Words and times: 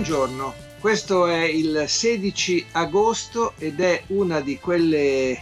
Buongiorno, 0.00 0.54
questo 0.78 1.26
è 1.26 1.42
il 1.42 1.84
16 1.86 2.68
agosto 2.72 3.52
ed 3.58 3.80
è 3.80 4.02
una 4.06 4.40
di 4.40 4.58
quelle 4.58 5.38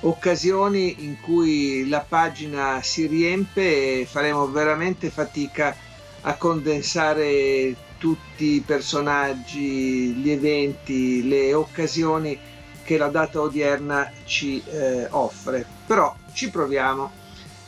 occasioni 0.00 1.04
in 1.04 1.20
cui 1.20 1.88
la 1.88 2.00
pagina 2.00 2.82
si 2.82 3.06
riempie 3.06 4.00
e 4.00 4.04
faremo 4.04 4.50
veramente 4.50 5.08
fatica 5.08 5.76
a 6.22 6.34
condensare 6.34 7.76
tutti 7.98 8.54
i 8.54 8.60
personaggi, 8.66 10.14
gli 10.14 10.30
eventi, 10.30 11.28
le 11.28 11.54
occasioni 11.54 12.36
che 12.82 12.98
la 12.98 13.06
data 13.06 13.40
odierna 13.40 14.10
ci 14.24 14.60
eh, 14.66 15.06
offre. 15.10 15.64
Però 15.86 16.12
ci 16.32 16.50
proviamo. 16.50 17.12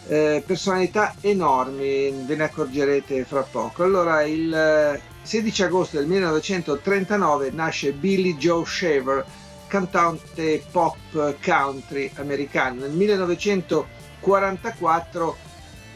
Eh, 0.09 0.43
personalità 0.45 1.15
enormi, 1.21 2.25
ve 2.27 2.35
ne 2.35 2.43
accorgerete 2.43 3.25
fra 3.25 3.43
poco. 3.43 3.85
Allora, 3.85 4.25
il 4.25 5.01
16 5.23 5.63
agosto 5.63 5.99
del 5.99 6.07
1939 6.07 7.51
nasce 7.51 7.93
Billy 7.93 8.37
Joe 8.37 8.65
Shaver, 8.65 9.23
cantante 9.67 10.65
pop 10.71 10.97
country 11.41 12.11
americano. 12.15 12.81
Nel 12.81 12.93
1944 12.93 15.37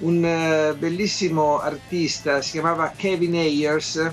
un 0.01 0.25
eh, 0.25 0.75
bellissimo 0.77 1.61
artista, 1.61 2.43
si 2.43 2.51
chiamava 2.53 2.93
Kevin 2.97 3.35
Ayers, 3.35 4.11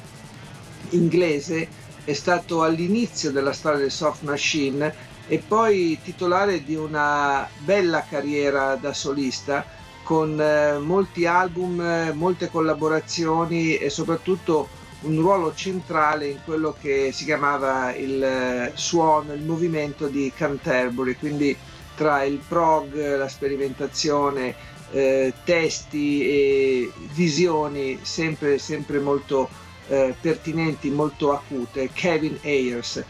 inglese, 0.89 1.67
è 2.03 2.13
stato 2.13 2.63
all'inizio 2.63 3.31
della 3.31 3.53
storia 3.53 3.79
del 3.79 3.91
soft 3.91 4.23
machine 4.23 5.07
e 5.27 5.41
poi 5.45 5.99
titolare 6.03 6.63
di 6.63 6.75
una 6.75 7.47
bella 7.59 8.05
carriera 8.07 8.75
da 8.75 8.94
solista 8.94 9.66
con 10.03 10.39
eh, 10.39 10.77
molti 10.79 11.25
album, 11.25 12.11
molte 12.13 12.49
collaborazioni 12.49 13.75
e 13.75 13.89
soprattutto 13.89 14.77
un 15.02 15.22
ruolo 15.22 15.53
centrale 15.53 16.28
in 16.28 16.39
quello 16.44 16.75
che 16.80 17.11
si 17.14 17.23
chiamava 17.25 17.95
il 17.95 18.22
eh, 18.22 18.72
suono, 18.75 19.33
il 19.33 19.44
movimento 19.44 20.08
di 20.08 20.31
Canterbury, 20.36 21.16
quindi 21.16 21.56
tra 21.95 22.23
il 22.23 22.39
prog, 22.45 23.17
la 23.17 23.28
sperimentazione, 23.28 24.56
eh, 24.91 25.33
testi 25.44 26.23
e 26.23 26.91
visioni 27.14 28.00
sempre, 28.02 28.58
sempre 28.58 29.00
molto 29.00 29.50
eh, 29.88 30.16
pertinenti, 30.19 30.89
molto 30.89 31.34
acute, 31.34 31.89
Kevin 31.94 32.38
Ayers. 32.41 33.03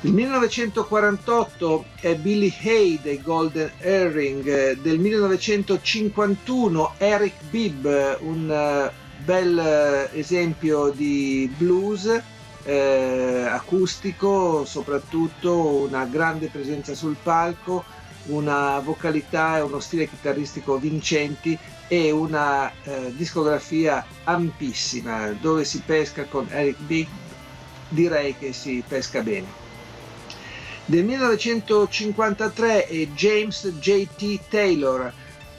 Nel 0.00 0.14
1948 0.14 1.84
è 2.00 2.16
Billy 2.16 2.52
Hay 2.64 2.98
dei 3.00 3.22
Golden 3.22 3.70
Earring, 3.78 4.80
del 4.80 4.98
1951 4.98 6.94
Eric 6.98 7.34
Bibb, 7.50 7.86
un 8.18 8.48
uh, 8.48 8.90
bel 9.24 9.58
eh, 9.58 10.18
esempio 10.18 10.90
di 10.90 11.52
blues 11.56 12.22
eh, 12.64 13.46
acustico, 13.48 14.64
soprattutto 14.64 15.86
una 15.86 16.04
grande 16.04 16.48
presenza 16.48 16.94
sul 16.94 17.16
palco, 17.22 17.84
una 18.26 18.78
vocalità 18.78 19.58
e 19.58 19.62
uno 19.62 19.80
stile 19.80 20.08
chitarristico 20.08 20.78
vincenti 20.78 21.58
e 21.88 22.10
una 22.10 22.70
eh, 22.84 23.12
discografia 23.16 24.04
ampissima 24.24 25.30
dove 25.40 25.64
si 25.64 25.82
pesca 25.84 26.24
con 26.24 26.46
Eric 26.50 26.78
Big 26.78 27.08
direi 27.92 28.36
che 28.36 28.52
si 28.52 28.82
pesca 28.86 29.20
bene. 29.20 29.60
Del 30.84 31.04
1953 31.04 32.86
è 32.86 33.06
James 33.08 33.68
J.T. 33.78 34.40
Taylor, 34.48 35.12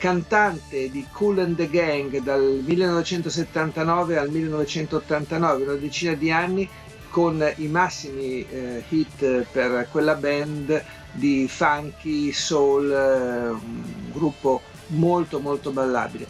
cantante 0.04 0.92
di 0.92 1.08
Cool 1.14 1.40
and 1.40 1.56
the 1.56 1.70
Gang 1.70 2.22
dal 2.24 2.62
1979 2.66 4.18
al 4.18 4.30
1989, 4.30 5.64
una 5.64 5.76
decina 5.76 6.14
di 6.14 6.30
anni 6.30 6.70
con 7.10 7.42
i 7.56 7.68
massimi 7.68 8.46
eh, 8.50 8.84
hit 8.90 9.46
per 9.50 9.88
quella 9.90 10.16
band 10.16 10.84
di 11.14 11.48
funky, 11.48 12.34
soul, 12.34 12.92
eh, 12.92 13.52
un 13.52 14.12
gruppo 14.12 14.62
molto 14.88 15.40
molto 15.40 15.72
ballabile. 15.72 16.28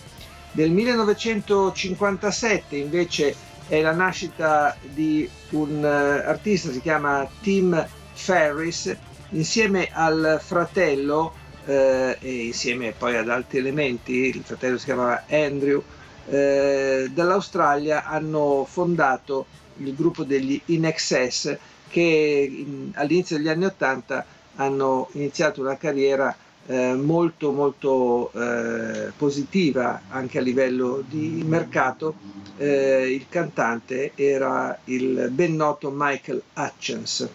Del 0.52 0.70
1957 0.70 2.76
invece 2.76 3.36
è 3.68 3.82
la 3.82 3.94
nascita 3.94 4.78
di 4.82 5.28
un 5.50 5.80
uh, 5.80 6.28
artista, 6.30 6.72
si 6.72 6.80
chiama 6.80 7.28
Tim 7.42 7.88
Ferris, 8.14 8.96
insieme 9.30 9.90
al 9.92 10.40
fratello 10.44 11.42
eh, 11.66 12.18
e 12.20 12.46
insieme 12.46 12.94
poi 12.98 13.16
ad 13.16 13.30
altri 13.30 13.60
elementi, 13.60 14.14
il 14.14 14.44
fratello 14.44 14.78
si 14.78 14.86
chiamava 14.86 15.24
Andrew, 15.30 15.82
eh, 16.30 17.10
dall'Australia 17.14 18.06
hanno 18.06 18.66
fondato 18.70 19.46
il 19.78 19.94
gruppo 19.96 20.24
degli 20.24 20.60
In 20.66 20.86
Excess 20.86 21.56
che 21.90 22.50
in, 22.50 22.92
all'inizio 22.94 23.38
degli 23.38 23.50
anni 23.50 23.66
Ottanta 23.66 24.26
hanno 24.56 25.10
iniziato 25.14 25.62
una 25.62 25.78
carriera 25.78 26.36
eh, 26.66 26.94
molto 26.94 27.52
molto 27.52 28.32
eh, 28.34 29.12
positiva 29.18 30.04
anche 30.10 30.38
a 30.38 30.42
livello 30.42 31.04
di 31.08 31.44
mercato. 31.46 32.16
Eh, 32.58 33.12
il 33.12 33.26
cantante 33.30 34.12
era 34.16 34.78
il 34.86 35.30
ben 35.32 35.56
noto 35.56 35.92
Michael 35.94 36.42
Hutchins. 36.56 37.28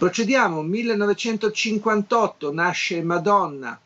Procediamo, 0.00 0.62
1958 0.62 2.50
nasce 2.54 3.02
Madonna, 3.02 3.78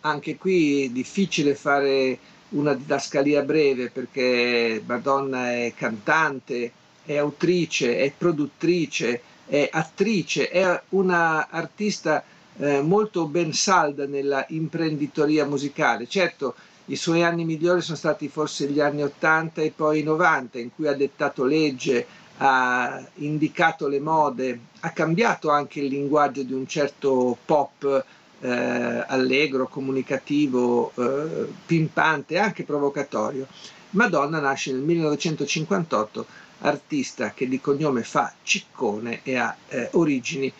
anche 0.00 0.36
qui 0.36 0.84
è 0.84 0.88
difficile 0.90 1.54
fare 1.54 2.18
una 2.50 2.74
didascalia 2.74 3.40
breve 3.40 3.88
perché 3.88 4.82
Madonna 4.84 5.52
è 5.52 5.72
cantante, 5.74 6.70
è 7.02 7.16
autrice, 7.16 7.96
è 7.96 8.12
produttrice, 8.14 9.22
è 9.46 9.66
attrice, 9.72 10.50
è 10.50 10.82
una 10.90 11.48
artista 11.48 12.22
eh, 12.58 12.82
molto 12.82 13.26
ben 13.26 13.54
salda 13.54 14.04
nella 14.04 14.44
imprenditoria 14.50 15.46
musicale. 15.46 16.06
Certo, 16.06 16.56
i 16.88 16.96
suoi 16.96 17.22
anni 17.22 17.46
migliori 17.46 17.80
sono 17.80 17.96
stati 17.96 18.28
forse 18.28 18.68
gli 18.68 18.80
anni 18.80 19.02
80 19.02 19.62
e 19.62 19.72
poi 19.74 20.00
i 20.00 20.02
90 20.02 20.58
in 20.58 20.74
cui 20.74 20.88
ha 20.88 20.94
dettato 20.94 21.42
legge, 21.44 22.06
ha 22.38 23.04
indicato 23.16 23.86
le 23.86 24.00
mode, 24.00 24.60
ha 24.80 24.90
cambiato 24.90 25.50
anche 25.50 25.80
il 25.80 25.86
linguaggio 25.86 26.42
di 26.42 26.52
un 26.52 26.66
certo 26.66 27.36
pop 27.44 28.04
eh, 28.40 29.04
allegro, 29.06 29.68
comunicativo, 29.68 30.92
eh, 30.96 31.46
pimpante, 31.64 32.38
anche 32.38 32.64
provocatorio. 32.64 33.46
Madonna 33.90 34.40
nasce 34.40 34.72
nel 34.72 34.82
1958, 34.82 36.26
artista 36.60 37.32
che 37.32 37.48
di 37.48 37.60
cognome 37.60 38.02
fa 38.02 38.32
Ciccone 38.42 39.20
e 39.22 39.36
ha 39.36 39.54
eh, 39.68 39.88
origini 39.92 40.52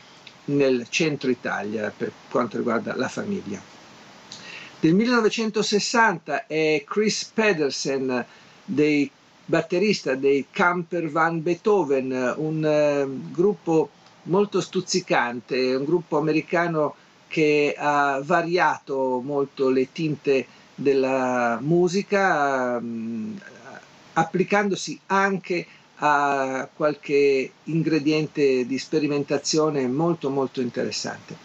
nel 0.46 0.86
centro 0.90 1.30
Italia 1.30 1.92
per 1.96 2.12
quanto 2.30 2.56
riguarda 2.56 2.94
la 2.94 3.08
famiglia. 3.08 3.60
Del 4.78 4.94
1960 4.94 6.46
è 6.46 6.84
Chris 6.86 7.24
Pedersen 7.24 8.24
dei 8.64 9.10
batterista 9.44 10.14
dei 10.14 10.46
Camper 10.50 11.10
Van 11.10 11.42
Beethoven, 11.42 12.34
un 12.36 12.64
uh, 12.64 13.30
gruppo 13.30 13.90
molto 14.24 14.60
stuzzicante, 14.60 15.74
un 15.74 15.84
gruppo 15.84 16.16
americano 16.18 16.94
che 17.28 17.74
ha 17.76 18.20
variato 18.22 19.20
molto 19.22 19.68
le 19.68 19.92
tinte 19.92 20.46
della 20.74 21.58
musica, 21.60 22.78
um, 22.80 23.38
applicandosi 24.14 24.98
anche 25.06 25.66
a 25.96 26.68
qualche 26.74 27.50
ingrediente 27.64 28.66
di 28.66 28.78
sperimentazione 28.78 29.86
molto 29.88 30.30
molto 30.30 30.60
interessante. 30.60 31.36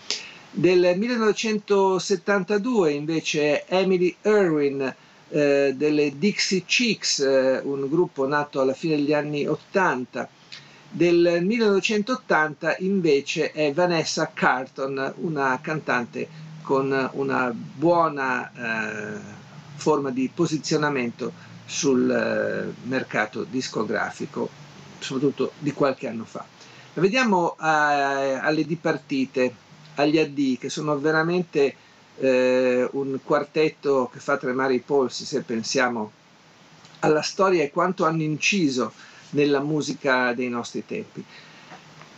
Del 0.52 0.96
1972 0.98 2.92
invece 2.92 3.66
Emily 3.68 4.16
Irwin 4.24 4.96
eh, 5.30 5.74
delle 5.76 6.18
Dixie 6.18 6.64
Chicks, 6.66 7.20
eh, 7.20 7.62
un 7.64 7.88
gruppo 7.90 8.28
nato 8.28 8.62
alla 8.62 8.74
fine 8.74 8.96
degli 8.96 9.14
anni 9.14 9.46
80. 9.46 10.28
Del 10.92 11.40
1980 11.44 12.78
invece 12.80 13.52
è 13.52 13.72
Vanessa 13.74 14.32
Carton, 14.34 15.14
una 15.18 15.60
cantante 15.62 16.28
con 16.64 17.10
una 17.14 17.52
buona 17.54 18.52
eh, 18.52 19.20
forma 19.76 20.10
di 20.10 20.30
posizionamento 20.34 21.32
sul 21.66 22.10
eh, 22.10 22.74
mercato 22.88 23.44
discografico, 23.44 24.50
soprattutto 24.98 25.52
di 25.60 25.72
qualche 25.74 26.08
anno 26.08 26.26
fa. 26.26 26.44
Vediamo 26.96 27.54
eh, 27.54 27.64
alle 27.64 28.66
dipartite, 28.66 29.54
agli 29.96 30.18
addii, 30.18 30.58
che 30.58 30.70
sono 30.70 30.98
veramente 30.98 31.76
eh, 32.20 32.88
un 32.92 33.20
quartetto 33.24 34.10
che 34.12 34.20
fa 34.20 34.38
tremare 34.38 34.74
i 34.76 34.80
polsi 34.80 35.26
se 35.26 35.42
pensiamo 35.42 36.12
alla 37.00 37.22
storia 37.22 37.64
e 37.64 37.72
quanto 37.72 38.06
hanno 38.06 38.22
inciso 38.24 38.92
nella 39.32 39.62
musica 39.62 40.34
dei 40.34 40.50
nostri 40.50 40.86
tempi. 40.86 41.24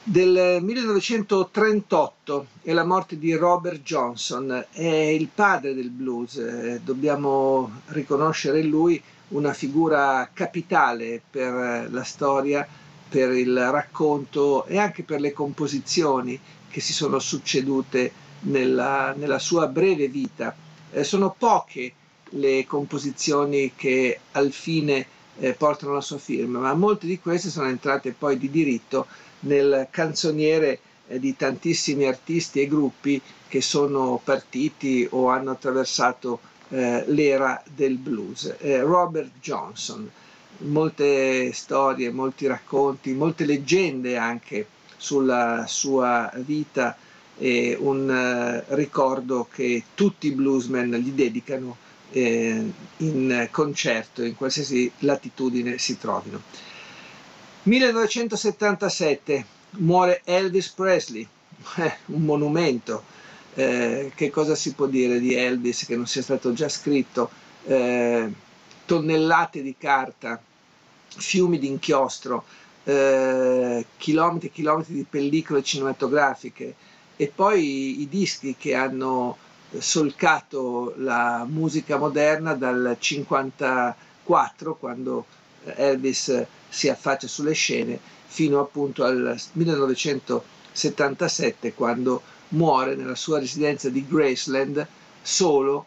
Del 0.04 0.58
1938 0.64 2.48
è 2.64 2.74
la 2.74 2.84
morte 2.84 3.20
di 3.20 3.36
Robert 3.36 3.84
Johnson, 3.84 4.66
è 4.72 4.84
il 4.84 5.28
padre 5.34 5.76
del 5.76 5.92
blues, 5.92 6.38
eh, 6.38 6.82
dobbiamo 6.84 7.82
riconoscere 7.88 8.62
in 8.62 8.70
lui 8.70 9.00
una 9.30 9.54
figura 9.54 10.28
capitale 10.34 11.22
per 11.30 11.88
la 11.92 12.04
storia, 12.04 12.68
per 13.08 13.32
il 13.34 13.56
racconto 13.70 14.66
e 14.66 14.80
anche 14.80 15.04
per 15.04 15.20
le 15.20 15.34
composizioni 15.34 16.40
che 16.70 16.80
si 16.80 16.94
sono 16.94 17.20
succedute 17.20 18.12
nella, 18.42 19.14
nella 19.16 19.40
sua 19.40 19.68
breve 19.68 20.08
vita. 20.08 20.56
Eh, 20.92 21.04
sono 21.04 21.34
poche 21.38 21.94
le 22.32 22.66
composizioni 22.66 23.74
che 23.76 24.20
al 24.32 24.52
fine 24.52 25.06
eh, 25.40 25.54
portano 25.54 25.94
la 25.94 26.02
sua 26.02 26.18
firma, 26.18 26.60
ma 26.60 26.74
molte 26.74 27.08
di 27.08 27.20
queste 27.20 27.50
sono 27.50 27.68
entrate 27.68 28.14
poi 28.14 28.38
di 28.38 28.50
diritto 28.50 29.08
nel 29.42 29.88
canzoniere 29.90 30.80
eh, 31.08 31.20
di 31.20 31.36
tantissimi 31.36 32.06
artisti 32.06 32.62
e 32.62 32.68
gruppi 32.68 33.22
che 33.48 33.62
sono 33.62 34.20
partiti 34.24 35.08
o 35.12 35.30
hanno 35.30 35.52
attraversato 35.52 36.40
eh, 36.70 37.04
l'era 37.08 37.62
del 37.74 37.98
blues. 37.98 38.56
Eh, 38.60 38.80
Robert 38.82 39.32
Johnson, 39.42 40.10
molte 40.60 41.52
storie, 41.54 42.12
molti 42.12 42.48
racconti, 42.48 43.12
molte 43.14 43.46
leggende 43.46 44.18
anche 44.18 44.68
sulla 44.96 45.66
sua 45.68 46.32
vita 46.36 46.96
e 47.42 47.76
un 47.80 48.08
uh, 48.08 48.76
ricordo 48.76 49.48
che 49.52 49.84
tutti 49.96 50.28
i 50.28 50.32
bluesmen 50.32 50.92
gli 50.98 51.10
dedicano 51.10 51.76
eh, 52.12 52.72
in 52.98 53.48
concerto 53.50 54.24
in 54.24 54.36
qualsiasi 54.36 54.92
latitudine 55.00 55.80
si 55.80 55.98
trovino. 55.98 56.40
1977 57.64 59.46
muore 59.80 60.22
Elvis 60.24 60.70
Presley, 60.70 61.28
eh, 61.78 61.98
un 62.08 62.22
monumento. 62.22 63.04
Eh, 63.56 64.12
che 64.14 64.30
cosa 64.30 64.54
si 64.54 64.74
può 64.74 64.86
dire 64.86 65.20
di 65.20 65.34
Elvis 65.34 65.86
che 65.86 65.96
non 65.96 66.06
sia 66.06 66.22
stato 66.22 66.54
già 66.54 66.70
scritto? 66.70 67.30
Eh, 67.66 68.32
tonnellate 68.86 69.64
di 69.64 69.76
carta, 69.80 70.40
fiumi 71.08 71.58
di 71.58 71.68
inchiostro, 71.68 72.46
eh, 72.84 73.86
chilometri 73.98 74.48
e 74.48 74.52
chilometri 74.52 74.94
di 74.94 75.06
pellicole 75.10 75.64
cinematografiche 75.64 76.76
e 77.22 77.28
poi 77.28 78.02
i, 78.02 78.10
dischi 78.10 78.56
che 78.58 78.74
hanno 78.74 79.38
solcato 79.78 80.96
la 80.98 81.46
musica 81.48 81.98
moderna 81.98 82.56
dal 82.56 82.78
1954 82.78 84.76
quando 84.76 85.26
Elvis 85.66 86.44
si 86.68 86.90
affaccia 86.90 87.28
sulle 87.28 87.54
scene 87.54 88.00
fino 88.26 88.60
appunto 88.60 89.04
al 89.04 89.40
1977 89.52 91.76
quando 91.76 92.24
muore 92.50 92.96
nella 92.96 93.14
sua 93.14 93.38
residenza 93.38 93.90
di 93.90 94.04
Graceland 94.08 94.88
solo, 95.22 95.86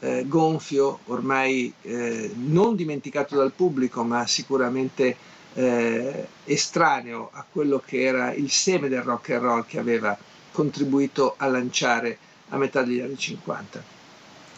eh, 0.00 0.24
gonfio, 0.28 0.98
ormai 1.06 1.72
eh, 1.80 2.30
non 2.34 2.76
dimenticato 2.76 3.34
dal 3.34 3.52
pubblico 3.52 4.04
ma 4.04 4.26
sicuramente 4.26 5.16
eh, 5.54 6.28
estraneo 6.44 7.30
a 7.32 7.46
quello 7.50 7.82
che 7.82 8.02
era 8.02 8.34
il 8.34 8.50
seme 8.50 8.90
del 8.90 9.00
rock 9.00 9.30
and 9.30 9.42
roll 9.42 9.64
che 9.64 9.78
aveva 9.78 10.18
contribuito 10.56 11.34
a 11.36 11.48
lanciare 11.48 12.16
a 12.48 12.56
metà 12.56 12.82
degli 12.82 13.00
anni 13.00 13.18
50. 13.18 13.84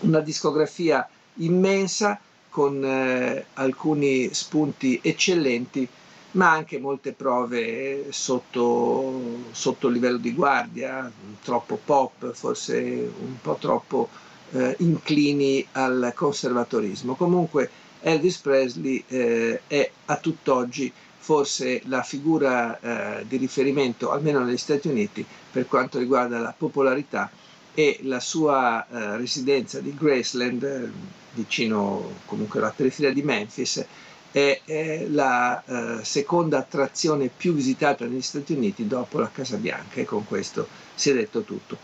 Una 0.03 0.21
discografia 0.21 1.09
immensa 1.39 2.21
con 2.49 2.85
eh, 2.85 3.47
alcuni 3.55 4.33
spunti 4.33 5.01
eccellenti, 5.03 5.89
ma 6.33 6.53
anche 6.53 6.79
molte 6.79 7.11
prove 7.11 8.13
sotto, 8.13 9.41
sotto 9.51 9.89
livello 9.89 10.19
di 10.19 10.35
guardia, 10.35 11.11
troppo 11.43 11.81
pop, 11.85 12.33
forse 12.33 12.77
un 12.77 13.41
po' 13.43 13.57
troppo 13.57 14.09
eh, 14.53 14.77
inclini 14.79 15.67
al 15.73 16.13
conservatorismo. 16.15 17.17
Comunque 17.17 17.69
Elvis 18.03 18.37
Presley 18.37 19.03
eh, 19.09 19.63
è 19.67 19.91
a 20.05 20.17
tutt'oggi 20.17 20.93
forse 21.29 21.83
la 21.85 22.03
figura 22.03 22.81
eh, 23.21 23.27
di 23.27 23.37
riferimento, 23.37 24.11
almeno 24.11 24.43
negli 24.43 24.57
Stati 24.57 24.89
Uniti, 24.89 25.23
per 25.59 25.67
quanto 25.67 25.99
riguarda 25.99 26.39
la 26.39 26.55
popolarità 26.57 27.29
e 27.75 27.99
la 28.03 28.21
sua 28.21 28.87
eh, 28.87 29.17
residenza 29.17 29.81
di 29.81 29.93
Graceland, 29.93 30.63
eh, 30.63 30.89
vicino 31.33 32.13
comunque 32.27 32.61
alla 32.61 32.71
periferia 32.71 33.13
di 33.13 33.23
Memphis, 33.23 33.85
è, 34.31 34.61
è 34.65 35.07
la 35.09 35.99
eh, 35.99 36.05
seconda 36.05 36.59
attrazione 36.59 37.29
più 37.37 37.55
visitata 37.55 38.05
negli 38.05 38.23
Stati 38.23 38.53
Uniti 38.53 38.87
dopo 38.87 39.19
la 39.19 39.31
Casa 39.33 39.57
Bianca 39.57 40.01
e 40.01 40.05
con 40.05 40.25
questo 40.27 40.69
si 40.95 41.11
è 41.11 41.15
detto 41.15 41.43
tutto. 41.43 41.77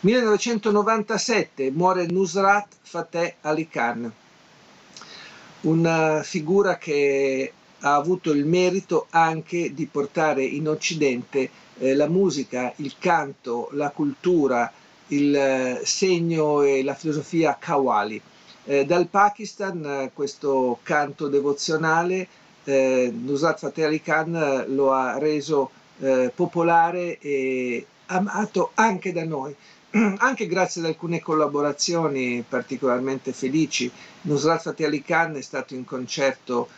1997 0.00 1.70
muore 1.70 2.06
Nusrat 2.06 2.66
Fateh 2.80 3.34
Ali 3.42 3.68
Khan, 3.68 4.10
una 5.62 6.22
figura 6.22 6.78
che 6.78 7.52
ha 7.80 7.94
avuto 7.94 8.32
il 8.32 8.46
merito 8.46 9.06
anche 9.10 9.74
di 9.74 9.84
portare 9.84 10.44
in 10.44 10.66
Occidente 10.66 11.66
eh, 11.78 11.94
la 11.94 12.08
musica, 12.08 12.72
il 12.76 12.94
canto, 12.98 13.68
la 13.72 13.90
cultura, 13.90 14.70
il 15.08 15.34
eh, 15.34 15.80
segno 15.84 16.62
e 16.62 16.82
la 16.82 16.94
filosofia 16.94 17.56
Kawali. 17.58 18.20
Eh, 18.64 18.84
dal 18.84 19.06
Pakistan 19.08 19.84
eh, 19.84 20.10
questo 20.12 20.78
canto 20.82 21.28
devozionale 21.28 22.28
eh, 22.64 23.10
Nusrat 23.10 23.58
Fateh 23.58 23.84
Ali 23.84 24.02
Khan 24.02 24.34
eh, 24.36 24.66
lo 24.68 24.92
ha 24.92 25.16
reso 25.18 25.70
eh, 26.00 26.30
popolare 26.34 27.18
e 27.18 27.86
amato 28.06 28.72
anche 28.74 29.12
da 29.12 29.24
noi, 29.24 29.54
anche 30.18 30.46
grazie 30.46 30.82
ad 30.82 30.88
alcune 30.88 31.20
collaborazioni 31.20 32.44
particolarmente 32.46 33.32
felici. 33.32 33.90
Nusrat 34.22 34.60
Fateh 34.60 34.84
Ali 34.84 35.02
Khan 35.02 35.36
è 35.36 35.40
stato 35.40 35.74
in 35.74 35.84
concerto 35.84 36.68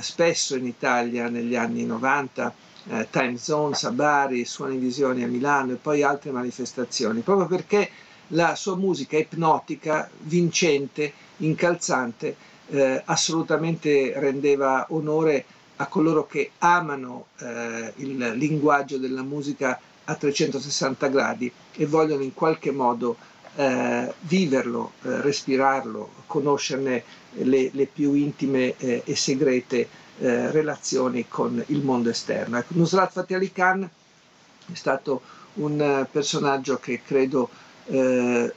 spesso 0.00 0.54
in 0.54 0.66
Italia 0.66 1.28
negli 1.28 1.56
anni 1.56 1.84
90 1.84 2.54
eh, 2.90 3.08
Time 3.10 3.36
Zones 3.36 3.84
a 3.84 3.90
Bari, 3.90 4.44
Suoni 4.44 4.76
Visioni 4.76 5.22
a 5.22 5.28
Milano 5.28 5.72
e 5.72 5.76
poi 5.76 6.02
altre 6.02 6.30
manifestazioni, 6.30 7.20
proprio 7.20 7.46
perché 7.46 7.90
la 8.28 8.54
sua 8.56 8.76
musica 8.76 9.16
ipnotica, 9.16 10.08
vincente, 10.20 11.12
incalzante, 11.38 12.36
eh, 12.68 13.02
assolutamente 13.04 14.12
rendeva 14.16 14.86
onore 14.90 15.44
a 15.76 15.86
coloro 15.86 16.26
che 16.26 16.52
amano 16.58 17.26
eh, 17.38 17.92
il 17.96 18.32
linguaggio 18.36 18.96
della 18.98 19.22
musica 19.22 19.78
a 20.04 20.14
360 20.14 21.08
gradi 21.08 21.50
e 21.72 21.86
vogliono 21.86 22.22
in 22.22 22.32
qualche 22.34 22.70
modo 22.70 23.16
eh, 23.56 24.12
viverlo, 24.20 24.92
eh, 25.02 25.20
respirarlo, 25.20 26.10
conoscerne 26.26 27.02
le, 27.32 27.70
le 27.72 27.86
più 27.86 28.14
intime 28.14 28.76
eh, 28.76 29.02
e 29.04 29.16
segrete 29.16 29.88
eh, 30.18 30.50
relazioni 30.50 31.26
con 31.28 31.62
il 31.68 31.82
mondo 31.82 32.10
esterno. 32.10 32.58
Ecco, 32.58 32.74
Nusrat 32.76 33.12
Fateh 33.12 33.36
Ali 33.36 33.52
Khan 33.52 33.82
è 33.82 34.74
stato 34.74 35.20
un 35.54 35.78
uh, 35.78 36.10
personaggio 36.10 36.78
che 36.78 37.02
credo 37.04 37.48
eh, 37.86 38.52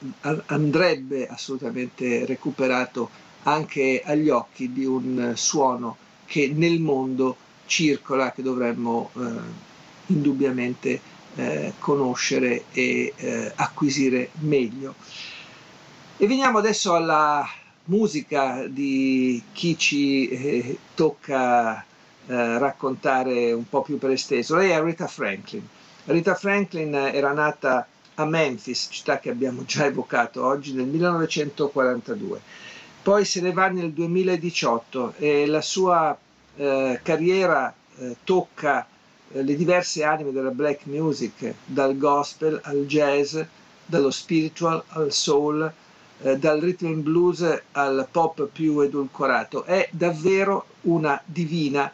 andrebbe 0.46 1.28
assolutamente 1.28 2.26
recuperato 2.26 3.10
anche 3.44 4.02
agli 4.04 4.30
occhi 4.30 4.72
di 4.72 4.86
un 4.86 5.34
suono 5.36 5.98
che 6.26 6.52
nel 6.54 6.80
mondo 6.80 7.36
circola, 7.66 8.32
che 8.32 8.42
dovremmo 8.42 9.10
eh, 9.16 9.22
indubbiamente 10.08 11.00
eh, 11.36 11.74
conoscere 11.80 12.66
e 12.72 13.14
eh, 13.16 13.52
acquisire 13.56 14.30
meglio. 14.40 14.96
E 16.18 16.28
veniamo 16.28 16.58
adesso 16.58 16.94
alla 16.94 17.48
musica 17.88 18.66
di 18.68 19.42
chi 19.52 19.78
ci 19.78 20.30
eh, 20.30 20.78
tocca 20.96 21.84
eh, 22.28 22.58
raccontare 22.58 23.52
un 23.52 23.68
po' 23.68 23.82
più 23.82 23.98
per 23.98 24.12
esteso. 24.12 24.56
Lei 24.56 24.72
è 24.72 24.82
Rita 24.82 25.08
Franklin. 25.08 25.66
Rita 26.06 26.36
Franklin 26.36 26.94
era 26.94 27.34
nata 27.34 27.88
a 28.16 28.26
Memphis, 28.26 28.88
città 28.90 29.20
che 29.20 29.30
abbiamo 29.30 29.64
già 29.66 29.86
evocato 29.86 30.46
oggi, 30.46 30.74
nel 30.74 30.88
1942. 30.88 32.42
Poi 33.04 33.26
se 33.26 33.42
ne 33.42 33.52
va 33.52 33.68
nel 33.68 33.92
2018 33.92 35.14
e 35.18 35.46
la 35.46 35.62
sua 35.62 36.18
eh, 36.56 37.00
carriera 37.04 37.74
eh, 37.98 38.18
tocca 38.24 38.86
eh, 39.32 39.44
le 39.44 39.56
diverse 39.56 40.04
anime 40.04 40.32
della 40.32 40.52
black 40.52 40.86
music, 40.86 41.54
dal 41.66 41.98
gospel 41.98 42.60
al 42.64 42.86
jazz, 42.86 43.40
dallo 43.86 44.12
spiritual 44.12 44.84
al 44.90 45.12
soul, 45.12 45.72
eh, 46.22 46.38
dal 46.38 46.60
rhythm 46.60 46.88
and 46.88 47.04
blues 47.04 47.62
al 47.72 48.08
pop 48.12 48.48
più 48.52 48.80
edulcorato. 48.80 49.64
È 49.64 49.88
davvero 49.92 50.66
una 50.82 51.22
divina, 51.26 51.92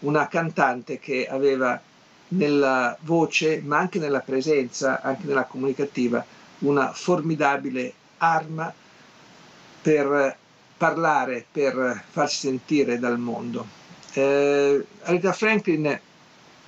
una 0.00 0.28
cantante 0.28 0.98
che 0.98 1.26
aveva 1.28 1.80
nella 2.28 2.96
voce, 3.02 3.60
ma 3.64 3.78
anche 3.78 3.98
nella 3.98 4.20
presenza, 4.20 5.00
anche 5.02 5.26
nella 5.26 5.44
comunicativa, 5.44 6.24
una 6.60 6.92
formidabile 6.92 7.92
arma 8.18 8.72
per 9.82 10.36
parlare, 10.76 11.44
per 11.50 12.02
farsi 12.10 12.48
sentire 12.48 12.98
dal 12.98 13.18
mondo. 13.18 13.66
Eh, 14.14 14.84
Rita 15.02 15.32
Franklin 15.32 15.98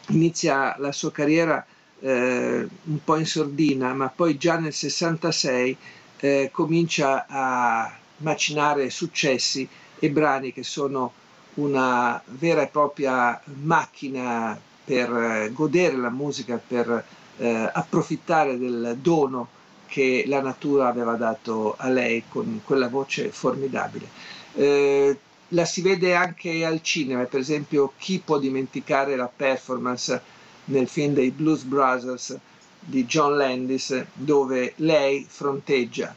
inizia 0.09 0.77
la 0.79 0.93
sua 0.93 1.11
carriera 1.11 1.65
eh, 2.01 2.69
un 2.85 3.05
po' 3.05 3.17
in 3.17 3.27
sordina, 3.27 3.95
ma 3.95 4.09
poi 4.09 4.37
già 4.37 4.59
nel 4.59 4.73
66 4.73 5.77
eh, 6.25 6.49
comincia 6.51 7.27
a 7.29 7.95
macinare 8.19 8.89
successi 8.89 9.69
e 9.99 10.09
brani 10.09 10.55
che 10.55 10.63
sono 10.63 11.13
una 11.57 12.21
vera 12.25 12.63
e 12.63 12.69
propria 12.69 13.39
macchina 13.45 14.59
per 14.85 15.13
eh, 15.13 15.53
godere 15.53 15.97
la 15.99 16.09
musica, 16.09 16.59
per 16.67 17.05
eh, 17.37 17.71
approfittare 17.71 18.57
del 18.57 18.97
dono 19.03 19.49
che 19.87 20.25
la 20.27 20.41
natura 20.41 20.89
aveva 20.89 21.17
dato 21.17 21.75
a 21.77 21.91
lei 21.91 22.25
con 22.27 22.63
quella 22.65 22.89
voce 22.89 23.29
formidabile. 23.31 24.09
Eh, 24.55 25.19
la 25.49 25.67
si 25.67 25.83
vede 25.83 26.15
anche 26.15 26.65
al 26.65 26.81
cinema, 26.81 27.25
per 27.25 27.41
esempio 27.41 27.93
chi 27.99 28.23
può 28.25 28.39
dimenticare 28.39 29.15
la 29.15 29.29
performance 29.29 30.23
nel 30.67 30.89
film 30.89 31.13
dei 31.13 31.31
Blues 31.31 31.65
Brothers 31.65 32.39
di 32.85 33.05
John 33.07 33.37
Landis 33.37 34.05
dove 34.13 34.75
lei 34.77 35.27
fronteggia 35.29 36.15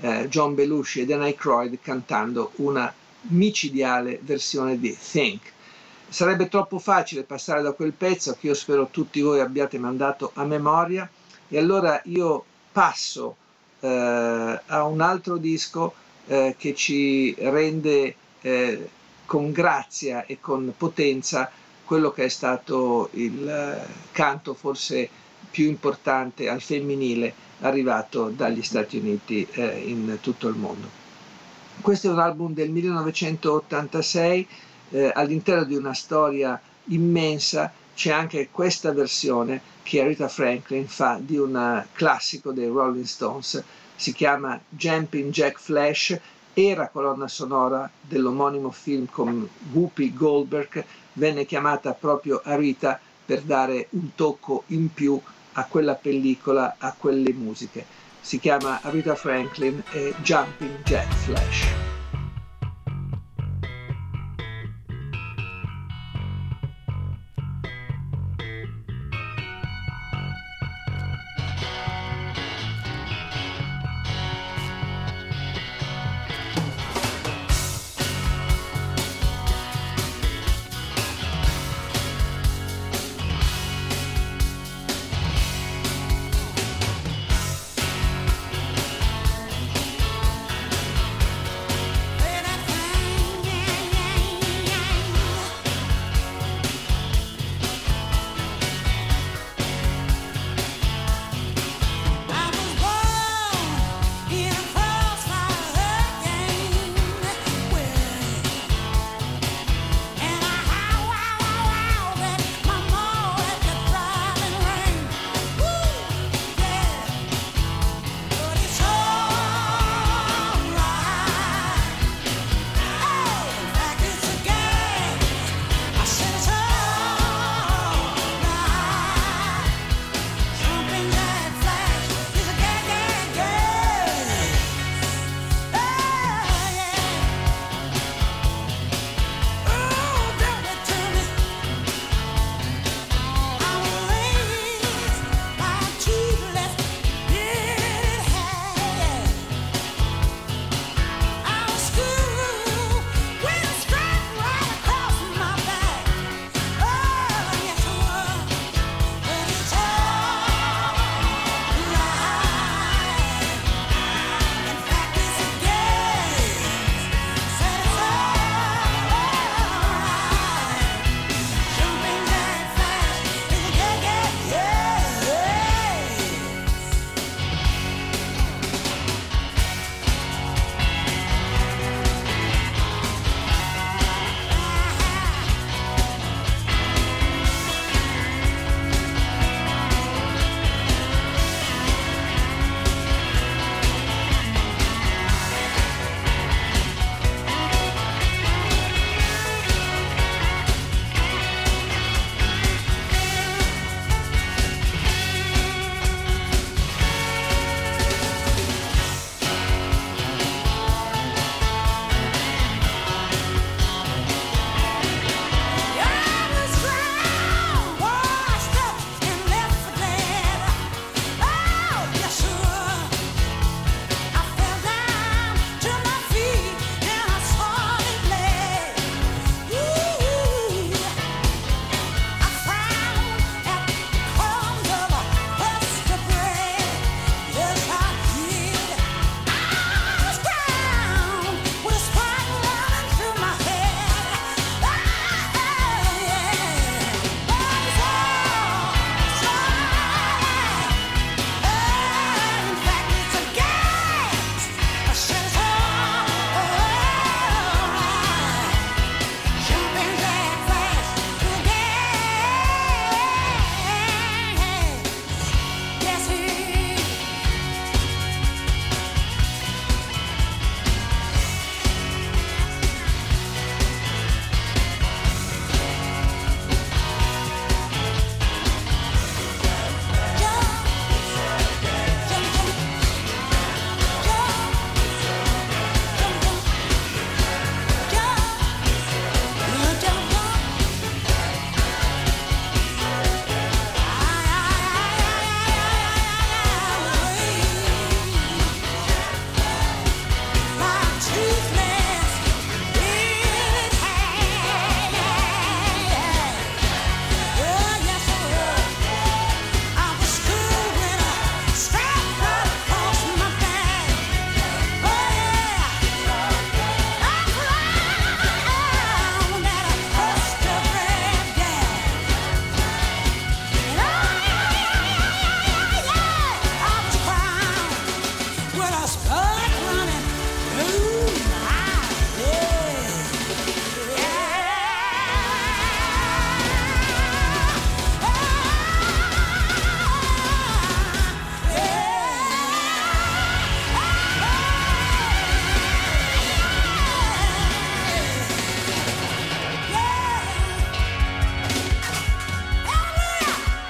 eh, 0.00 0.28
John 0.28 0.54
Belushi 0.54 1.00
e 1.00 1.06
Dan 1.06 1.22
Aykroyd 1.22 1.78
cantando 1.80 2.52
una 2.56 2.92
micidiale 3.22 4.18
versione 4.22 4.78
di 4.78 4.96
Think. 4.98 5.52
Sarebbe 6.08 6.48
troppo 6.48 6.78
facile 6.78 7.22
passare 7.22 7.62
da 7.62 7.72
quel 7.72 7.92
pezzo 7.92 8.36
che 8.38 8.48
io 8.48 8.54
spero 8.54 8.88
tutti 8.90 9.20
voi 9.20 9.40
abbiate 9.40 9.78
mandato 9.78 10.32
a 10.34 10.44
memoria 10.44 11.08
e 11.48 11.58
allora 11.58 12.00
io 12.04 12.44
passo 12.72 13.36
eh, 13.80 13.88
a 14.66 14.84
un 14.84 15.00
altro 15.00 15.36
disco 15.36 15.94
eh, 16.26 16.54
che 16.58 16.74
ci 16.74 17.34
rende 17.38 18.14
eh, 18.40 18.88
con 19.26 19.52
grazia 19.52 20.26
e 20.26 20.40
con 20.40 20.72
potenza 20.76 21.50
quello 21.84 22.10
che 22.10 22.24
è 22.24 22.28
stato 22.28 23.10
il 23.12 23.48
eh, 23.48 23.86
canto 24.12 24.54
forse 24.54 25.08
più 25.50 25.66
importante 25.66 26.48
al 26.48 26.60
femminile 26.60 27.34
arrivato 27.60 28.28
dagli 28.28 28.62
Stati 28.62 28.98
Uniti 28.98 29.46
eh, 29.50 29.82
in 29.84 30.18
tutto 30.20 30.48
il 30.48 30.56
mondo. 30.56 30.88
Questo 31.80 32.08
è 32.08 32.10
un 32.10 32.18
album 32.18 32.52
del 32.52 32.70
1986, 32.70 34.48
eh, 34.90 35.10
all'interno 35.14 35.64
di 35.64 35.74
una 35.74 35.94
storia 35.94 36.60
immensa 36.84 37.72
c'è 37.94 38.12
anche 38.12 38.48
questa 38.50 38.92
versione 38.92 39.60
che 39.82 40.06
Rita 40.06 40.28
Franklin 40.28 40.86
fa 40.86 41.18
di 41.20 41.36
un 41.36 41.84
classico 41.92 42.52
dei 42.52 42.68
Rolling 42.68 43.04
Stones, 43.04 43.62
si 43.94 44.12
chiama 44.12 44.58
Jumping 44.68 45.30
Jack 45.30 45.58
Flash, 45.58 46.18
era 46.54 46.88
colonna 46.88 47.28
sonora 47.28 47.90
dell'omonimo 48.00 48.70
film 48.70 49.06
con 49.10 49.48
Whoopi 49.72 50.14
Goldberg, 50.14 50.84
venne 51.14 51.44
chiamata 51.44 51.92
proprio 51.92 52.40
Arita 52.44 52.98
per 53.24 53.42
dare 53.42 53.86
un 53.90 54.14
tocco 54.14 54.64
in 54.68 54.92
più 54.92 55.20
a 55.52 55.64
quella 55.66 55.94
pellicola, 55.94 56.76
a 56.78 56.94
quelle 56.96 57.32
musiche. 57.32 57.84
Si 58.20 58.38
chiama 58.38 58.80
Rita 58.84 59.14
Franklin 59.14 59.82
e 59.92 60.14
Jumping 60.22 60.82
Jack 60.82 61.12
Flash. 61.14 61.89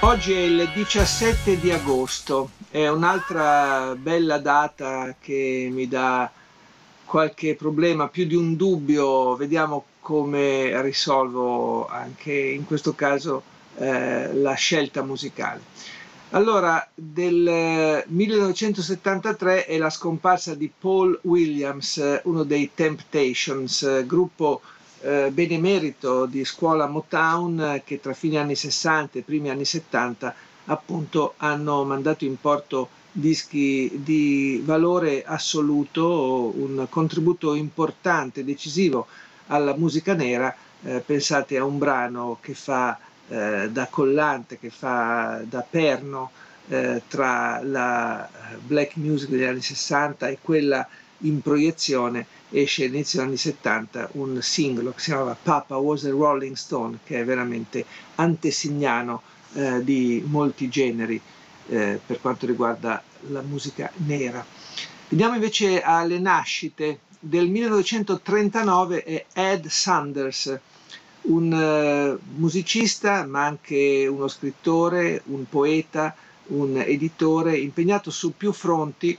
Oggi 0.03 0.33
è 0.33 0.39
il 0.39 0.67
17 0.73 1.59
di 1.59 1.69
agosto, 1.69 2.49
è 2.71 2.87
un'altra 2.87 3.95
bella 3.95 4.39
data 4.39 5.15
che 5.21 5.69
mi 5.71 5.87
dà 5.87 6.29
qualche 7.05 7.53
problema, 7.53 8.07
più 8.07 8.25
di 8.25 8.33
un 8.33 8.55
dubbio, 8.55 9.35
vediamo 9.35 9.85
come 9.99 10.81
risolvo 10.81 11.85
anche 11.87 12.33
in 12.33 12.65
questo 12.65 12.95
caso 12.95 13.43
eh, 13.77 14.33
la 14.33 14.53
scelta 14.55 15.03
musicale. 15.03 15.61
Allora, 16.31 16.83
del 16.95 18.03
1973 18.07 19.65
è 19.65 19.77
la 19.77 19.91
scomparsa 19.91 20.55
di 20.55 20.71
Paul 20.79 21.19
Williams, 21.21 22.21
uno 22.23 22.41
dei 22.41 22.71
Temptations, 22.73 24.05
gruppo 24.07 24.61
eh, 25.01 25.29
benemerito 25.31 26.25
di 26.25 26.45
scuola 26.45 26.87
Motown 26.87 27.59
eh, 27.59 27.83
che 27.85 27.99
tra 27.99 28.13
fine 28.13 28.37
anni 28.37 28.55
60 28.55 29.19
e 29.19 29.21
primi 29.21 29.49
anni 29.49 29.65
70 29.65 30.33
appunto 30.65 31.33
hanno 31.37 31.83
mandato 31.83 32.25
in 32.25 32.39
porto 32.39 32.89
dischi 33.11 33.91
di 34.03 34.61
valore 34.63 35.23
assoluto, 35.25 36.53
un 36.55 36.85
contributo 36.89 37.53
importante, 37.55 38.45
decisivo 38.45 39.07
alla 39.47 39.75
musica 39.75 40.13
nera. 40.13 40.55
Eh, 40.83 40.99
pensate 41.05 41.57
a 41.57 41.65
un 41.65 41.77
brano 41.77 42.37
che 42.41 42.53
fa 42.53 42.97
eh, 43.27 43.69
da 43.69 43.87
collante, 43.87 44.57
che 44.59 44.69
fa 44.69 45.41
da 45.47 45.65
perno 45.67 46.31
eh, 46.69 47.01
tra 47.07 47.61
la 47.63 48.27
eh, 48.27 48.57
black 48.57 48.95
music 48.95 49.29
degli 49.29 49.43
anni 49.43 49.61
60 49.61 50.27
e 50.29 50.37
quella 50.41 50.87
in 51.21 51.41
proiezione 51.41 52.25
esce 52.49 52.85
all'inizio 52.85 53.19
degli 53.19 53.27
anni 53.29 53.37
70 53.37 54.09
un 54.13 54.39
singolo 54.41 54.91
che 54.91 54.99
si 54.99 55.05
chiamava 55.11 55.37
Papa 55.41 55.77
Was 55.77 56.05
a 56.05 56.09
Rolling 56.09 56.55
Stone, 56.55 56.99
che 57.03 57.19
è 57.19 57.25
veramente 57.25 57.85
antesignano 58.15 59.21
eh, 59.53 59.83
di 59.83 60.23
molti 60.25 60.69
generi 60.69 61.19
eh, 61.67 61.99
per 62.05 62.19
quanto 62.21 62.45
riguarda 62.45 63.01
la 63.29 63.41
musica 63.41 63.91
nera. 63.97 64.45
Veniamo 65.09 65.35
invece 65.35 65.81
alle 65.81 66.19
nascite. 66.19 66.99
Del 67.19 67.47
1939 67.49 69.03
è 69.03 69.25
Ed 69.33 69.67
Sanders, 69.67 70.59
un 71.23 71.51
uh, 71.51 72.39
musicista 72.39 73.25
ma 73.27 73.45
anche 73.45 74.07
uno 74.07 74.27
scrittore, 74.27 75.21
un 75.25 75.47
poeta, 75.47 76.15
un 76.47 76.77
editore 76.77 77.57
impegnato 77.57 78.09
su 78.09 78.35
più 78.35 78.51
fronti 78.51 79.15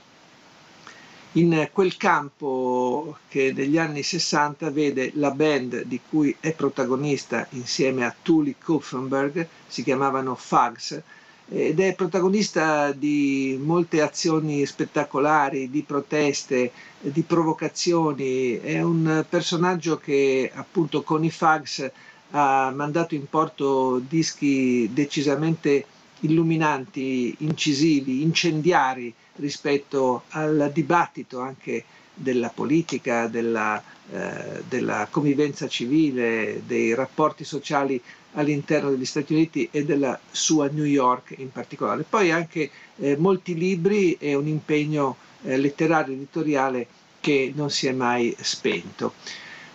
in 1.33 1.69
quel 1.71 1.97
campo 1.97 3.17
che 3.27 3.53
negli 3.55 3.77
anni 3.77 4.03
60 4.03 4.69
vede 4.69 5.11
la 5.15 5.31
band 5.31 5.83
di 5.85 5.99
cui 6.07 6.35
è 6.39 6.53
protagonista 6.53 7.47
insieme 7.51 8.05
a 8.05 8.15
Tully 8.21 8.55
Kupfenberg, 8.63 9.47
si 9.67 9.83
chiamavano 9.83 10.35
Fugs, 10.35 11.01
ed 11.49 11.79
è 11.79 11.93
protagonista 11.95 12.91
di 12.91 13.59
molte 13.61 14.01
azioni 14.01 14.65
spettacolari, 14.65 15.69
di 15.69 15.81
proteste, 15.81 16.71
di 16.99 17.21
provocazioni, 17.23 18.59
è 18.59 18.81
un 18.81 19.25
personaggio 19.27 19.97
che 19.97 20.51
appunto 20.53 21.01
con 21.01 21.23
i 21.23 21.31
Fugs 21.31 21.91
ha 22.31 22.71
mandato 22.71 23.15
in 23.15 23.27
porto 23.27 23.99
dischi 24.07 24.89
decisamente 24.93 25.85
illuminanti, 26.21 27.35
incisivi, 27.39 28.21
incendiari, 28.21 29.13
rispetto 29.35 30.23
al 30.29 30.71
dibattito 30.73 31.39
anche 31.39 31.83
della 32.13 32.49
politica, 32.49 33.27
della, 33.27 33.81
eh, 34.11 34.63
della, 34.67 35.07
convivenza 35.09 35.67
civile, 35.67 36.61
dei 36.65 36.93
rapporti 36.93 37.43
sociali 37.43 38.01
all'interno 38.33 38.89
degli 38.89 39.05
Stati 39.05 39.33
Uniti 39.33 39.67
e 39.71 39.83
della 39.85 40.19
sua 40.31 40.67
New 40.67 40.85
York 40.85 41.33
in 41.37 41.51
particolare. 41.51 42.05
Poi 42.07 42.31
anche 42.31 42.69
eh, 42.97 43.17
molti 43.17 43.55
libri 43.55 44.15
e 44.19 44.35
un 44.35 44.47
impegno 44.47 45.17
eh, 45.43 45.57
letterario 45.57 46.13
editoriale 46.13 46.87
che 47.19 47.51
non 47.55 47.69
si 47.69 47.87
è 47.87 47.91
mai 47.91 48.35
spento. 48.39 49.13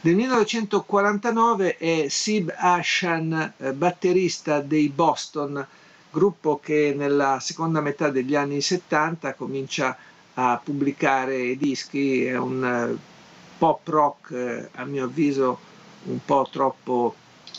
Nel 0.00 0.14
1949 0.14 1.76
è 1.76 2.06
Sib 2.08 2.54
Ashan, 2.56 3.54
eh, 3.56 3.72
batterista 3.72 4.60
dei 4.60 4.88
Boston, 4.88 5.66
gruppo 6.10 6.58
che 6.62 6.94
nella 6.96 7.38
seconda 7.40 7.80
metà 7.80 8.10
degli 8.10 8.34
anni 8.34 8.60
70 8.60 9.34
comincia 9.34 9.96
a 10.34 10.60
pubblicare 10.62 11.56
dischi, 11.56 12.24
è 12.24 12.36
un 12.36 12.64
eh, 12.64 12.96
pop 13.58 13.86
rock 13.88 14.30
eh, 14.30 14.68
a 14.74 14.84
mio 14.84 15.04
avviso 15.04 15.58
un 16.04 16.18
po' 16.24 16.48
troppo 16.50 17.14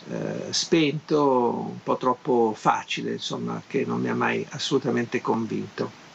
eh, 0.09 0.51
spento, 0.53 1.67
un 1.71 1.83
po' 1.83 1.97
troppo 1.97 2.53
facile, 2.55 3.13
insomma, 3.13 3.62
che 3.67 3.85
non 3.85 3.99
mi 3.99 4.09
ha 4.09 4.15
mai 4.15 4.45
assolutamente 4.51 5.21
convinto. 5.21 6.07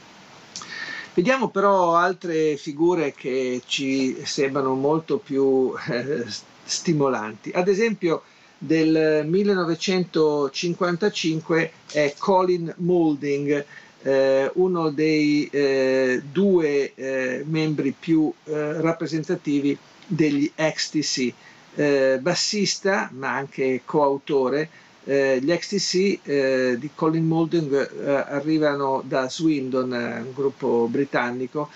Vediamo 1.12 1.48
però 1.48 1.94
altre 1.94 2.56
figure 2.56 3.12
che 3.12 3.62
ci 3.66 4.24
sembrano 4.24 4.74
molto 4.74 5.18
più 5.18 5.72
eh, 5.88 6.24
stimolanti. 6.64 7.50
Ad 7.50 7.68
esempio, 7.68 8.22
del 8.66 9.26
1955 9.26 11.70
è 11.92 12.14
Colin 12.16 12.72
Moulding, 12.78 13.64
eh, 14.02 14.50
uno 14.54 14.88
dei 14.90 15.46
eh, 15.50 16.22
due 16.30 16.94
eh, 16.94 17.42
membri 17.46 17.94
più 17.98 18.32
eh, 18.44 18.80
rappresentativi 18.80 19.76
degli 20.06 20.50
XTC, 20.56 21.32
eh, 21.74 22.18
bassista 22.20 23.10
ma 23.12 23.34
anche 23.34 23.82
coautore. 23.84 24.68
Eh, 25.06 25.38
gli 25.42 25.54
XTC 25.54 26.76
di 26.78 26.90
Colin 26.94 27.26
Moulding 27.26 28.24
arrivano 28.26 29.02
da 29.06 29.28
Swindon, 29.28 29.92
un 29.92 30.32
gruppo 30.32 30.88
britannico, 30.90 31.68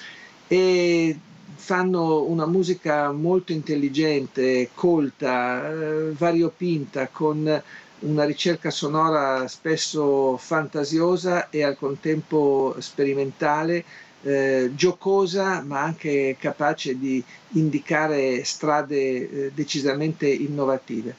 e 0.47 1.15
fanno 1.59 2.23
una 2.23 2.47
musica 2.47 3.11
molto 3.11 3.53
intelligente, 3.53 4.71
colta, 4.75 5.69
eh, 5.69 6.13
variopinta, 6.13 7.09
con 7.09 7.63
una 8.01 8.25
ricerca 8.25 8.71
sonora 8.71 9.47
spesso 9.49 10.37
fantasiosa 10.37 11.51
e 11.51 11.65
al 11.65 11.77
contempo 11.77 12.77
sperimentale, 12.79 13.85
eh, 14.23 14.71
giocosa 14.75 15.63
ma 15.63 15.83
anche 15.83 16.37
capace 16.39 16.97
di 16.97 17.23
indicare 17.51 18.45
strade 18.45 18.97
eh, 19.47 19.51
decisamente 19.53 20.29
innovative. 20.29 21.17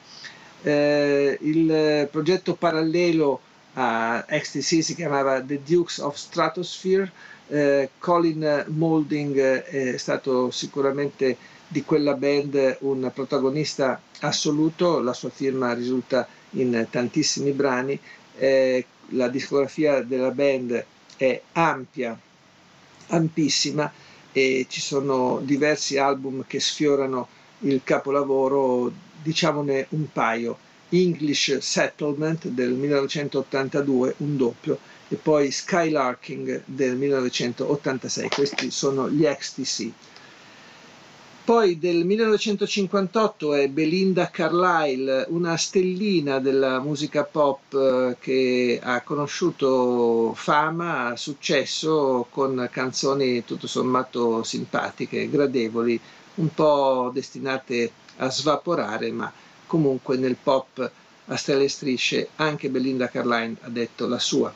Eh, 0.61 1.37
il 1.41 2.07
progetto 2.09 2.55
parallelo 2.55 3.41
a 3.73 4.25
XTC 4.27 4.81
si 4.83 4.95
chiamava 4.95 5.41
The 5.41 5.61
Dukes 5.63 5.99
of 5.99 6.15
Stratosphere, 6.15 7.11
eh, 7.49 7.89
Colin 7.99 8.65
Moulding 8.67 9.37
è 9.39 9.97
stato 9.97 10.51
sicuramente 10.51 11.37
di 11.67 11.83
quella 11.83 12.13
band 12.13 12.77
un 12.81 13.11
protagonista 13.13 14.01
assoluto, 14.21 14.99
la 14.99 15.13
sua 15.13 15.29
firma 15.29 15.73
risulta 15.73 16.27
in 16.51 16.87
tantissimi 16.89 17.51
brani, 17.51 17.99
eh, 18.37 18.85
la 19.09 19.27
discografia 19.27 20.01
della 20.01 20.31
band 20.31 20.83
è 21.17 21.41
ampia, 21.53 22.17
ampissima 23.07 23.91
e 24.31 24.65
ci 24.69 24.81
sono 24.81 25.41
diversi 25.43 25.97
album 25.97 26.43
che 26.47 26.59
sfiorano 26.59 27.27
il 27.59 27.81
capolavoro, 27.83 28.91
diciamone 29.21 29.87
un 29.89 30.11
paio. 30.11 30.57
English 30.91 31.57
Settlement 31.59 32.47
del 32.47 32.71
1982, 32.71 34.15
un 34.17 34.37
doppio, 34.37 34.79
e 35.11 35.15
poi 35.15 35.49
Skylarking 35.49 36.61
del 36.65 36.95
1986, 36.95 38.29
questi 38.29 38.69
sono 38.71 39.09
gli 39.09 39.23
XTC. 39.25 39.91
Poi 41.43 41.79
del 41.79 42.05
1958 42.05 43.55
è 43.55 43.67
Belinda 43.69 44.29
Carlisle, 44.29 45.25
una 45.29 45.57
stellina 45.57 46.37
della 46.37 46.79
musica 46.79 47.23
pop 47.23 47.73
eh, 47.73 48.17
che 48.19 48.79
ha 48.83 49.01
conosciuto 49.01 50.31
fama, 50.35 51.15
successo 51.15 52.27
con 52.29 52.69
canzoni 52.71 53.43
tutto 53.45 53.65
sommato 53.65 54.43
simpatiche, 54.43 55.27
gradevoli, 55.27 55.99
un 56.35 56.53
po' 56.53 57.09
destinate 57.11 57.91
a 58.17 58.29
svaporare, 58.29 59.11
ma 59.11 59.33
comunque 59.65 60.17
nel 60.17 60.35
pop 60.35 60.91
a 61.25 61.35
stelle 61.35 61.63
e 61.63 61.69
strisce 61.69 62.29
anche 62.35 62.69
Belinda 62.69 63.07
Carlisle 63.09 63.57
ha 63.61 63.69
detto 63.69 64.05
la 64.07 64.19
sua. 64.19 64.53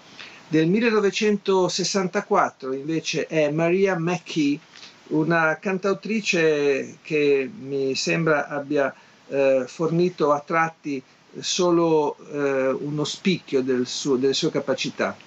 Del 0.54 0.68
1964 0.68 2.74
invece 2.74 3.26
è 3.26 3.50
Maria 3.50 3.98
McKee, 3.98 4.60
una 5.08 5.58
cantautrice 5.60 7.00
che 7.02 7.50
mi 7.60 7.96
sembra 7.96 8.48
abbia 8.48 8.94
eh, 9.30 9.64
fornito 9.66 10.32
a 10.32 10.44
tratti 10.46 11.02
solo 11.40 12.18
eh, 12.32 12.70
uno 12.70 13.04
spicchio 13.04 13.64
del 13.64 13.88
suo, 13.88 14.18
delle 14.18 14.36
sue 14.36 14.52
capacità. 14.52 15.18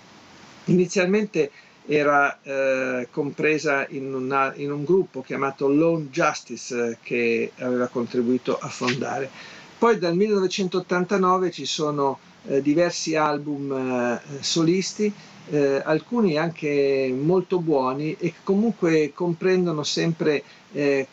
Inizialmente 0.67 1.51
era 1.87 2.39
eh, 2.43 3.09
compresa 3.11 3.85
in, 3.89 4.15
una, 4.15 4.55
in, 4.55 4.71
un 4.71 4.85
gruppo 4.85 5.23
chiamato 5.23 5.67
Lone 5.67 6.07
Justice 6.09 6.91
eh, 6.91 6.99
che 7.03 7.51
aveva 7.59 7.89
contribuito 7.89 8.57
a 8.57 8.69
fondare. 8.69 9.29
Poi 9.77 9.99
dal 9.99 10.15
1989 10.15 11.51
ci 11.51 11.67
sono 11.67 12.21
eh, 12.49 12.63
diversi 12.63 13.17
album 13.17 13.73
eh, 13.73 14.21
solisti, 14.41 15.13
eh, 15.49 15.81
alcuni 15.85 16.37
anche 16.37 17.15
molto 17.17 17.59
buoni 17.61 18.13
e 18.13 18.31
che 18.31 18.35
comunque 18.43 19.13
comprendono 19.15 19.83
sempre 19.83 20.43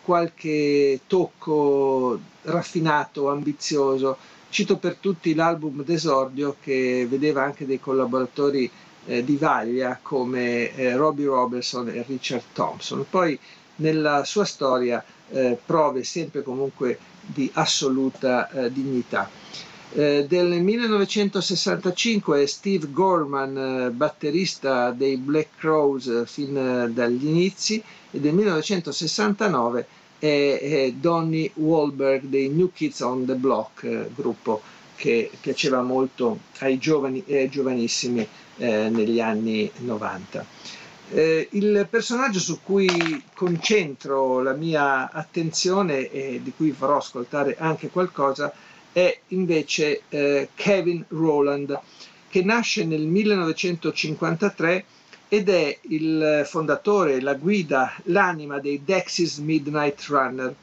qualche 0.03 0.99
tocco 1.07 2.19
raffinato, 2.41 3.29
ambizioso. 3.29 4.17
Cito 4.49 4.77
per 4.77 4.95
tutti 4.95 5.33
l'album 5.33 5.83
d'esordio 5.83 6.57
che 6.61 7.07
vedeva 7.09 7.43
anche 7.43 7.65
dei 7.65 7.79
collaboratori 7.79 8.69
eh, 9.05 9.23
di 9.23 9.35
vaglia 9.37 9.99
come 10.01 10.75
eh, 10.75 10.95
Robbie 10.95 11.25
Robertson 11.25 11.89
e 11.89 12.03
Richard 12.07 12.43
Thompson. 12.53 13.05
Poi 13.09 13.37
nella 13.77 14.23
sua 14.25 14.45
storia 14.45 15.03
eh, 15.29 15.57
prove 15.65 16.03
sempre 16.03 16.43
comunque 16.43 16.97
di 17.25 17.49
assoluta 17.53 18.49
dignità. 18.69 19.29
Eh, 19.95 20.25
del 20.27 20.59
1965 20.59 22.41
è 22.41 22.45
Steve 22.47 22.87
Gorman, 22.89 23.55
eh, 23.55 23.91
batterista 23.91 24.89
dei 24.89 25.17
Black 25.17 25.49
Crows 25.59 26.07
eh, 26.07 26.25
fin 26.25 26.57
eh, 26.57 26.89
dagli 26.89 27.27
inizi, 27.27 27.83
e 28.09 28.19
del 28.19 28.33
1969 28.33 29.85
è, 30.17 30.91
Donny 30.95 31.51
Wahlberg 31.53 32.23
dei 32.23 32.49
New 32.49 32.71
Kids 32.73 33.01
on 33.01 33.25
the 33.25 33.35
Block, 33.35 34.07
gruppo 34.15 34.63
che 34.95 35.29
piaceva 35.39 35.83
molto 35.83 36.39
ai 36.59 36.79
giovani 36.79 37.23
e 37.27 37.41
ai 37.41 37.49
giovanissimi 37.49 38.25
negli 38.55 39.19
anni 39.19 39.69
90. 39.79 40.45
Eh, 41.11 41.49
il 41.51 41.85
personaggio 41.89 42.39
su 42.39 42.59
cui 42.63 43.21
concentro 43.33 44.41
la 44.41 44.53
mia 44.53 45.11
attenzione 45.11 46.09
e 46.09 46.39
di 46.41 46.53
cui 46.55 46.71
farò 46.71 46.97
ascoltare 46.97 47.57
anche 47.59 47.89
qualcosa 47.89 48.53
è 48.93 49.19
invece 49.29 50.03
eh, 50.07 50.49
Kevin 50.55 51.03
Rowland, 51.09 51.77
che 52.29 52.43
nasce 52.43 52.85
nel 52.85 53.01
1953 53.01 54.85
ed 55.27 55.49
è 55.49 55.77
il 55.89 56.43
fondatore, 56.45 57.19
la 57.19 57.33
guida, 57.33 57.91
l'anima 58.03 58.59
dei 58.59 58.83
Dexys 58.85 59.37
Midnight 59.39 60.05
Runner, 60.05 60.55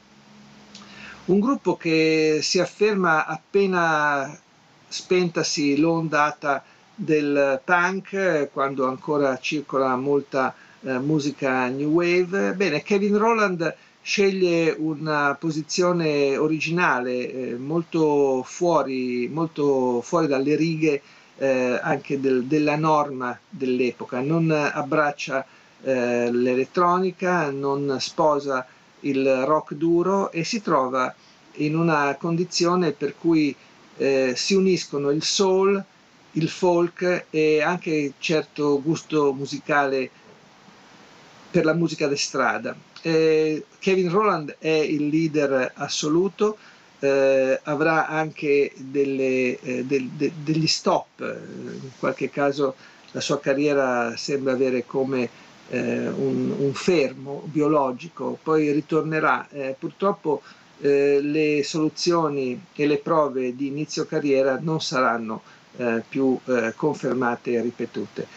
un 1.25 1.39
gruppo 1.39 1.75
che 1.75 2.39
si 2.41 2.59
afferma 2.59 3.25
appena 3.25 4.39
spentasi 4.87 5.77
l'ondata 5.77 6.63
del 6.95 7.61
punk, 7.63 8.49
quando 8.51 8.87
ancora 8.87 9.37
circola 9.39 9.95
molta 9.95 10.53
eh, 10.81 10.99
musica 10.99 11.67
new 11.67 11.91
wave. 11.91 12.53
Bene, 12.53 12.81
Kevin 12.81 13.17
Roland 13.17 13.75
sceglie 14.01 14.75
una 14.77 15.35
posizione 15.39 16.35
originale, 16.35 17.31
eh, 17.31 17.55
molto, 17.55 18.43
fuori, 18.43 19.27
molto 19.27 20.01
fuori 20.01 20.27
dalle 20.27 20.55
righe 20.55 21.01
eh, 21.37 21.79
anche 21.81 22.19
del, 22.19 22.45
della 22.45 22.75
norma 22.75 23.37
dell'epoca, 23.49 24.19
non 24.19 24.51
abbraccia 24.51 25.45
eh, 25.83 26.31
l'elettronica, 26.31 27.49
non 27.51 27.97
sposa 27.99 28.65
il 29.01 29.45
rock 29.45 29.73
duro 29.73 30.31
e 30.31 30.43
si 30.43 30.61
trova 30.61 31.13
in 31.55 31.75
una 31.75 32.15
condizione 32.19 32.91
per 32.91 33.15
cui 33.17 33.55
eh, 33.97 34.33
si 34.35 34.53
uniscono 34.53 35.09
il 35.09 35.23
soul, 35.23 35.83
il 36.33 36.49
folk 36.49 37.25
e 37.29 37.61
anche 37.61 38.13
certo 38.19 38.81
gusto 38.81 39.33
musicale 39.33 40.09
per 41.49 41.65
la 41.65 41.73
musica 41.73 42.07
da 42.07 42.15
strada. 42.15 42.75
Eh, 43.01 43.65
Kevin 43.79 44.09
Roland 44.09 44.55
è 44.59 44.69
il 44.69 45.07
leader 45.07 45.71
assoluto, 45.75 46.57
eh, 46.99 47.59
avrà 47.63 48.07
anche 48.07 48.71
delle, 48.77 49.59
eh, 49.59 49.85
del, 49.85 50.07
de, 50.09 50.31
degli 50.43 50.67
stop, 50.67 51.19
in 51.19 51.89
qualche 51.97 52.29
caso 52.29 52.75
la 53.11 53.19
sua 53.19 53.39
carriera 53.39 54.15
sembra 54.15 54.53
avere 54.53 54.85
come 54.85 55.27
eh, 55.69 56.07
un, 56.07 56.53
un, 56.57 56.73
fermo 56.73 57.41
biologico, 57.45 58.37
poi 58.41 58.71
ritornerà. 58.71 59.47
Eh, 59.49 59.75
purtroppo 59.77 60.43
eh, 60.79 61.19
le 61.21 61.63
soluzioni 61.63 62.61
e 62.75 62.85
le 62.85 62.97
prove 62.97 63.55
di 63.55 63.67
inizio 63.67 64.05
carriera 64.05 64.59
non 64.61 64.81
saranno 64.81 65.41
più 66.09 66.37
confermate 66.75 67.53
e 67.53 67.61
ripetute. 67.61 68.27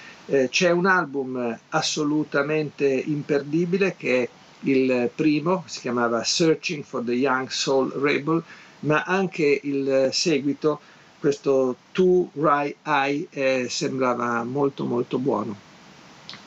C'è 0.48 0.70
un 0.70 0.86
album 0.86 1.58
assolutamente 1.70 2.86
imperdibile 2.86 3.96
che 3.98 4.22
è 4.22 4.28
il 4.64 5.10
primo, 5.14 5.64
si 5.66 5.80
chiamava 5.80 6.22
Searching 6.22 6.84
for 6.84 7.02
the 7.02 7.12
Young 7.12 7.48
Soul 7.48 7.90
Rebel, 7.90 8.42
ma 8.80 9.02
anche 9.02 9.60
il 9.62 10.08
seguito, 10.12 10.80
questo 11.18 11.76
To 11.92 12.30
Right 12.34 12.76
Eye, 12.82 13.26
eh, 13.30 13.66
sembrava 13.68 14.44
molto 14.44 14.84
molto 14.84 15.18
buono. 15.18 15.56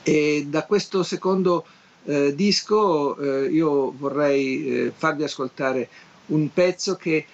E 0.03 0.45
da 0.47 0.65
questo 0.65 1.03
secondo 1.03 1.65
eh, 2.05 2.33
disco 2.35 3.17
eh, 3.17 3.47
io 3.47 3.91
vorrei 3.97 4.91
farvi 4.95 5.23
ascoltare 5.23 5.89
un 6.27 6.51
pezzo 6.53 6.95
che 6.95 7.25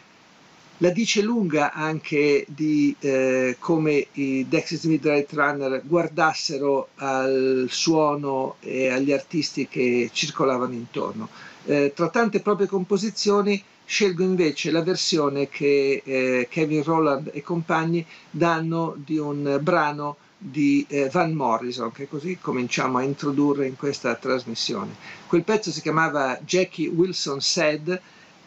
la 0.83 0.89
dice 0.89 1.21
lunga 1.21 1.71
anche 1.71 2.45
di 2.49 2.93
eh, 2.99 3.55
come 3.57 4.07
i 4.13 4.45
Dexys 4.49 4.83
Midnight 4.83 5.31
Runner 5.31 5.81
guardassero 5.85 6.89
al 6.95 7.67
suono 7.69 8.57
e 8.59 8.89
agli 8.89 9.13
artisti 9.13 9.69
che 9.69 10.09
circolavano 10.11 10.73
intorno. 10.73 11.29
Eh, 11.63 11.93
tra 11.95 12.09
tante 12.09 12.41
proprie 12.41 12.67
composizioni 12.67 13.63
scelgo 13.85 14.23
invece 14.23 14.71
la 14.71 14.81
versione 14.81 15.47
che 15.47 16.01
eh, 16.03 16.47
Kevin 16.49 16.83
Rowland 16.83 17.31
e 17.33 17.41
compagni 17.41 18.05
danno 18.29 18.93
di 18.97 19.17
un 19.17 19.59
brano 19.61 20.17
di 20.37 20.85
eh, 20.89 21.07
Van 21.09 21.31
Morrison, 21.31 21.93
che 21.93 22.09
così 22.09 22.39
cominciamo 22.41 22.97
a 22.97 23.03
introdurre 23.03 23.67
in 23.67 23.77
questa 23.77 24.15
trasmissione. 24.15 24.95
Quel 25.27 25.45
pezzo 25.45 25.71
si 25.71 25.79
chiamava 25.79 26.37
Jackie 26.43 26.89
Wilson 26.89 27.39
Said 27.39 28.01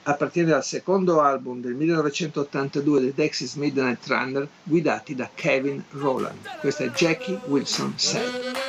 appartiene 0.08 0.50
dal 0.50 0.64
secondo 0.64 1.20
album 1.20 1.60
del 1.60 1.74
1982 1.74 3.00
dei 3.00 3.12
Dexys 3.14 3.54
Midnight 3.54 4.06
Runner 4.06 4.46
guidati 4.62 5.14
da 5.14 5.28
Kevin 5.34 5.82
Rowland. 5.90 6.58
Questa 6.60 6.84
è 6.84 6.90
Jackie 6.90 7.38
Wilson 7.46 7.94
Said. 7.96 8.65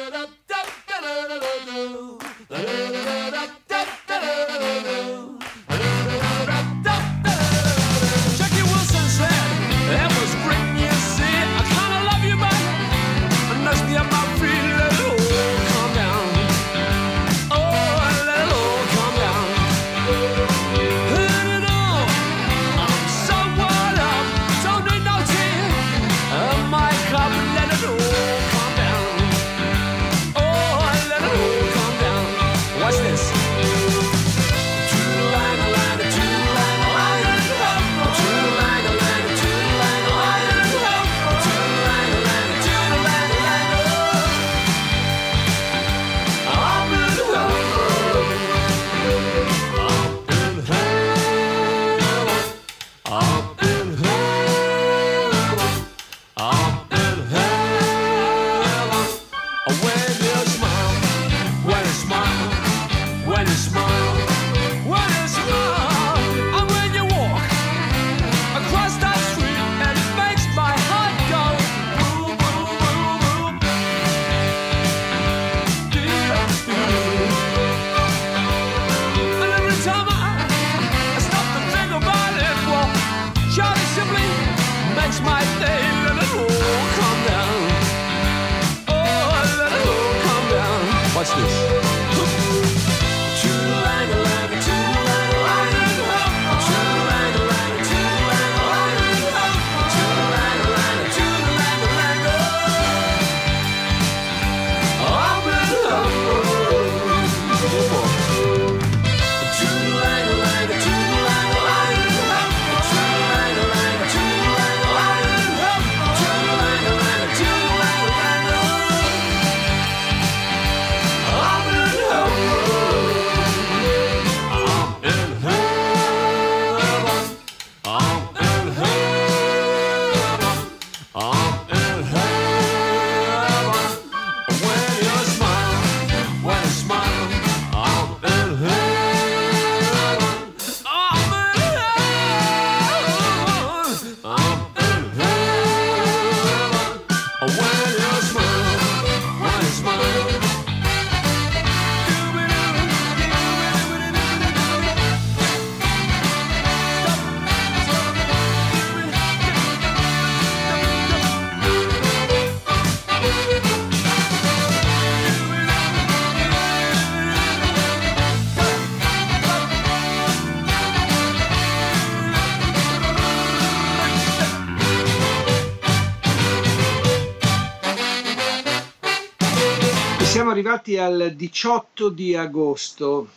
Arrivati 180.77 180.97
al 180.97 181.33
18 181.35 182.09
di 182.09 182.35
agosto 182.35 183.27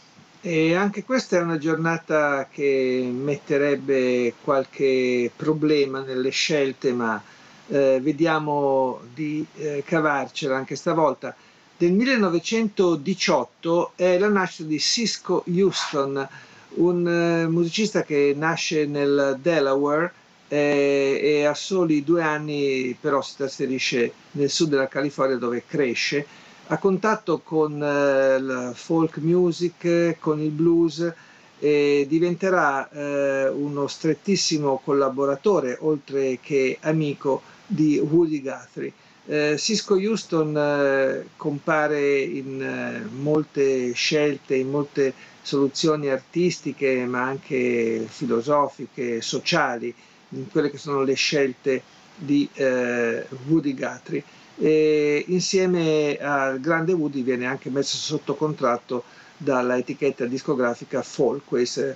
e 0.43 0.75
anche 0.75 1.05
questa 1.05 1.39
è 1.39 1.41
una 1.41 1.59
giornata 1.59 2.49
che 2.51 3.11
metterebbe 3.13 4.35
qualche 4.43 5.31
problema 5.35 6.01
nelle 6.01 6.31
scelte, 6.31 6.93
ma 6.93 7.23
eh, 7.69 7.99
vediamo 8.03 9.01
di 9.15 9.45
eh, 9.57 9.83
cavarcela 9.85 10.57
anche 10.57 10.77
stavolta. 10.77 11.35
Del 11.77 11.93
1918 11.93 13.93
è 13.97 14.19
la 14.19 14.29
nascita 14.29 14.69
di 14.69 14.79
Cisco 14.79 15.45
Houston, 15.47 16.29
un 16.75 17.09
eh, 17.09 17.49
musicista 17.49 18.03
che 18.03 18.35
nasce 18.37 18.87
nel 18.87 19.39
Delaware 19.41 20.13
eh, 20.49 21.21
e 21.23 21.45
a 21.45 21.55
soli 21.55 22.05
due 22.05 22.23
anni 22.23 22.97
però 23.01 23.23
si 23.23 23.37
trasferisce 23.37 24.13
nel 24.33 24.51
sud 24.51 24.71
della 24.71 24.89
California 24.89 25.37
dove 25.37 25.65
cresce 25.67 26.27
a 26.73 26.79
contatto 26.79 27.41
con 27.41 27.83
eh, 27.83 28.41
la 28.41 28.73
folk 28.73 29.17
music, 29.19 30.17
con 30.21 30.41
il 30.41 30.51
blues 30.51 31.13
e 31.59 32.07
diventerà 32.09 32.89
eh, 32.89 33.49
uno 33.49 33.89
strettissimo 33.89 34.81
collaboratore, 34.85 35.77
oltre 35.81 36.39
che 36.41 36.79
amico 36.83 37.43
di 37.67 37.99
Woody 37.99 38.41
Guthrie. 38.41 38.93
Eh, 39.27 39.57
Cisco 39.59 39.95
Houston 39.95 40.57
eh, 40.57 41.27
compare 41.37 42.21
in 42.21 42.63
eh, 42.63 43.05
molte 43.17 43.93
scelte, 43.93 44.55
in 44.55 44.71
molte 44.71 45.13
soluzioni 45.43 46.09
artistiche, 46.09 47.05
ma 47.05 47.23
anche 47.25 48.07
filosofiche, 48.09 49.21
sociali, 49.21 49.93
in 50.31 50.49
quelle 50.49 50.71
che 50.71 50.79
sono 50.79 51.03
le 51.03 51.15
scelte 51.15 51.83
di 52.15 52.49
eh, 52.55 53.27
Woody 53.49 53.75
Guthrie 53.75 54.23
e 54.63 55.25
insieme 55.29 56.19
al 56.21 56.61
grande 56.61 56.93
Woody 56.93 57.23
viene 57.23 57.47
anche 57.47 57.71
messo 57.71 57.97
sotto 57.97 58.35
contratto 58.35 59.05
dalla 59.39 59.79
etichetta 59.79 60.27
discografica 60.27 61.01
Folkways 61.03 61.95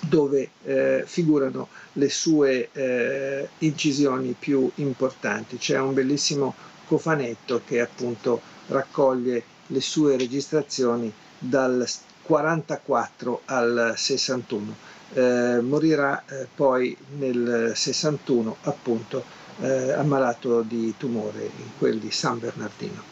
dove 0.00 0.50
eh, 0.64 1.04
figurano 1.06 1.68
le 1.94 2.08
sue 2.08 2.68
eh, 2.72 3.48
incisioni 3.58 4.34
più 4.36 4.68
importanti. 4.76 5.56
C'è 5.56 5.78
un 5.78 5.94
bellissimo 5.94 6.54
cofanetto 6.86 7.62
che 7.64 7.80
appunto 7.80 8.40
raccoglie 8.68 9.42
le 9.68 9.80
sue 9.80 10.16
registrazioni 10.16 11.12
dal 11.38 11.86
44 12.22 13.42
al 13.44 13.92
61. 13.96 14.74
Eh, 15.14 15.60
morirà 15.62 16.24
eh, 16.26 16.46
poi 16.54 16.96
nel 17.16 17.72
61 17.74 18.56
appunto 18.62 19.24
eh, 19.60 19.92
ammalato 19.92 20.62
di 20.62 20.94
tumore 20.96 21.42
in 21.44 21.70
quel 21.78 21.98
di 21.98 22.10
San 22.10 22.38
Bernardino. 22.38 23.02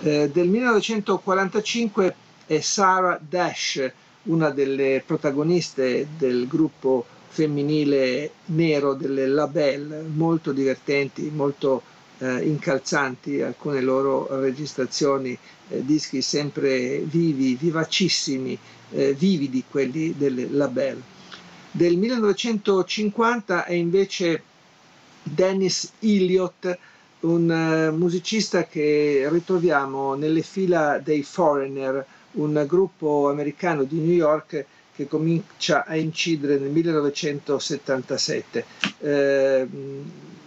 Eh, 0.00 0.30
del 0.32 0.48
1945 0.48 2.14
è 2.46 2.60
Sarah 2.60 3.18
Dash, 3.26 3.90
una 4.24 4.50
delle 4.50 5.02
protagoniste 5.06 6.06
del 6.16 6.46
gruppo 6.46 7.04
femminile 7.28 8.30
nero 8.46 8.94
delle 8.94 9.26
Label, 9.26 10.06
molto 10.14 10.52
divertenti, 10.52 11.30
molto 11.34 11.82
eh, 12.18 12.42
incalzanti, 12.42 13.40
alcune 13.42 13.80
loro 13.80 14.40
registrazioni, 14.40 15.36
eh, 15.68 15.84
dischi 15.84 16.20
sempre 16.20 16.98
vivi, 17.00 17.54
vivacissimi, 17.54 18.58
eh, 18.90 19.14
vividi 19.14 19.64
quelli 19.68 20.14
delle 20.16 20.48
Label. 20.50 21.00
Del 21.70 21.96
1950 21.96 23.64
è 23.64 23.74
invece 23.74 24.42
Dennis 25.32 25.92
Elliott, 26.00 26.78
un 27.20 27.48
uh, 27.50 27.96
musicista 27.96 28.64
che 28.64 29.26
ritroviamo 29.30 30.14
nelle 30.14 30.42
fila 30.42 30.98
dei 30.98 31.22
Foreigner, 31.22 32.04
un 32.32 32.64
gruppo 32.66 33.28
americano 33.28 33.84
di 33.84 33.98
New 33.98 34.14
York 34.14 34.64
che 34.94 35.06
comincia 35.06 35.84
a 35.84 35.94
incidere 35.96 36.58
nel 36.58 36.70
1977. 36.70 38.64
Eh, 38.98 39.66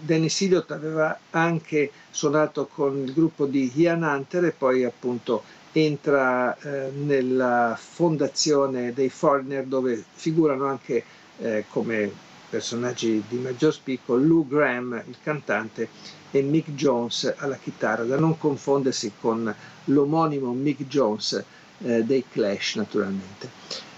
Dennis 0.02 0.41
Elliott 0.41 0.72
aveva 0.72 1.17
anche 1.30 1.89
suonato 2.10 2.65
con 2.65 2.98
il 3.06 3.13
gruppo 3.13 3.46
di 3.46 3.72
Ian 3.76 4.04
Hunter 4.04 4.44
e 4.46 4.52
poi 4.52 4.84
appunto 4.84 5.44
entra 5.72 6.58
eh, 6.58 6.89
nella 6.91 7.78
fondazione 7.80 8.91
dei 8.94 9.10
Foreigner 9.10 9.63
dove 9.63 10.04
figurano 10.13 10.65
anche 10.65 11.02
eh, 11.39 11.63
come 11.70 12.12
personaggi 12.52 13.24
di 13.30 13.38
maggior 13.38 13.72
spicco, 13.72 14.16
Lou 14.18 14.46
Graham, 14.46 15.02
il 15.08 15.16
cantante, 15.24 15.88
e 16.32 16.42
Mick 16.42 16.72
Jones 16.72 17.34
alla 17.38 17.56
chitarra, 17.56 18.04
da 18.04 18.20
non 18.20 18.38
confondersi 18.38 19.14
con 19.20 19.54
l'omonimo 19.86 20.52
Mick 20.52 20.86
Jones 20.86 21.44
eh, 21.80 22.04
dei 22.04 22.26
Clash 22.30 22.76
naturalmente. 22.76 23.50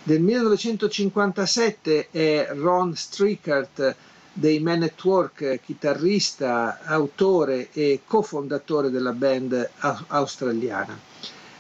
Del 0.03 0.21
1957 0.21 2.09
è 2.11 2.49
Ron 2.51 2.95
Strickert 2.95 3.95
dei 4.33 4.59
Man 4.59 4.83
at 4.83 5.03
Work, 5.03 5.59
chitarrista, 5.63 6.79
autore 6.83 7.69
e 7.71 8.01
cofondatore 8.05 8.91
della 8.91 9.13
band 9.13 9.69
australiana. 10.07 11.11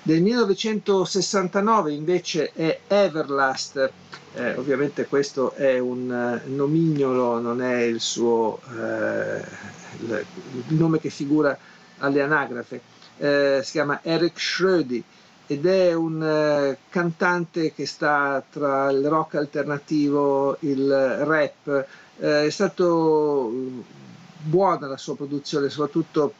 Del 0.05 0.21
1969 0.21 1.93
invece 1.93 2.51
è 2.51 2.77
Everlast, 2.87 3.89
eh, 4.33 4.53
ovviamente 4.57 5.05
questo 5.05 5.53
è 5.53 5.79
un 5.79 6.41
uh, 6.45 6.53
nomignolo, 6.53 7.39
non 7.39 7.61
è 7.61 7.83
il 7.83 8.01
suo 8.01 8.59
uh, 8.67 9.41
il, 10.03 10.25
nome 10.67 10.99
che 10.99 11.09
figura 11.09 11.57
alle 11.99 12.21
anagrafe, 12.21 12.81
eh, 13.17 13.61
si 13.63 13.71
chiama 13.71 14.01
Eric 14.03 14.37
Schrödi 14.37 15.01
ed 15.47 15.65
è 15.65 15.93
un 15.93 16.19
uh, 16.21 16.75
cantante 16.89 17.73
che 17.73 17.85
sta 17.85 18.43
tra 18.51 18.91
il 18.91 19.07
rock 19.07 19.35
alternativo, 19.35 20.57
il 20.61 20.85
rap, 21.23 21.85
è 22.17 22.49
stato 22.49 23.49
buona 24.41 24.85
la 24.87 24.97
sua 24.97 25.15
produzione, 25.15 25.69
soprattutto 25.69 26.33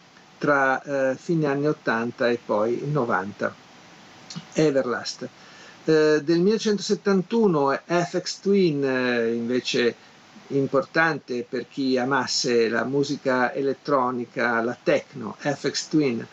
tra 0.43 1.15
fine 1.15 1.45
anni 1.47 1.67
80 1.67 2.29
e 2.29 2.39
poi 2.45 2.81
90. 2.91 3.55
Everlast. 4.53 5.29
Eh, 5.85 6.21
del 6.23 6.39
1971 6.39 7.79
FX 7.85 8.39
Twin 8.39 8.83
eh, 8.83 9.33
invece 9.33 9.95
importante 10.47 11.45
per 11.47 11.67
chi 11.69 11.97
amasse 11.97 12.69
la 12.69 12.83
musica 12.83 13.53
elettronica, 13.53 14.61
la 14.61 14.77
techno, 14.81 15.35
FX 15.39 15.87
Twin, 15.87 16.25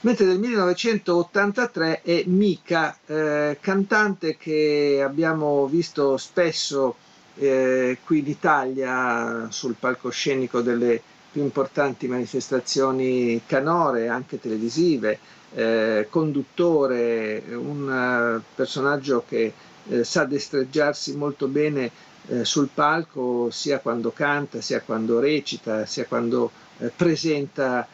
mentre 0.00 0.26
del 0.26 0.38
1983 0.38 2.02
è 2.02 2.22
Mika, 2.26 2.96
eh, 3.06 3.58
cantante 3.60 4.36
che 4.36 5.00
abbiamo 5.02 5.66
visto 5.66 6.16
spesso 6.16 6.96
eh, 7.36 7.98
qui 8.04 8.18
in 8.20 8.28
Italia 8.28 9.48
sul 9.50 9.74
palcoscenico 9.78 10.60
delle 10.60 11.02
più 11.34 11.42
importanti 11.42 12.06
manifestazioni 12.06 13.42
canore, 13.44 14.06
anche 14.06 14.38
televisive, 14.38 15.18
eh, 15.52 16.06
conduttore, 16.08 17.42
un 17.48 18.38
uh, 18.38 18.54
personaggio 18.54 19.24
che 19.26 19.52
eh, 19.88 20.04
sa 20.04 20.24
destreggiarsi 20.26 21.16
molto 21.16 21.48
bene 21.48 21.90
eh, 22.28 22.44
sul 22.44 22.68
palco 22.72 23.50
sia 23.50 23.80
quando 23.80 24.12
canta, 24.12 24.60
sia 24.60 24.80
quando 24.82 25.18
recita, 25.18 25.86
sia 25.86 26.06
quando 26.06 26.52
eh, 26.78 26.92
presenta 26.94 27.84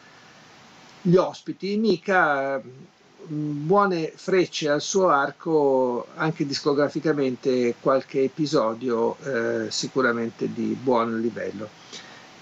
gli 1.01 1.15
ospiti. 1.15 1.77
Mica 1.77 2.61
mm, 2.61 3.65
buone 3.65 4.13
frecce 4.15 4.69
al 4.69 4.81
suo 4.81 5.07
arco, 5.09 6.05
anche 6.13 6.45
discograficamente 6.45 7.73
qualche 7.81 8.21
episodio 8.21 9.17
eh, 9.23 9.71
sicuramente 9.71 10.53
di 10.53 10.77
buon 10.79 11.19
livello. 11.19 11.69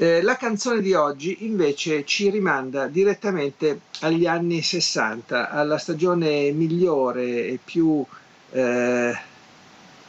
Eh, 0.01 0.21
la 0.21 0.37
canzone 0.37 0.79
di 0.79 0.93
oggi 0.93 1.43
invece 1.45 2.05
ci 2.05 2.29
rimanda 2.29 2.87
direttamente 2.87 3.81
agli 3.99 4.25
anni 4.25 4.61
60, 4.61 5.49
alla 5.49 5.77
stagione 5.77 6.51
migliore 6.51 7.47
e 7.47 7.59
più, 7.61 8.01
eh, 8.51 9.19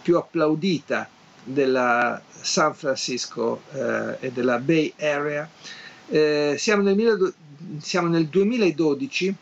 più 0.00 0.16
applaudita 0.16 1.08
della 1.42 2.22
San 2.28 2.72
Francisco 2.72 3.62
eh, 3.72 4.16
e 4.20 4.30
della 4.30 4.60
Bay 4.60 4.92
Area. 4.96 5.50
Eh, 6.06 6.54
siamo 6.56 6.82
nel, 6.82 7.34
siamo, 7.80 8.06
nel 8.06 8.28
2012 8.28 9.34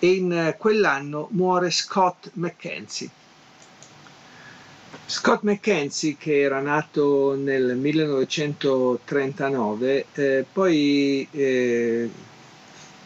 e 0.00 0.12
in 0.12 0.56
quell'anno 0.58 1.28
muore 1.30 1.70
Scott 1.70 2.32
McKenzie. 2.32 3.19
Scott 5.10 5.42
McKenzie, 5.42 6.16
che 6.16 6.38
era 6.38 6.60
nato 6.60 7.34
nel 7.34 7.76
1939, 7.76 10.06
eh, 10.12 10.46
poi 10.52 11.26
eh, 11.32 12.08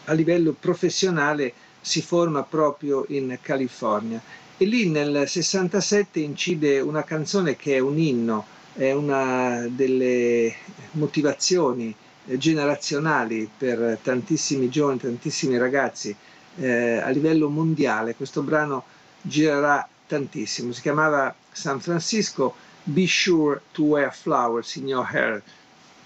a 0.05 0.13
livello 0.13 0.53
professionale 0.53 1.51
si 1.81 2.03
forma 2.03 2.43
proprio 2.43 3.05
in 3.07 3.35
California 3.41 4.21
e 4.55 4.65
lì 4.65 4.87
nel 4.87 5.27
67 5.27 6.19
incide 6.19 6.79
una 6.79 7.03
canzone 7.03 7.55
che 7.55 7.77
è 7.77 7.79
un 7.79 7.97
inno, 7.97 8.45
è 8.73 8.91
una 8.91 9.65
delle 9.67 10.53
motivazioni 10.91 11.91
generazionali 12.23 13.49
per 13.57 13.97
tantissimi 14.03 14.69
giovani, 14.69 14.99
tantissimi 14.99 15.57
ragazzi 15.57 16.15
eh, 16.57 16.97
a 16.97 17.09
livello 17.09 17.49
mondiale. 17.49 18.13
Questo 18.13 18.43
brano 18.43 18.83
girerà 19.23 19.89
tantissimo. 20.05 20.71
Si 20.71 20.81
chiamava 20.81 21.33
San 21.55 21.79
Francisco 21.79 22.53
Be 22.83 23.07
Sure 23.07 23.61
to 23.71 23.83
Wear 23.83 24.13
Flowers 24.13 24.75
in 24.75 24.87
Your 24.87 25.07
Hair. 25.09 25.41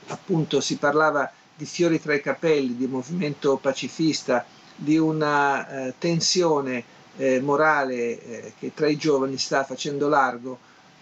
Appunto 0.08 0.62
si 0.62 0.78
parlava 0.78 1.32
di 1.56 1.66
fiori 1.66 2.00
tra 2.00 2.14
i 2.14 2.22
capelli, 2.22 2.78
di 2.78 2.88
movimento 2.88 3.58
pacifista, 3.58 4.46
di 4.76 4.98
una 4.98 5.88
eh, 5.88 5.94
tensione 5.98 6.84
eh, 7.18 7.42
morale 7.42 8.24
eh, 8.24 8.54
che 8.58 8.74
tra 8.74 8.88
i 8.88 8.96
giovani 8.96 9.38
sta 9.38 9.66
facendo 9.66 10.08
largo 10.08 10.58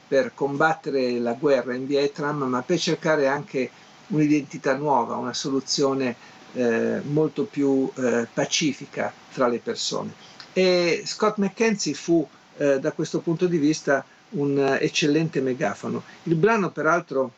per 0.08 0.32
combattere 0.34 1.20
la 1.20 1.34
guerra 1.34 1.76
in 1.76 1.86
Vietnam, 1.86 2.44
ma 2.44 2.62
per 2.64 2.80
cercare 2.80 3.28
anche 3.28 3.70
un'identità 4.08 4.76
nuova, 4.76 5.16
una 5.16 5.34
soluzione 5.34 6.16
eh, 6.54 7.02
molto 7.04 7.44
più 7.44 7.92
eh, 7.96 8.28
pacifica 8.34 9.14
tra 9.34 9.48
le 9.48 9.60
persone. 9.60 10.14
E 10.54 11.04
Scott 11.06 11.38
McKenzie 11.38 11.94
fu 11.94 12.28
eh, 12.58 12.80
da 12.80 12.92
questo 12.94 13.20
punto 13.20 13.46
di 13.46 13.58
vista 13.58 14.04
un 14.30 14.78
eccellente 14.80 15.42
megafono. 15.42 16.04
Il 16.24 16.36
brano 16.36 16.72
peraltro 16.72 17.32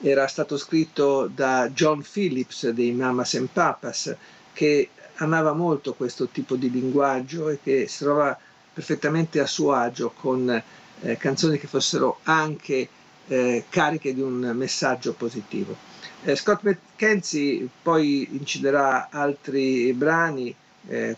era 0.00 0.26
stato 0.26 0.56
scritto 0.56 1.26
da 1.26 1.68
John 1.70 2.04
Phillips 2.08 2.68
dei 2.68 2.92
Mamas 2.92 3.34
and 3.34 3.48
Papas 3.52 4.14
che 4.52 4.90
amava 5.16 5.52
molto 5.52 5.94
questo 5.94 6.28
tipo 6.28 6.56
di 6.56 6.70
linguaggio 6.70 7.48
e 7.48 7.58
che 7.62 7.88
si 7.88 8.04
trova 8.04 8.38
perfettamente 8.72 9.40
a 9.40 9.46
suo 9.46 9.72
agio 9.72 10.12
con 10.14 10.62
eh, 11.00 11.16
canzoni 11.16 11.58
che 11.58 11.66
fossero 11.66 12.20
anche 12.24 12.88
eh, 13.26 13.64
cariche 13.68 14.14
di 14.14 14.20
un 14.20 14.52
messaggio 14.54 15.14
positivo. 15.14 15.76
Eh, 16.22 16.36
Scott 16.36 16.62
McKenzie 16.62 17.66
poi 17.82 18.28
inciderà 18.32 19.08
altri 19.10 19.92
brani, 19.92 20.54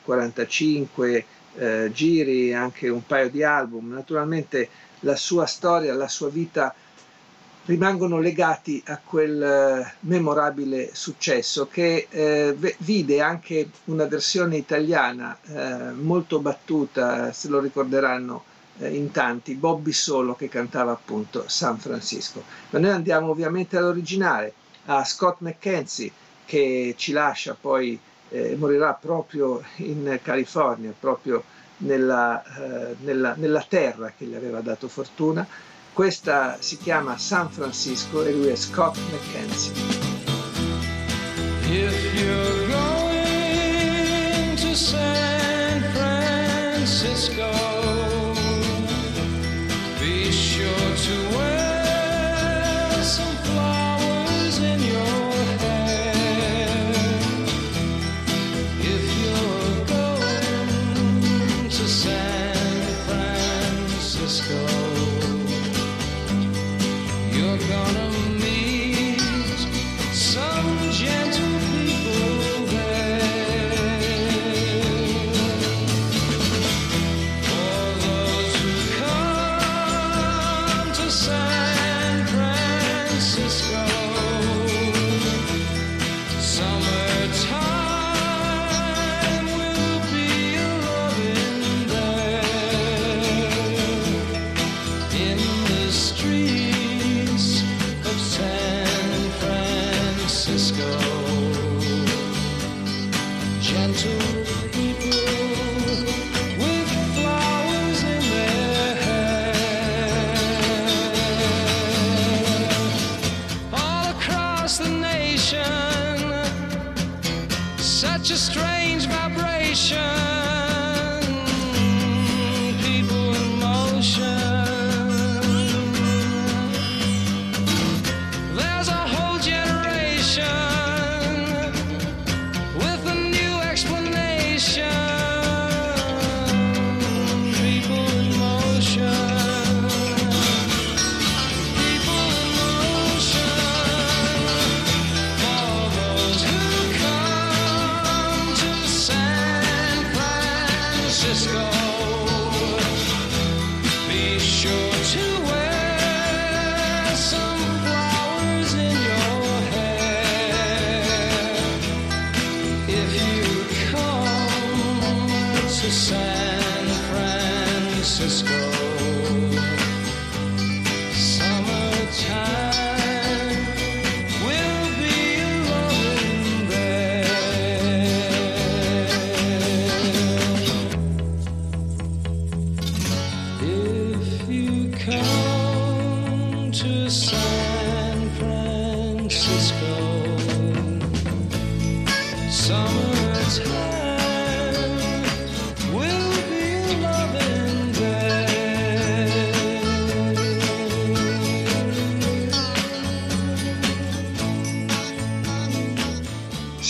45 0.03 1.25
eh, 1.61 1.91
giri, 1.93 2.55
anche 2.55 2.89
un 2.89 3.05
paio 3.05 3.29
di 3.29 3.43
album. 3.43 3.93
Naturalmente 3.93 4.69
la 5.01 5.17
sua 5.17 5.45
storia, 5.45 5.95
la 5.95 6.09
sua 6.09 6.31
vita 6.31 6.75
rimangono 7.67 8.19
legati 8.19 8.83
a 8.87 8.99
quel 9.05 9.43
eh, 9.43 9.95
memorabile 10.01 10.91
successo 10.93 11.69
che 11.69 12.07
eh, 12.09 12.57
vide 12.79 13.21
anche 13.21 13.69
una 13.85 14.07
versione 14.07 14.57
italiana 14.57 15.39
eh, 15.43 15.93
molto 15.93 16.41
battuta, 16.41 17.31
se 17.33 17.49
lo 17.49 17.61
ricorderanno 17.61 18.45
eh, 18.79 18.95
in 18.95 19.11
tanti, 19.11 19.55
Bobby 19.55 19.93
Solo 19.93 20.35
che 20.35 20.49
cantava 20.49 20.93
appunto 20.93 21.45
San 21.47 21.79
Francisco. 21.79 22.43
Ma 22.71 22.79
noi 22.79 22.91
andiamo 22.91 23.29
ovviamente 23.29 23.77
all'originale, 23.77 24.55
a 24.87 25.05
Scott 25.05 25.41
McKenzie 25.41 26.11
che 26.47 26.95
ci 26.97 27.13
lascia 27.13 27.55
poi 27.61 28.01
eh, 28.31 28.57
morirà 28.57 28.95
proprio 28.95 29.63
in 29.77 30.19
California, 30.23 30.93
proprio 30.99 31.45
nella, 31.79 32.43
eh, 32.43 32.97
nella, 33.01 33.35
nella 33.37 33.65
terra 33.69 34.13
che 34.17 34.25
gli 34.25 34.35
aveva 34.35 34.61
dato 34.61 34.89
fortuna 34.89 35.47
questa 35.93 36.57
si 36.61 36.79
chiama 36.79 37.19
San 37.19 37.51
Francisco 37.51 38.25
e 38.25 38.33
lui 38.33 38.49
è 38.49 38.57
Scott 38.57 38.97
McKenzie. 38.97 39.73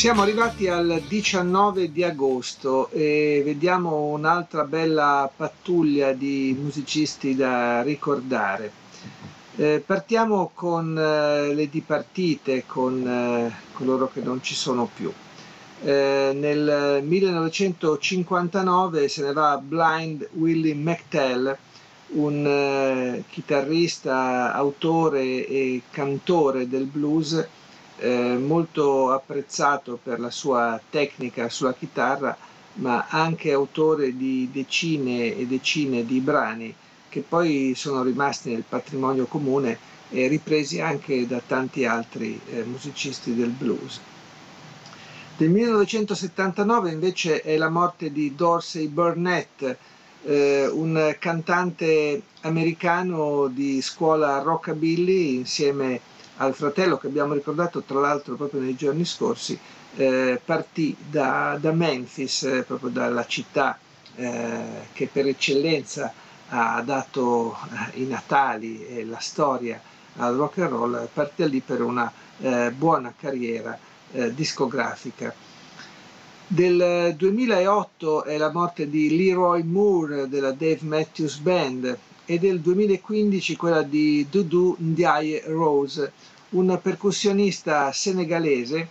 Siamo 0.00 0.22
arrivati 0.22 0.66
al 0.66 1.02
19 1.06 1.92
di 1.92 2.02
agosto 2.02 2.88
e 2.88 3.42
vediamo 3.44 4.06
un'altra 4.06 4.64
bella 4.64 5.30
pattuglia 5.36 6.12
di 6.12 6.56
musicisti 6.58 7.36
da 7.36 7.82
ricordare. 7.82 8.72
Eh, 9.56 9.82
partiamo 9.84 10.52
con 10.54 10.96
eh, 10.96 11.52
le 11.52 11.68
dipartite, 11.68 12.64
con 12.64 13.06
eh, 13.06 13.54
coloro 13.74 14.10
che 14.10 14.22
non 14.22 14.42
ci 14.42 14.54
sono 14.54 14.88
più. 14.90 15.12
Eh, 15.82 16.32
nel 16.34 17.02
1959 17.04 19.06
se 19.06 19.22
ne 19.22 19.34
va 19.34 19.60
Blind 19.62 20.26
Willie 20.32 20.74
McTell, 20.74 21.54
un 22.12 22.46
eh, 22.46 23.24
chitarrista, 23.28 24.54
autore 24.54 25.46
e 25.46 25.82
cantore 25.90 26.70
del 26.70 26.86
blues 26.86 27.46
eh, 28.00 28.36
molto 28.38 29.12
apprezzato 29.12 29.98
per 30.02 30.18
la 30.18 30.30
sua 30.30 30.80
tecnica 30.90 31.48
sulla 31.48 31.74
chitarra, 31.74 32.36
ma 32.74 33.06
anche 33.08 33.52
autore 33.52 34.16
di 34.16 34.48
decine 34.50 35.36
e 35.36 35.46
decine 35.46 36.04
di 36.06 36.20
brani 36.20 36.74
che 37.10 37.24
poi 37.28 37.74
sono 37.76 38.02
rimasti 38.02 38.52
nel 38.52 38.64
patrimonio 38.66 39.26
comune 39.26 39.78
e 40.10 40.28
ripresi 40.28 40.80
anche 40.80 41.26
da 41.26 41.42
tanti 41.44 41.84
altri 41.84 42.40
eh, 42.50 42.62
musicisti 42.62 43.34
del 43.34 43.50
blues. 43.50 44.00
Del 45.36 45.50
1979 45.50 46.90
invece 46.90 47.42
è 47.42 47.56
la 47.56 47.68
morte 47.68 48.12
di 48.12 48.34
Dorsey 48.34 48.86
Burnett, 48.88 49.76
eh, 50.22 50.66
un 50.66 51.16
cantante 51.18 52.22
americano 52.42 53.48
di 53.48 53.80
scuola 53.82 54.40
rockabilly 54.40 55.36
insieme 55.36 56.00
al 56.40 56.54
fratello 56.54 56.96
che 56.96 57.06
abbiamo 57.06 57.34
ricordato 57.34 57.82
tra 57.82 58.00
l'altro 58.00 58.34
proprio 58.34 58.60
nei 58.60 58.74
giorni 58.74 59.04
scorsi, 59.04 59.58
eh, 59.96 60.40
partì 60.42 60.96
da, 60.98 61.56
da 61.60 61.72
Memphis, 61.72 62.44
eh, 62.44 62.62
proprio 62.62 62.88
dalla 62.90 63.26
città 63.26 63.78
eh, 64.16 64.62
che 64.92 65.06
per 65.12 65.26
eccellenza 65.26 66.12
ha 66.48 66.80
dato 66.82 67.54
eh, 67.92 68.00
i 68.00 68.06
natali 68.06 68.86
e 68.86 69.04
la 69.04 69.18
storia 69.18 69.80
al 70.16 70.34
rock 70.34 70.58
and 70.58 70.70
roll, 70.70 71.08
partì 71.12 71.48
lì 71.48 71.60
per 71.60 71.82
una 71.82 72.10
eh, 72.40 72.70
buona 72.72 73.12
carriera 73.18 73.78
discografica. 74.32 75.32
Del 76.48 77.14
2008 77.16 78.24
è 78.24 78.36
la 78.38 78.50
morte 78.50 78.90
di 78.90 79.16
Leroy 79.16 79.62
Moore 79.62 80.28
della 80.28 80.50
Dave 80.50 80.80
Matthews 80.80 81.36
Band 81.36 81.96
e 82.30 82.38
del 82.38 82.60
2015 82.60 83.56
quella 83.56 83.82
di 83.82 84.24
Dudu 84.30 84.76
Ndiaye 84.78 85.42
Rose, 85.46 86.12
un 86.50 86.78
percussionista 86.80 87.90
senegalese 87.90 88.86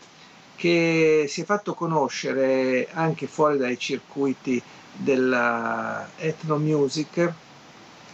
che 0.58 1.24
si 1.30 1.40
è 1.40 1.46
fatto 1.46 1.74
conoscere 1.74 2.90
anche 2.92 3.28
fuori 3.28 3.58
dai 3.58 3.80
circuiti 3.80 4.62
della 4.94 6.06
ethno 6.18 6.58
music, 6.58 7.32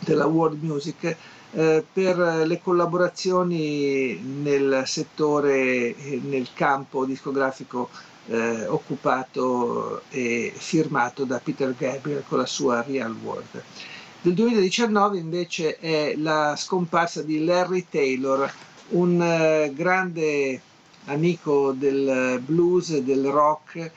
della 0.01 0.28
world 0.28 0.61
music, 0.61 1.15
eh, 1.53 1.84
per 1.91 2.17
le 2.45 2.61
collaborazioni 2.61 4.19
nel 4.19 4.84
settore, 4.86 5.95
nel 6.21 6.49
campo 6.53 7.03
discografico 7.03 7.89
eh, 8.28 8.67
occupato 8.67 10.03
e 10.09 10.53
firmato 10.55 11.23
da 11.23 11.39
Peter 11.39 11.73
Gabriel 11.76 12.23
con 12.28 12.38
la 12.38 12.45
sua 12.45 12.84
Real 12.84 13.15
World. 13.23 13.63
Del 14.26 14.34
2019 14.34 15.19
invece 15.19 15.78
è 15.78 16.15
la 16.17 16.55
scomparsa 16.57 17.21
di 17.21 17.43
Larry 17.43 17.86
Taylor, 17.88 18.51
un 18.89 19.21
eh, 19.21 19.71
grande 19.71 20.59
amico 21.05 21.73
del 21.73 22.41
blues 22.43 22.97
del 23.01 23.28
rock. 23.28 23.91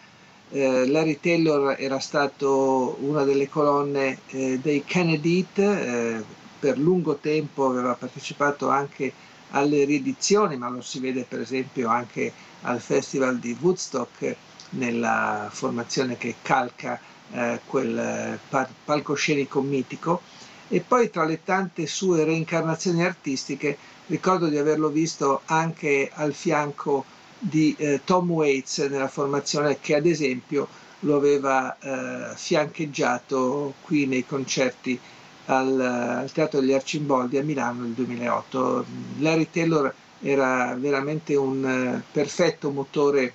Eh, 0.50 0.86
Larry 0.86 1.18
Taylor 1.18 1.76
era 1.78 1.98
stato 1.98 2.98
una 3.00 3.24
delle 3.24 3.48
colonne 3.48 4.18
eh, 4.26 4.58
dei 4.60 4.84
Kennedy, 4.84 5.46
eh, 5.54 6.22
per 6.58 6.76
lungo 6.76 7.16
tempo 7.16 7.70
aveva 7.70 7.94
partecipato 7.94 8.68
anche 8.68 9.10
alle 9.52 9.86
riedizioni, 9.86 10.58
ma 10.58 10.68
lo 10.68 10.82
si 10.82 11.00
vede 11.00 11.24
per 11.26 11.40
esempio 11.40 11.88
anche 11.88 12.30
al 12.64 12.82
Festival 12.82 13.38
di 13.38 13.56
Woodstock 13.58 14.36
nella 14.72 15.48
formazione 15.50 16.18
che 16.18 16.34
calca 16.42 17.00
eh, 17.32 17.60
quel 17.66 17.98
eh, 17.98 18.38
palcoscenico 18.84 19.60
mitico 19.60 20.22
e 20.68 20.80
poi 20.80 21.10
tra 21.10 21.24
le 21.24 21.42
tante 21.42 21.86
sue 21.86 22.24
reincarnazioni 22.24 23.04
artistiche 23.04 23.76
ricordo 24.06 24.48
di 24.48 24.58
averlo 24.58 24.88
visto 24.88 25.42
anche 25.46 26.10
al 26.12 26.34
fianco 26.34 27.04
di 27.38 27.74
eh, 27.78 28.00
Tom 28.04 28.30
Waits 28.30 28.78
nella 28.90 29.08
formazione 29.08 29.78
che 29.80 29.94
ad 29.94 30.06
esempio 30.06 30.68
lo 31.00 31.16
aveva 31.16 31.76
eh, 31.78 32.36
fiancheggiato 32.36 33.74
qui 33.82 34.06
nei 34.06 34.26
concerti 34.26 34.98
al, 35.46 35.80
al 35.80 36.32
Teatro 36.32 36.60
degli 36.60 36.72
Arcimboldi 36.72 37.38
a 37.38 37.44
Milano 37.44 37.82
nel 37.82 37.92
2008. 37.92 38.84
Larry 39.18 39.48
Taylor 39.50 39.94
era 40.20 40.74
veramente 40.76 41.36
un 41.36 41.64
eh, 41.64 42.02
perfetto 42.10 42.70
motore 42.70 43.32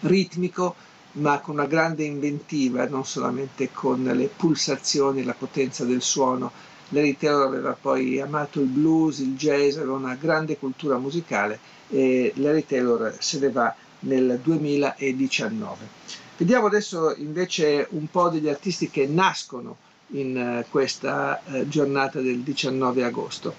ritmico 0.00 0.74
ma 1.18 1.40
con 1.40 1.54
una 1.54 1.66
grande 1.66 2.04
inventiva, 2.04 2.86
non 2.86 3.04
solamente 3.04 3.70
con 3.72 4.02
le 4.02 4.30
pulsazioni 4.34 5.20
e 5.20 5.24
la 5.24 5.34
potenza 5.34 5.84
del 5.84 6.02
suono. 6.02 6.50
Larry 6.90 7.16
Taylor 7.16 7.46
aveva 7.46 7.76
poi 7.78 8.20
amato 8.20 8.60
il 8.60 8.66
blues, 8.66 9.18
il 9.18 9.36
jazz, 9.36 9.76
aveva 9.76 9.94
una 9.94 10.14
grande 10.14 10.56
cultura 10.56 10.96
musicale 10.96 11.58
e 11.90 12.32
Larry 12.36 12.64
Taylor 12.64 13.14
se 13.18 13.38
ne 13.38 13.50
va 13.50 13.74
nel 14.00 14.40
2019. 14.42 15.96
Vediamo 16.36 16.66
adesso 16.66 17.14
invece 17.16 17.86
un 17.90 18.06
po' 18.10 18.28
degli 18.28 18.48
artisti 18.48 18.90
che 18.90 19.06
nascono 19.06 19.76
in 20.12 20.36
eh, 20.36 20.66
questa 20.70 21.42
eh, 21.44 21.68
giornata 21.68 22.20
del 22.20 22.40
19 22.40 23.04
agosto. 23.04 23.54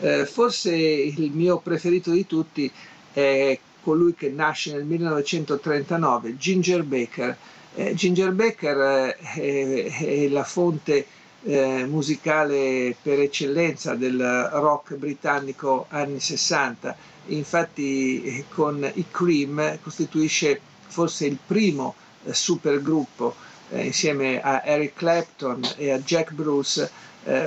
Eh, 0.00 0.24
forse 0.24 0.74
il 0.74 1.30
mio 1.32 1.58
preferito 1.58 2.10
di 2.10 2.26
tutti 2.26 2.70
è 3.12 3.58
colui 3.82 4.14
che 4.14 4.28
nasce 4.28 4.72
nel 4.72 4.84
1939, 4.84 6.36
Ginger 6.36 6.82
Baker. 6.82 7.36
Eh, 7.74 7.94
Ginger 7.94 8.32
Baker 8.32 9.16
eh, 9.36 9.86
è, 9.86 10.28
la 10.28 10.44
fonte 10.44 11.06
eh, 11.42 11.86
musicale 11.86 12.94
per 13.00 13.20
eccellenza 13.20 13.94
del 13.94 14.20
rock 14.52 14.94
britannico 14.94 15.86
anni 15.88 16.20
60, 16.20 16.96
infatti 17.26 18.22
eh, 18.22 18.44
con 18.48 18.88
i 18.94 19.04
Cream 19.10 19.78
costituisce 19.82 20.60
forse 20.86 21.26
il 21.26 21.38
primo 21.44 21.94
eh, 22.24 22.34
supergruppo 22.34 23.34
insieme 23.72 24.40
a 24.42 24.62
Eric 24.64 24.94
Clapton 24.94 25.60
e 25.76 25.92
a 25.92 25.98
Jack 26.00 26.32
Bruce 26.32 26.90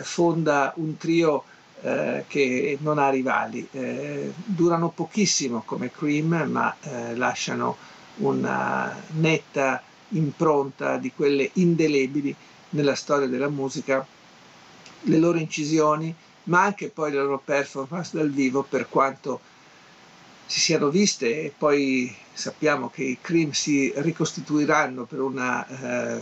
fonda 0.04 0.72
un 0.78 0.96
trio 0.96 1.44
eh, 1.84 2.24
che 2.28 2.78
non 2.82 2.98
ha 2.98 3.10
rivali. 3.10 3.68
Eh, 3.72 4.32
durano 4.46 4.90
pochissimo 4.90 5.64
come 5.66 5.92
Cream, 5.92 6.48
ma 6.50 6.74
eh, 6.82 7.16
lasciano 7.16 7.76
una 8.18 8.96
netta 9.20 9.82
impronta 10.10 10.98
di 10.98 11.12
quelle 11.14 11.50
indelebili 11.54 12.34
nella 12.70 12.96
storia 12.96 13.28
della 13.28 13.50
musica, 13.50 14.06
le 15.02 15.18
loro 15.18 15.38
incisioni, 15.38 16.14
ma 16.44 16.64
anche 16.64 16.90
poi 16.90 17.12
le 17.12 17.18
loro 17.18 17.42
performance 17.44 18.12
dal 18.14 18.30
vivo, 18.30 18.64
per 18.64 18.88
quanto 18.88 19.42
si 20.46 20.60
siano 20.60 20.90
viste 20.90 21.44
e 21.44 21.54
poi 21.58 22.14
sappiamo 22.32 22.90
che 22.90 23.04
i 23.04 23.18
Cream 23.20 23.52
si 23.52 23.92
ricostituiranno 23.96 25.04
per 25.04 25.20
una 25.20 25.66
eh, 25.68 26.22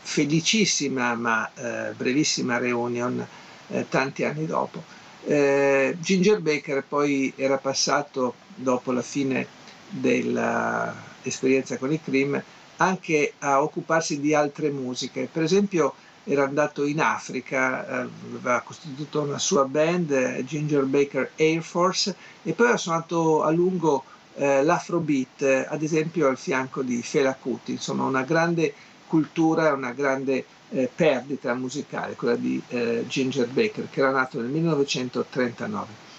felicissima 0.00 1.14
ma 1.14 1.50
eh, 1.54 1.92
brevissima 1.92 2.58
reunion 2.58 3.24
eh, 3.72 3.88
tanti 3.88 4.24
anni 4.24 4.46
dopo. 4.46 4.82
Eh, 5.24 5.96
Ginger 6.00 6.40
Baker 6.40 6.84
poi 6.86 7.32
era 7.36 7.58
passato, 7.58 8.34
dopo 8.54 8.92
la 8.92 9.02
fine 9.02 9.46
dell'esperienza 9.88 11.76
con 11.78 11.92
i 11.92 12.00
Cream, 12.00 12.40
anche 12.76 13.34
a 13.38 13.62
occuparsi 13.62 14.20
di 14.20 14.34
altre 14.34 14.70
musiche. 14.70 15.28
Per 15.30 15.42
esempio 15.42 15.94
era 16.24 16.44
andato 16.44 16.84
in 16.84 17.00
Africa, 17.00 17.86
eh, 17.86 18.08
aveva 18.34 18.60
costituito 18.60 19.22
una 19.22 19.38
sua 19.38 19.64
band, 19.64 20.44
Ginger 20.44 20.84
Baker 20.84 21.32
Air 21.36 21.62
Force, 21.62 22.14
e 22.42 22.52
poi 22.52 22.70
ha 22.70 22.76
suonato 22.76 23.42
a 23.42 23.50
lungo 23.50 24.04
eh, 24.34 24.62
l'afrobeat, 24.62 25.66
ad 25.68 25.82
esempio 25.82 26.28
al 26.28 26.38
fianco 26.38 26.82
di 26.82 27.02
Fela 27.02 27.34
Kuti, 27.34 27.72
insomma 27.72 28.04
una 28.04 28.22
grande 28.22 28.74
cultura, 29.06 29.72
una 29.72 29.92
grande 29.92 30.44
eh, 30.72 30.90
perdita 30.94 31.54
musicale, 31.54 32.14
quella 32.14 32.36
di 32.36 32.62
eh, 32.68 33.04
Ginger 33.06 33.48
Baker, 33.48 33.88
che 33.90 34.00
era 34.00 34.10
nato 34.10 34.40
nel 34.40 34.50
1939. 34.50 36.10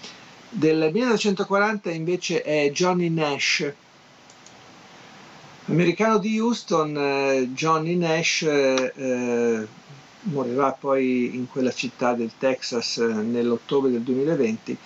Del 0.48 0.90
1940 0.92 1.90
invece 1.90 2.42
è 2.42 2.70
Johnny 2.70 3.08
Nash, 3.08 3.72
americano 5.66 6.18
di 6.18 6.38
Houston, 6.38 6.96
eh, 6.96 7.48
Johnny 7.52 7.96
Nash 7.96 8.42
eh, 8.42 8.92
eh, 8.94 9.66
morirà 10.22 10.70
poi 10.72 11.34
in 11.34 11.48
quella 11.48 11.72
città 11.72 12.14
del 12.14 12.30
Texas 12.38 12.98
eh, 12.98 13.06
nell'ottobre 13.06 13.90
del 13.90 14.02
2020, 14.02 14.78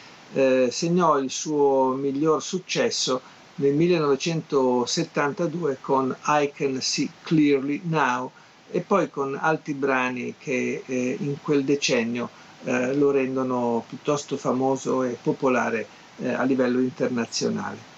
segnò 0.68 1.18
il 1.18 1.30
suo 1.30 1.94
miglior 1.98 2.42
successo 2.42 3.22
nel 3.56 3.74
1972 3.74 5.78
con 5.80 6.14
I 6.26 6.52
Can 6.54 6.82
See 6.82 7.08
Clearly 7.22 7.80
Now, 7.84 8.30
e 8.70 8.80
poi 8.80 9.10
con 9.10 9.36
altri 9.40 9.74
brani 9.74 10.34
che 10.38 10.82
eh, 10.84 11.16
in 11.20 11.36
quel 11.42 11.64
decennio 11.64 12.28
eh, 12.64 12.94
lo 12.94 13.10
rendono 13.10 13.84
piuttosto 13.88 14.36
famoso 14.36 15.02
e 15.02 15.16
popolare 15.20 15.86
eh, 16.18 16.32
a 16.32 16.42
livello 16.42 16.80
internazionale. 16.80 17.96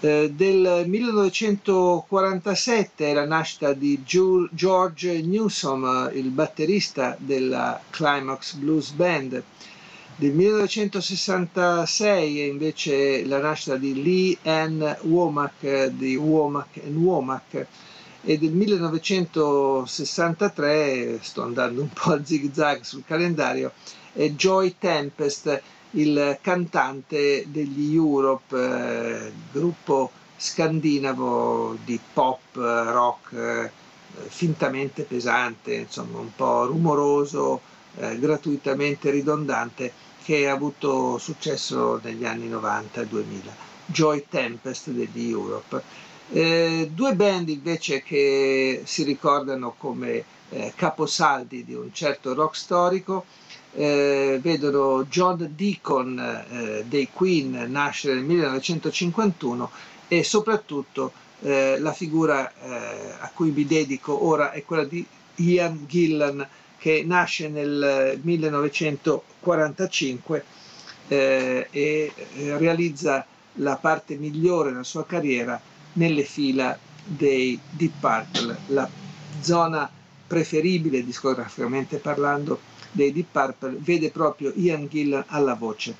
Eh, 0.00 0.30
del 0.32 0.84
1947 0.86 3.10
è 3.10 3.12
la 3.12 3.26
nascita 3.26 3.72
di 3.72 4.00
George 4.04 5.20
Newsom, 5.22 6.10
il 6.14 6.30
batterista 6.30 7.16
della 7.18 7.80
Climax 7.90 8.52
Blues 8.54 8.92
Band. 8.92 9.42
Del 10.14 10.32
1966 10.32 12.40
è 12.40 12.44
invece 12.44 13.26
la 13.26 13.40
nascita 13.40 13.76
di 13.76 14.00
Lee 14.02 14.38
Ann 14.50 14.84
Womack 15.02 15.86
di 15.86 16.14
Womack 16.16 16.80
Womack 16.92 17.66
e 18.22 18.38
del 18.38 18.52
1963, 18.52 21.18
sto 21.22 21.42
andando 21.42 21.82
un 21.82 21.88
po' 21.90 22.12
a 22.12 22.24
zig 22.24 22.50
zag 22.52 22.82
sul 22.82 23.04
calendario, 23.06 23.72
è 24.12 24.28
Joy 24.30 24.74
Tempest, 24.78 25.62
il 25.92 26.38
cantante 26.42 27.44
degli 27.48 27.94
Europe, 27.94 28.56
eh, 28.56 29.32
gruppo 29.52 30.10
scandinavo 30.36 31.78
di 31.84 31.98
pop, 32.12 32.40
rock, 32.54 33.32
eh, 33.34 33.70
fintamente 34.28 35.04
pesante, 35.04 35.74
insomma 35.74 36.18
un 36.18 36.34
po' 36.34 36.66
rumoroso, 36.66 37.60
eh, 37.96 38.18
gratuitamente 38.18 39.10
ridondante, 39.10 39.92
che 40.22 40.48
ha 40.48 40.52
avuto 40.52 41.16
successo 41.18 41.98
negli 42.02 42.24
anni 42.24 42.48
90 42.48 43.00
e 43.00 43.06
2000. 43.06 43.66
Joy 43.86 44.26
Tempest 44.28 44.90
degli 44.90 45.30
Europe. 45.30 45.82
Eh, 46.30 46.90
due 46.92 47.14
band 47.14 47.48
invece 47.48 48.02
che 48.02 48.82
si 48.84 49.02
ricordano 49.02 49.74
come 49.78 50.22
eh, 50.50 50.74
caposaldi 50.76 51.64
di 51.64 51.72
un 51.72 51.90
certo 51.90 52.34
rock 52.34 52.54
storico 52.54 53.24
eh, 53.72 54.38
vedono 54.42 55.04
John 55.04 55.50
Deacon 55.56 56.18
eh, 56.18 56.84
dei 56.86 57.08
Queen 57.10 57.64
nascere 57.70 58.16
nel 58.16 58.24
1951 58.24 59.70
e 60.06 60.22
soprattutto 60.22 61.12
eh, 61.40 61.78
la 61.78 61.94
figura 61.94 62.52
eh, 62.52 63.14
a 63.20 63.30
cui 63.32 63.50
mi 63.50 63.64
dedico 63.64 64.26
ora 64.26 64.52
è 64.52 64.62
quella 64.66 64.84
di 64.84 65.02
Ian 65.36 65.86
Gillan 65.86 66.46
che 66.76 67.04
nasce 67.06 67.48
nel 67.48 68.20
1945 68.22 70.44
e 71.08 72.12
realizza 72.58 73.24
la 73.54 73.76
parte 73.76 74.16
migliore 74.16 74.72
della 74.72 74.84
sua 74.84 75.06
carriera 75.06 75.58
nelle 75.98 76.22
fila 76.22 76.78
dei 77.04 77.58
Deep 77.70 77.92
Purple, 78.00 78.56
la 78.68 78.88
zona 79.40 79.90
preferibile 80.26 81.04
discograficamente 81.04 81.98
parlando 81.98 82.60
dei 82.92 83.12
Deep 83.12 83.26
Purple 83.30 83.76
vede 83.80 84.10
proprio 84.10 84.52
Ian 84.54 84.86
Gillan 84.88 85.24
alla 85.26 85.54
voce. 85.54 85.94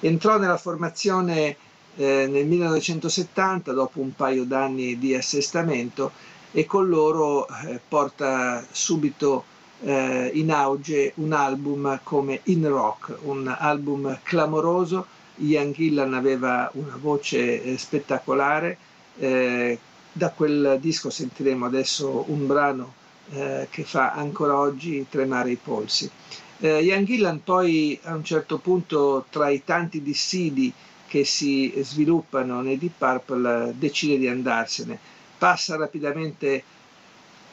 Entrò 0.00 0.38
nella 0.38 0.56
formazione 0.56 1.56
eh, 1.96 2.26
nel 2.30 2.46
1970 2.46 3.72
dopo 3.72 4.00
un 4.00 4.14
paio 4.14 4.44
d'anni 4.44 4.98
di 4.98 5.14
assestamento 5.14 6.12
e 6.52 6.64
con 6.64 6.88
loro 6.88 7.48
eh, 7.48 7.80
porta 7.86 8.64
subito 8.70 9.44
eh, 9.82 10.30
in 10.34 10.52
auge 10.52 11.12
un 11.16 11.32
album 11.32 12.00
come 12.02 12.40
In 12.44 12.68
Rock, 12.68 13.18
un 13.22 13.54
album 13.58 14.18
clamoroso 14.22 15.06
Ian 15.38 15.72
Gillan 15.72 16.14
aveva 16.14 16.70
una 16.74 16.96
voce 17.00 17.62
eh, 17.62 17.78
spettacolare, 17.78 18.78
eh, 19.18 19.78
da 20.12 20.30
quel 20.30 20.78
disco 20.80 21.10
sentiremo 21.10 21.66
adesso 21.66 22.24
un 22.28 22.46
brano 22.46 22.94
eh, 23.30 23.66
che 23.70 23.84
fa 23.84 24.12
ancora 24.12 24.58
oggi 24.58 25.06
tremare 25.08 25.50
i 25.50 25.58
polsi. 25.62 26.10
Eh, 26.58 26.82
Ian 26.82 27.04
Gillan 27.04 27.42
poi 27.42 27.98
a 28.04 28.14
un 28.14 28.24
certo 28.24 28.58
punto 28.58 29.26
tra 29.28 29.50
i 29.50 29.62
tanti 29.64 30.02
dissidi 30.02 30.72
che 31.06 31.24
si 31.24 31.72
sviluppano 31.82 32.62
nei 32.62 32.78
Deep 32.78 32.94
Purple 32.96 33.74
decide 33.76 34.18
di 34.18 34.28
andarsene, 34.28 34.98
passa 35.36 35.76
rapidamente 35.76 36.62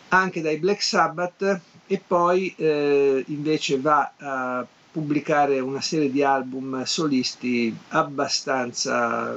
anche 0.09 0.41
dai 0.41 0.57
Black 0.57 0.81
Sabbath 0.81 1.59
e 1.86 2.01
poi 2.05 2.53
eh, 2.55 3.23
invece 3.27 3.79
va 3.79 4.11
a 4.17 4.65
pubblicare 4.93 5.59
una 5.59 5.81
serie 5.81 6.11
di 6.11 6.21
album 6.21 6.83
solisti 6.83 7.75
abbastanza 7.89 9.35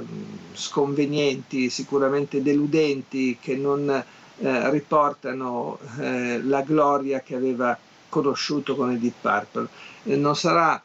sconvenienti, 0.52 1.70
sicuramente 1.70 2.42
deludenti, 2.42 3.38
che 3.40 3.56
non 3.56 3.88
eh, 3.88 4.70
riportano 4.70 5.78
eh, 5.98 6.42
la 6.42 6.60
gloria 6.60 7.20
che 7.20 7.34
aveva 7.34 7.76
conosciuto 8.10 8.76
con 8.76 8.92
i 8.92 8.98
Deep 8.98 9.14
Purple. 9.18 9.68
Eh, 10.02 10.16
non 10.16 10.36
sarà 10.36 10.80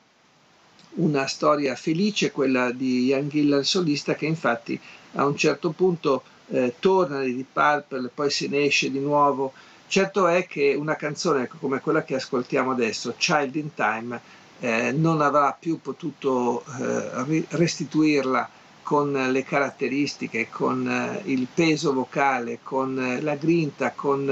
una 0.93 1.27
storia 1.27 1.75
felice 1.75 2.31
quella 2.31 2.71
di 2.71 3.05
Ian 3.07 3.27
Gillan 3.27 3.65
solista 3.65 4.15
che 4.15 4.25
infatti 4.25 4.79
a 5.13 5.25
un 5.25 5.35
certo 5.35 5.71
punto 5.71 6.23
eh, 6.47 6.75
torna 6.79 7.19
nei 7.19 7.35
Deep 7.35 7.47
Purple, 7.51 8.09
poi 8.13 8.29
se 8.29 8.47
ne 8.47 8.63
esce 8.63 8.89
di 8.89 8.99
nuovo. 8.99 9.51
Certo 9.87 10.27
è 10.27 10.47
che 10.47 10.73
una 10.79 10.95
canzone 10.95 11.49
come 11.59 11.81
quella 11.81 12.05
che 12.05 12.15
ascoltiamo 12.15 12.71
adesso, 12.71 13.13
Child 13.17 13.55
in 13.57 13.73
Time, 13.73 14.39
eh, 14.61 14.91
non 14.91 15.21
avrà 15.21 15.55
più 15.59 15.81
potuto 15.81 16.63
eh, 16.79 17.45
restituirla 17.49 18.47
con 18.83 19.11
le 19.11 19.43
caratteristiche, 19.43 20.49
con 20.49 20.87
eh, 20.87 21.21
il 21.31 21.47
peso 21.51 21.93
vocale, 21.93 22.59
con 22.61 22.99
eh, 22.99 23.21
la 23.21 23.35
grinta, 23.35 23.91
con 23.91 24.29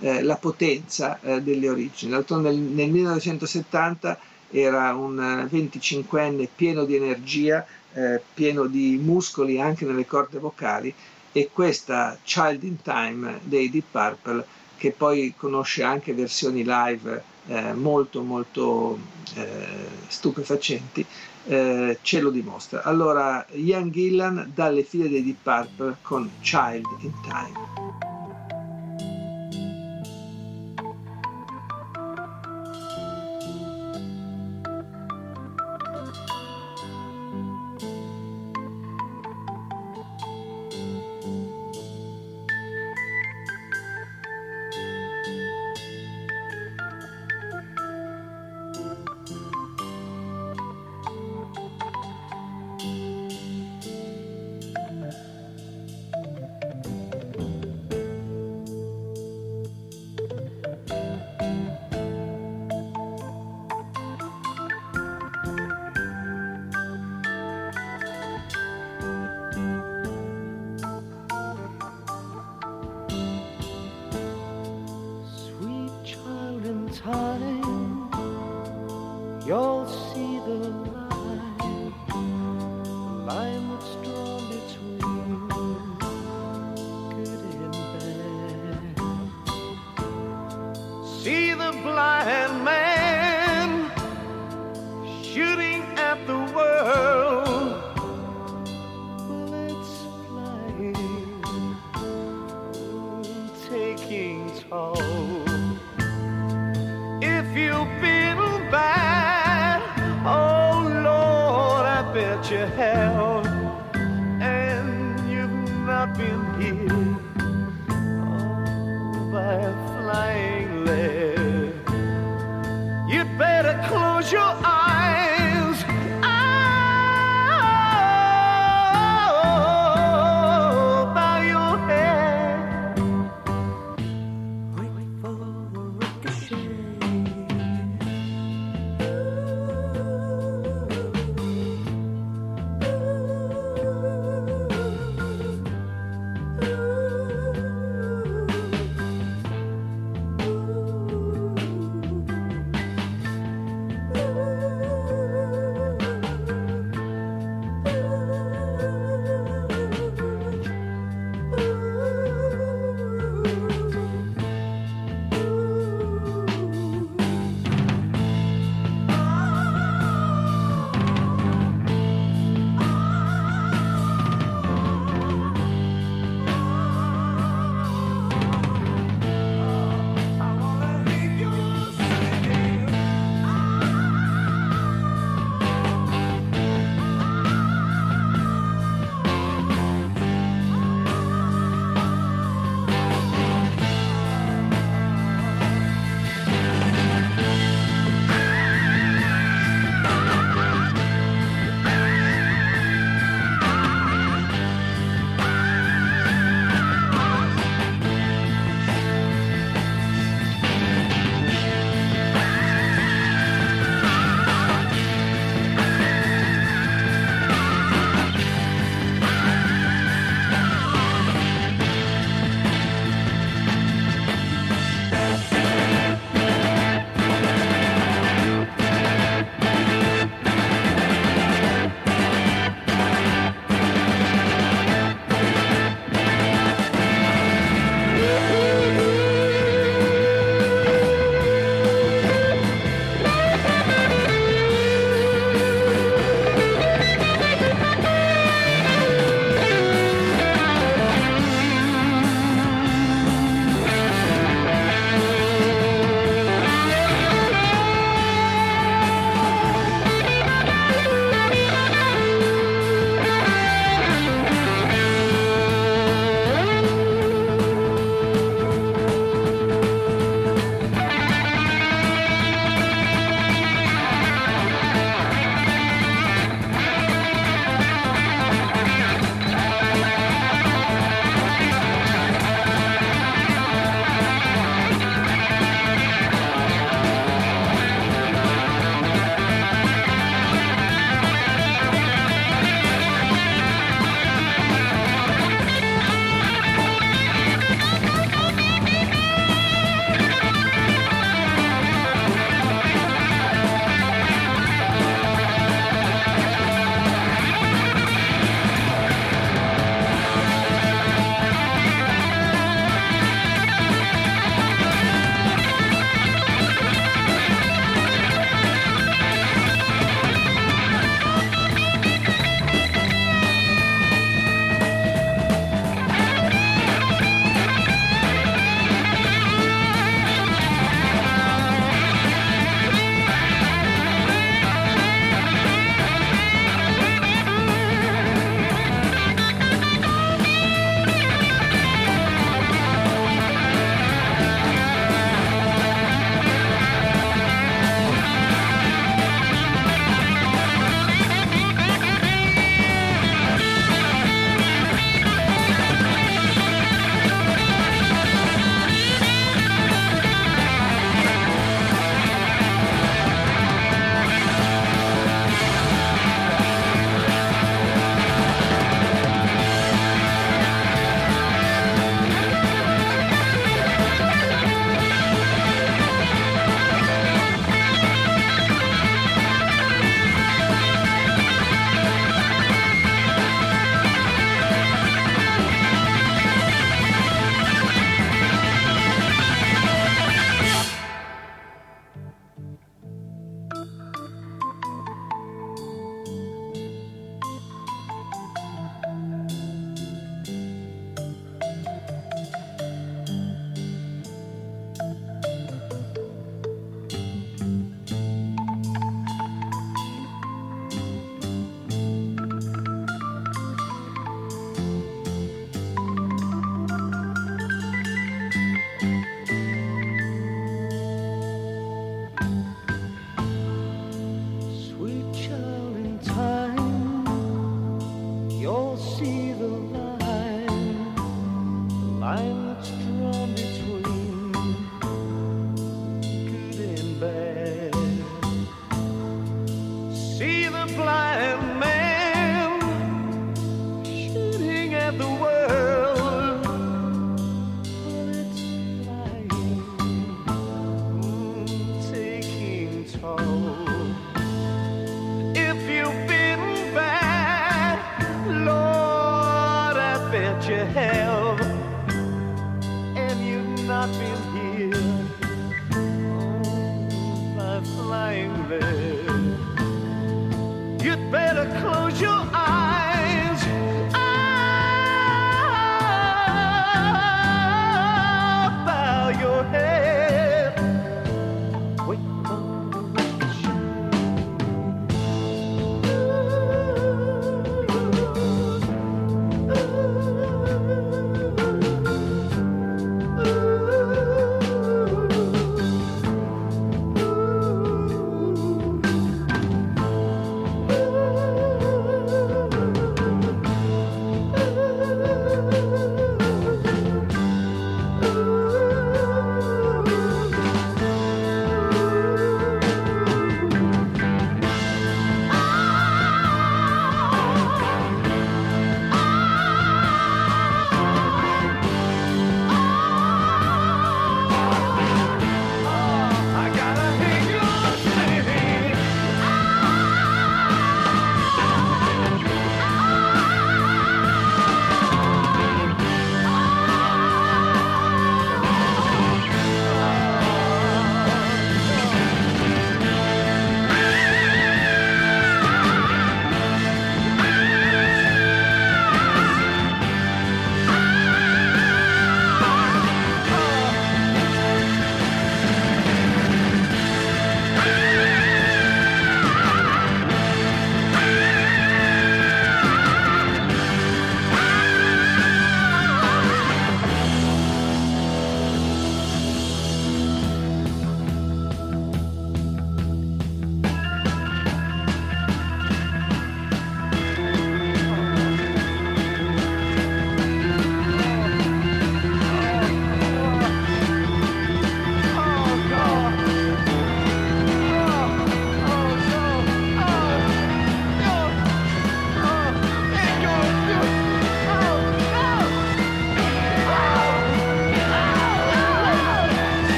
eh, 0.00 0.22
la 0.22 0.36
potenza 0.36 1.20
eh, 1.20 1.42
delle 1.42 1.68
origini. 1.68 2.12
Nel, 2.12 2.56
nel 2.56 2.90
1970 2.90 4.18
era 4.50 4.94
un 4.94 5.16
25enne 5.50 6.48
pieno 6.54 6.84
di 6.84 6.96
energia, 6.96 7.66
pieno 8.32 8.66
di 8.66 8.98
muscoli 9.02 9.60
anche 9.60 9.84
nelle 9.84 10.06
corde 10.06 10.38
vocali 10.38 10.94
e 11.32 11.50
questa 11.52 12.16
Child 12.22 12.62
in 12.62 12.80
Time 12.80 13.40
dei 13.42 13.68
Deep 13.70 13.86
Purple 13.90 14.46
che 14.76 14.92
poi 14.92 15.34
conosce 15.36 15.82
anche 15.82 16.14
versioni 16.14 16.62
live 16.64 17.22
eh, 17.48 17.72
molto 17.72 18.22
molto 18.22 18.98
eh, 19.34 19.88
stupefacenti, 20.06 21.04
eh, 21.46 21.98
ce 22.02 22.20
lo 22.20 22.30
dimostra. 22.30 22.82
Allora, 22.82 23.44
Ian 23.52 23.90
Gillan 23.90 24.52
dalle 24.54 24.84
file 24.84 25.08
dei 25.08 25.24
Deep 25.24 25.38
Purple 25.42 25.96
con 26.02 26.30
Child 26.40 26.86
in 27.00 27.12
Time. 27.22 28.17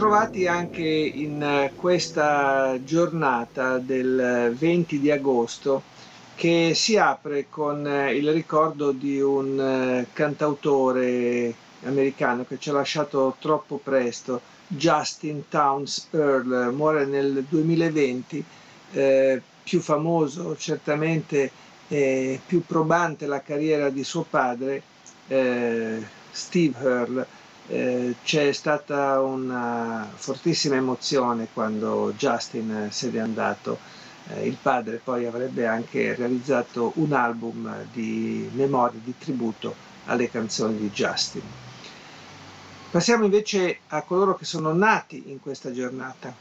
Ritrovati 0.00 0.46
anche 0.46 0.82
in 0.82 1.42
eh, 1.42 1.72
questa 1.76 2.78
giornata 2.82 3.76
del 3.76 4.50
20 4.56 4.98
di 4.98 5.10
agosto 5.10 5.82
che 6.34 6.72
si 6.74 6.96
apre 6.96 7.48
con 7.50 7.86
eh, 7.86 8.14
il 8.14 8.32
ricordo 8.32 8.92
di 8.92 9.20
un 9.20 9.60
eh, 9.60 10.06
cantautore 10.14 11.52
americano 11.84 12.46
che 12.46 12.58
ci 12.58 12.70
ha 12.70 12.72
lasciato 12.72 13.36
troppo 13.38 13.76
presto, 13.76 14.40
Justin 14.68 15.46
Towns 15.50 16.08
Earl, 16.12 16.72
muore 16.74 17.04
nel 17.04 17.44
2020, 17.46 18.42
eh, 18.92 19.42
più 19.62 19.80
famoso 19.80 20.56
certamente 20.56 21.50
e 21.88 22.40
più 22.46 22.64
probante 22.64 23.26
la 23.26 23.42
carriera 23.42 23.90
di 23.90 24.02
suo 24.02 24.22
padre, 24.22 24.82
eh, 25.28 26.02
Steve 26.30 26.78
Earl 26.80 27.26
eh, 27.70 28.16
c'è 28.24 28.50
stata 28.52 29.20
una 29.20 30.10
fortissima 30.12 30.74
emozione 30.74 31.46
quando 31.52 32.12
Justin 32.16 32.88
se 32.90 33.10
n'è 33.10 33.20
andato. 33.20 33.78
Eh, 34.28 34.46
il 34.46 34.56
padre 34.60 35.00
poi 35.02 35.24
avrebbe 35.24 35.66
anche 35.66 36.14
realizzato 36.14 36.92
un 36.96 37.12
album 37.12 37.86
di 37.92 38.50
memoria, 38.54 38.98
di 39.02 39.14
tributo 39.16 39.74
alle 40.06 40.28
canzoni 40.28 40.78
di 40.78 40.90
Justin. 40.90 41.42
Passiamo 42.90 43.24
invece 43.24 43.78
a 43.88 44.02
coloro 44.02 44.34
che 44.34 44.44
sono 44.44 44.72
nati 44.72 45.30
in 45.30 45.40
questa 45.40 45.72
giornata. 45.72 46.34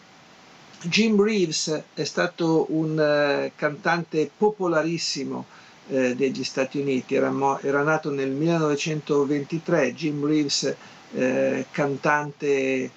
Jim 0.81 1.21
Reeves 1.21 1.83
è 1.93 2.03
stato 2.05 2.65
un 2.69 2.97
uh, 2.97 3.51
cantante 3.55 4.31
popolarissimo 4.35 5.45
eh, 5.89 6.15
degli 6.15 6.43
Stati 6.43 6.79
Uniti, 6.79 7.15
era, 7.15 7.29
mo- 7.29 7.59
era, 7.59 7.83
nato 7.83 8.09
nel 8.09 8.31
1923. 8.31 9.93
Jim 9.93 10.25
Reeves 10.25 10.75
eh, 11.13 11.65
cantante 11.71 12.47
eh, 12.51 12.91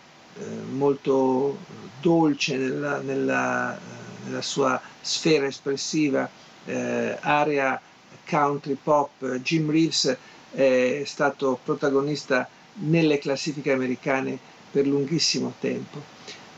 molto 0.71 1.59
dolce 2.01 2.57
nella, 2.57 2.99
nella, 2.99 3.79
nella, 4.25 4.43
sua 4.43 4.81
sfera 5.01 5.47
espressiva, 5.47 6.29
eh, 6.65 7.17
area 7.21 7.81
country 8.29 8.77
pop. 8.83 9.37
Jim 9.39 9.71
Reeves 9.71 10.17
è 10.51 11.03
stato 11.05 11.59
protagonista 11.63 12.49
nelle 12.75 13.19
classifiche 13.19 13.73
americane 13.73 14.39
per 14.71 14.87
lunghissimo 14.87 15.55
tempo. 15.61 16.01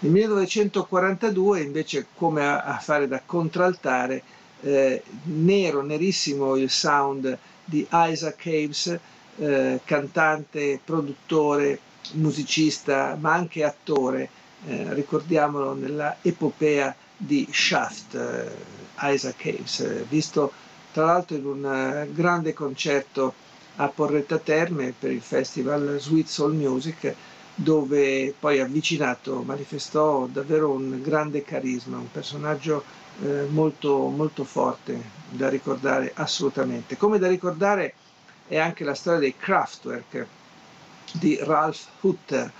Nel 0.00 0.12
1942 0.12 1.60
invece 1.60 2.06
come 2.14 2.44
a, 2.44 2.62
a 2.62 2.78
fare 2.78 3.08
da 3.08 3.22
contraltare, 3.24 4.22
eh, 4.60 5.02
nero, 5.24 5.82
nerissimo 5.82 6.56
il 6.56 6.70
sound 6.70 7.36
di 7.64 7.86
Isaac 7.90 8.46
Hayes, 8.46 8.98
eh, 9.38 9.80
cantante, 9.84 10.80
produttore, 10.84 11.78
musicista, 12.12 13.16
ma 13.20 13.34
anche 13.34 13.64
attore, 13.64 14.28
eh, 14.66 14.92
ricordiamolo 14.94 15.74
nella 15.74 16.16
epopea 16.22 16.94
di 17.16 17.46
Shaft, 17.50 18.14
eh, 18.14 19.12
Isaac 19.12 19.44
Hayes, 19.46 20.04
visto 20.08 20.52
tra 20.92 21.06
l'altro 21.06 21.36
in 21.36 21.46
un 21.46 21.64
eh, 21.64 22.08
grande 22.12 22.52
concerto 22.52 23.34
a 23.76 23.88
Porretta 23.88 24.38
Terme 24.38 24.94
per 24.96 25.10
il 25.10 25.20
festival 25.20 25.96
Sweet 26.00 26.28
Soul 26.28 26.54
Music 26.54 27.14
dove 27.56 28.34
poi 28.38 28.60
avvicinato 28.60 29.42
manifestò 29.42 30.26
davvero 30.26 30.70
un 30.70 31.00
grande 31.02 31.42
carisma, 31.44 31.98
un 31.98 32.10
personaggio 32.10 32.82
eh, 33.22 33.46
molto, 33.48 34.08
molto 34.08 34.44
forte 34.44 35.00
da 35.30 35.48
ricordare 35.48 36.12
assolutamente. 36.14 36.96
Come 36.96 37.18
da 37.18 37.28
ricordare 37.28 37.94
è 38.46 38.58
anche 38.58 38.84
la 38.84 38.94
storia 38.94 39.20
dei 39.20 39.36
Kraftwerk 39.36 40.26
di 41.12 41.38
Ralph 41.40 41.86
Hutter, 42.00 42.50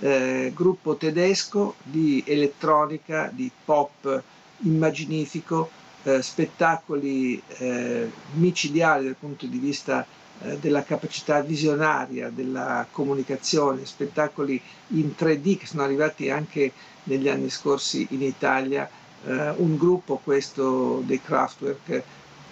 eh, 0.00 0.52
gruppo 0.54 0.96
tedesco 0.96 1.74
di 1.82 2.22
elettronica, 2.26 3.30
di 3.32 3.50
pop 3.64 4.22
immaginifico, 4.62 5.70
eh, 6.04 6.22
spettacoli 6.22 7.40
eh, 7.58 8.10
micidiali 8.34 9.04
dal 9.04 9.16
punto 9.16 9.46
di 9.46 9.58
vista 9.58 10.06
eh, 10.40 10.58
della 10.58 10.84
capacità 10.84 11.40
visionaria 11.40 12.30
della 12.30 12.86
comunicazione, 12.90 13.84
spettacoli 13.84 14.60
in 14.88 15.12
3D 15.18 15.58
che 15.58 15.66
sono 15.66 15.82
arrivati 15.82 16.30
anche 16.30 16.72
negli 17.04 17.28
anni 17.28 17.50
scorsi 17.50 18.06
in 18.10 18.22
Italia, 18.22 18.88
eh, 19.24 19.50
un 19.56 19.76
gruppo 19.76 20.20
questo 20.22 21.02
dei 21.04 21.20
Kraftwerk 21.20 22.02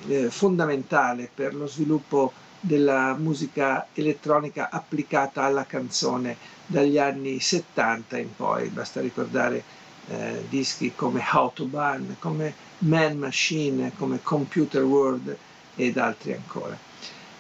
eh, 0.09 0.31
fondamentale 0.31 1.31
per 1.33 1.55
lo 1.55 1.67
sviluppo 1.67 2.33
della 2.67 3.15
musica 3.15 3.87
elettronica 3.95 4.71
applicata 4.71 5.45
alla 5.45 5.67
canzone 5.67 6.37
dagli 6.67 6.99
anni 6.99 7.39
70 7.39 8.19
in 8.19 8.35
poi, 8.35 8.69
basta 8.71 9.01
ricordare 9.01 9.63
eh, 10.09 10.45
dischi 10.49 10.93
come 10.95 11.23
Autobahn, 11.25 12.17
come 12.19 12.53
Man 12.79 13.19
Machine, 13.19 13.93
come 13.97 14.21
Computer 14.21 14.83
World 14.83 15.37
ed 15.77 15.97
altri 15.97 16.33
ancora. 16.33 16.77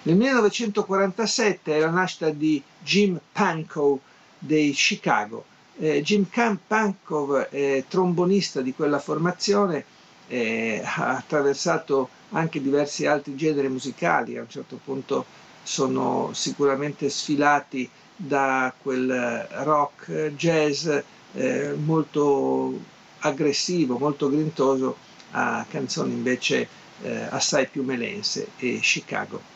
Nel 0.02 0.14
1947 0.14 1.74
è 1.74 1.80
la 1.80 1.90
nascita 1.90 2.30
di 2.30 2.62
Jim 2.84 3.18
Pankow 3.32 4.00
dei 4.38 4.70
Chicago. 4.70 5.44
Eh, 5.78 6.02
Jim 6.02 6.28
Pankow 6.66 7.48
è 7.48 7.84
trombonista 7.88 8.60
di 8.60 8.72
quella 8.72 9.00
formazione, 9.00 9.84
eh, 10.28 10.82
ha 10.84 11.16
attraversato 11.16 12.10
anche 12.30 12.60
diversi 12.60 13.06
altri 13.06 13.36
generi 13.36 13.68
musicali, 13.68 14.36
a 14.36 14.42
un 14.42 14.48
certo 14.48 14.78
punto 14.82 15.24
sono 15.62 16.30
sicuramente 16.32 17.08
sfilati 17.08 17.88
da 18.14 18.72
quel 18.80 19.46
rock 19.62 20.32
jazz 20.36 20.88
eh, 21.34 21.74
molto 21.74 22.78
aggressivo, 23.20 23.98
molto 23.98 24.30
grintoso, 24.30 24.96
a 25.32 25.66
canzoni 25.68 26.12
invece 26.12 26.68
eh, 27.02 27.26
assai 27.28 27.66
più 27.66 27.82
melense 27.82 28.48
e 28.58 28.78
Chicago. 28.80 29.54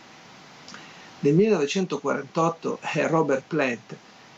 Nel 1.21 1.35
1948 1.35 2.79
è 2.81 3.07
Robert 3.07 3.45
Plant 3.47 3.97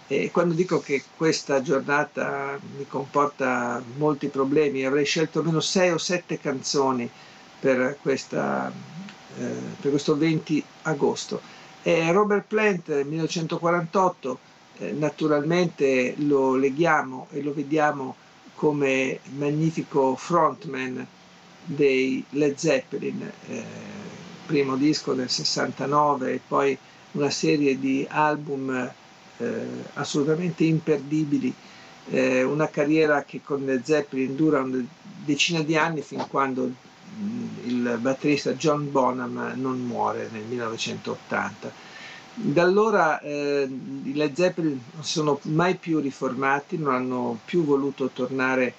e 0.09 0.31
quando 0.31 0.55
dico 0.55 0.81
che 0.81 1.03
questa 1.17 1.63
giornata 1.63 2.59
mi 2.77 2.87
comporta 2.87 3.83
molti 3.97 4.29
problemi, 4.29 4.85
avrei 4.85 5.05
scelto 5.05 5.39
almeno 5.39 5.61
sei 5.61 5.91
o 5.91 5.99
sette 5.99 6.39
canzoni 6.39 7.09
per, 7.63 7.97
questa, 8.03 8.73
eh, 9.39 9.55
per 9.81 9.91
questo 9.93 10.17
20 10.17 10.65
agosto. 10.83 11.41
E 11.85 12.11
Robert 12.11 12.47
Plant 12.49 12.89
nel 12.89 13.07
1948 13.07 14.39
eh, 14.79 14.91
naturalmente 14.91 16.15
lo 16.19 16.57
leghiamo 16.57 17.29
e 17.31 17.41
lo 17.41 17.55
vediamo 17.55 18.17
come 18.57 19.21
magnifico 19.37 20.17
frontman 20.17 21.07
dei 21.65 22.25
Led 22.31 22.57
Zeppelin, 22.57 23.31
eh, 23.49 23.65
primo 24.45 24.75
disco 24.75 25.15
del 25.15 25.31
69 25.31 26.33
e 26.33 26.41
poi 26.47 26.77
una 27.13 27.31
serie 27.31 27.79
di 27.79 28.05
album 28.09 28.91
eh, 29.37 29.67
assolutamente 29.95 30.65
imperdibili, 30.65 31.55
eh, 32.11 32.43
una 32.43 32.69
carriera 32.69 33.23
che 33.23 33.41
con 33.43 33.65
Led 33.65 33.85
Zeppelin 33.85 34.35
dura 34.35 34.63
una 34.63 34.85
decina 35.25 35.63
di 35.63 35.77
anni 35.77 36.03
fin 36.03 36.27
quando 36.29 36.91
il 37.65 37.99
batterista 38.01 38.55
John 38.55 38.91
Bonham 38.91 39.53
non 39.57 39.81
muore 39.81 40.29
nel 40.31 40.43
1980 40.43 41.91
da 42.35 42.63
allora 42.63 43.21
eh, 43.21 43.69
i 44.05 44.15
Led 44.15 44.35
Zeppelin 44.35 44.81
non 44.95 45.05
sono 45.05 45.39
mai 45.43 45.75
più 45.77 46.01
riformati, 46.01 46.79
non 46.79 46.95
hanno 46.95 47.39
più 47.45 47.63
voluto 47.63 48.09
tornare 48.09 48.75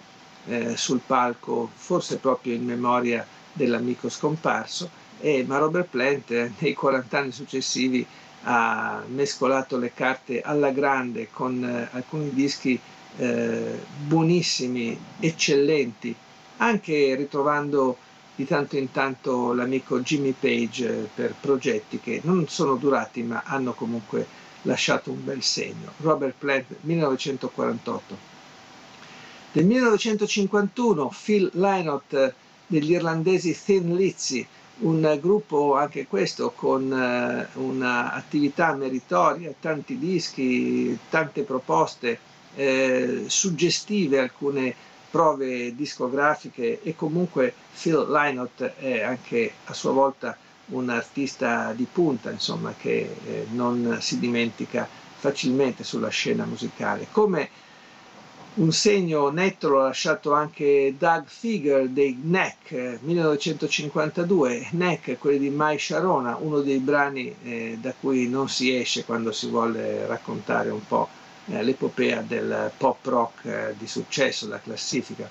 eh, 0.48 0.76
sul 0.76 1.02
palco, 1.06 1.70
forse 1.74 2.18
proprio 2.18 2.56
in 2.56 2.66
memoria 2.66 3.26
dell'amico 3.54 4.10
scomparso, 4.10 4.90
e, 5.20 5.44
ma 5.48 5.60
Robert 5.60 5.88
Plant 5.90 6.32
eh, 6.32 6.52
nei 6.58 6.74
40 6.74 7.18
anni 7.18 7.32
successivi 7.32 8.06
ha 8.46 9.04
mescolato 9.08 9.78
le 9.78 9.94
carte 9.94 10.42
alla 10.42 10.72
grande 10.72 11.30
con 11.32 11.64
eh, 11.64 11.88
alcuni 11.96 12.32
dischi 12.34 12.78
eh, 13.18 13.80
buonissimi, 14.06 15.00
eccellenti, 15.20 16.14
anche 16.58 17.14
ritrovando 17.16 17.98
di 18.36 18.46
tanto 18.46 18.78
in 18.78 18.92
tanto 18.92 19.54
l'amico 19.54 20.00
Jimmy 20.00 20.34
Page 20.38 20.90
eh, 20.90 21.10
per 21.14 21.36
progetti 21.40 22.00
che 22.00 22.22
non 22.24 22.48
sono 22.48 22.76
durati 22.76 23.22
ma 23.22 23.44
hanno 23.46 23.74
comunque 23.74 24.26
lasciato 24.64 25.12
un 25.12 25.24
bel 25.24 25.42
segno. 25.44 25.92
Robert 25.98 26.36
Plant 26.38 26.66
1948. 26.82 28.32
Nel 29.54 29.66
1951 29.66 31.14
Phil 31.24 31.50
Lynott 31.54 32.14
eh, 32.14 32.34
degli 32.66 32.92
irlandesi 32.94 33.56
Thin 33.62 33.96
Lizzy, 33.96 34.46
un 34.80 35.18
gruppo 35.22 35.76
anche 35.76 36.08
questo 36.08 36.52
con 36.56 36.90
uh, 36.92 37.60
un'attività 37.62 38.74
meritoria, 38.74 39.54
tanti 39.60 40.00
dischi, 40.00 40.98
tante 41.10 41.44
proposte, 41.44 42.18
eh, 42.56 43.26
suggestive 43.28 44.20
alcune 44.20 44.74
prove 45.14 45.76
discografiche 45.76 46.82
e 46.82 46.96
comunque 46.96 47.54
Phil 47.80 48.08
Lynott 48.10 48.64
è 48.64 49.04
anche 49.04 49.54
a 49.66 49.74
sua 49.76 49.92
volta 49.92 50.36
un 50.70 50.90
artista 50.90 51.72
di 51.74 51.86
punta, 51.86 52.32
insomma, 52.32 52.74
che 52.76 53.16
eh, 53.24 53.46
non 53.52 54.00
si 54.02 54.18
dimentica 54.18 54.90
facilmente 55.16 55.84
sulla 55.84 56.10
scena 56.10 56.46
musicale. 56.46 57.06
Come 57.12 57.48
un 58.56 58.72
segno 58.72 59.30
netto 59.30 59.70
l'ha 59.70 59.84
lasciato 59.84 60.34
anche 60.34 60.96
Doug 60.98 61.26
Figure 61.28 61.94
dei 61.94 62.20
Neck 62.20 62.98
1952, 63.02 64.70
Neck, 64.72 65.20
quelli 65.20 65.38
di 65.38 65.50
Mai 65.52 65.78
Sharona, 65.78 66.38
uno 66.40 66.62
dei 66.62 66.80
brani 66.80 67.36
eh, 67.44 67.78
da 67.80 67.94
cui 68.00 68.28
non 68.28 68.50
si 68.50 68.76
esce 68.76 69.06
quando 69.06 69.32
si 69.32 69.48
vuole 69.48 70.08
raccontare 70.08 70.72
un 70.72 70.84
po' 70.88 71.08
l'epopea 71.46 72.22
del 72.22 72.72
pop 72.78 73.06
rock 73.06 73.46
eh, 73.46 73.76
di 73.78 73.88
successo, 73.88 74.48
la 74.48 74.60
classifica. 74.60 75.30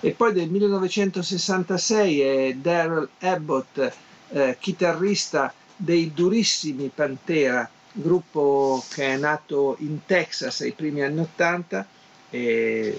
E 0.00 0.10
poi 0.12 0.32
del 0.32 0.48
1966 0.48 2.20
è 2.20 2.54
Daryl 2.54 3.08
Abbott, 3.20 3.92
eh, 4.30 4.56
chitarrista 4.58 5.52
dei 5.76 6.12
durissimi 6.12 6.90
Pantera, 6.92 7.68
gruppo 7.92 8.82
che 8.90 9.04
è 9.12 9.16
nato 9.16 9.76
in 9.80 10.04
Texas 10.06 10.60
ai 10.62 10.72
primi 10.72 11.02
anni 11.02 11.20
80 11.20 11.86
e 12.30 12.96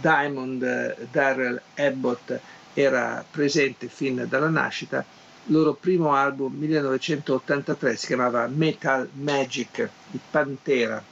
Diamond 0.00 0.62
eh, 0.62 1.06
Daryl 1.10 1.60
Abbott 1.76 2.40
era 2.74 3.24
presente 3.30 3.88
fin 3.88 4.26
dalla 4.28 4.50
nascita. 4.50 5.04
Il 5.46 5.54
loro 5.54 5.74
primo 5.74 6.12
album 6.12 6.54
1983 6.56 7.96
si 7.96 8.06
chiamava 8.06 8.46
Metal 8.48 9.08
Magic, 9.14 9.88
di 10.10 10.18
Pantera 10.30 11.02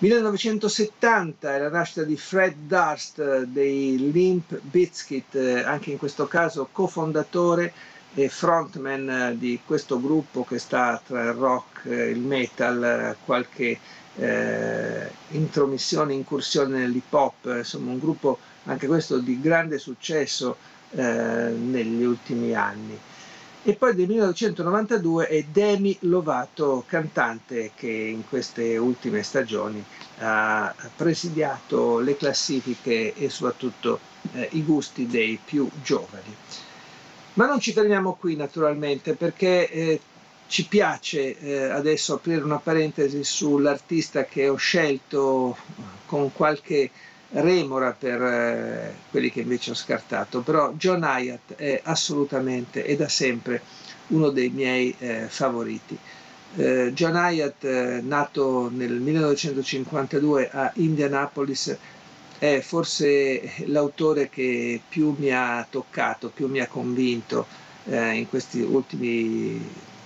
1970 0.00 1.56
è 1.56 1.58
la 1.58 1.70
nascita 1.70 2.04
di 2.04 2.16
Fred 2.16 2.54
Durst 2.68 3.18
eh, 3.18 3.46
dei 3.48 4.12
Limp 4.12 4.56
Bizkit, 4.60 5.34
eh, 5.34 5.62
anche 5.64 5.90
in 5.90 5.98
questo 5.98 6.28
caso 6.28 6.68
cofondatore 6.70 7.72
e 8.14 8.28
frontman 8.28 9.10
eh, 9.10 9.36
di 9.36 9.58
questo 9.66 10.00
gruppo 10.00 10.44
che 10.44 10.60
sta 10.60 11.02
tra 11.04 11.24
il 11.24 11.32
rock, 11.32 11.86
il 11.86 12.20
metal, 12.20 13.16
qualche 13.24 13.76
eh, 14.14 15.10
intromissione, 15.30 16.14
incursione 16.14 16.78
nell'hip 16.78 17.12
hop, 17.12 17.52
insomma 17.56 17.90
un 17.90 17.98
gruppo 17.98 18.38
anche 18.66 18.86
questo 18.86 19.18
di 19.18 19.40
grande 19.40 19.78
successo 19.78 20.58
eh, 20.90 21.02
negli 21.02 22.04
ultimi 22.04 22.54
anni. 22.54 22.96
E 23.62 23.74
poi 23.74 23.94
del 23.94 24.06
1992 24.06 25.26
è 25.28 25.42
Demi 25.42 25.96
Lovato, 26.02 26.84
cantante 26.86 27.72
che 27.74 27.88
in 27.90 28.26
queste 28.28 28.76
ultime 28.78 29.22
stagioni 29.22 29.84
ha 30.20 30.74
presidiato 30.96 31.98
le 31.98 32.16
classifiche 32.16 33.12
e 33.14 33.28
soprattutto 33.28 34.00
eh, 34.32 34.48
i 34.52 34.62
gusti 34.64 35.06
dei 35.06 35.38
più 35.44 35.68
giovani. 35.82 36.34
Ma 37.34 37.46
non 37.46 37.60
ci 37.60 37.72
fermiamo 37.72 38.14
qui 38.14 38.36
naturalmente 38.36 39.14
perché 39.14 39.70
eh, 39.70 40.00
ci 40.48 40.66
piace 40.66 41.38
eh, 41.38 41.64
adesso 41.64 42.14
aprire 42.14 42.42
una 42.42 42.58
parentesi 42.58 43.22
sull'artista 43.22 44.24
che 44.24 44.48
ho 44.48 44.56
scelto 44.56 45.56
con 46.06 46.32
qualche 46.32 46.90
remora 47.30 47.92
per 47.92 48.22
eh, 48.22 48.94
quelli 49.10 49.30
che 49.30 49.40
invece 49.40 49.72
ho 49.72 49.74
scartato, 49.74 50.40
però 50.40 50.72
John 50.72 51.02
Hyatt 51.02 51.54
è 51.54 51.80
assolutamente 51.84 52.84
e 52.84 52.96
da 52.96 53.08
sempre 53.08 53.62
uno 54.08 54.30
dei 54.30 54.48
miei 54.50 54.94
eh, 54.98 55.26
favoriti. 55.28 55.98
Eh, 56.56 56.92
John 56.94 57.14
Hyatt, 57.14 57.64
eh, 57.64 58.00
nato 58.02 58.70
nel 58.72 58.94
1952 58.94 60.50
a 60.50 60.70
Indianapolis, 60.76 61.76
è 62.38 62.60
forse 62.60 63.52
l'autore 63.66 64.28
che 64.28 64.80
più 64.88 65.14
mi 65.18 65.30
ha 65.30 65.66
toccato, 65.68 66.30
più 66.30 66.46
mi 66.46 66.60
ha 66.60 66.68
convinto 66.68 67.46
eh, 67.86 68.12
in 68.12 68.28
questi 68.28 68.60
ultimi 68.60 69.60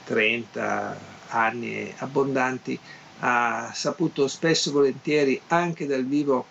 30 0.05 0.99
anni 1.29 1.93
abbondanti. 1.99 2.79
Ha 3.21 3.71
saputo 3.73 4.27
spesso 4.27 4.71
e 4.71 4.73
volentieri 4.73 5.41
anche 5.49 5.87
dal 5.87 6.05
vivo 6.05 6.47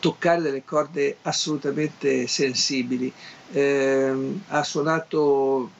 toccare 0.00 0.42
delle 0.42 0.64
corde 0.64 1.16
assolutamente 1.22 2.26
sensibili. 2.26 3.12
Eh, 3.50 4.40
ha 4.48 4.62
suonato 4.62 5.70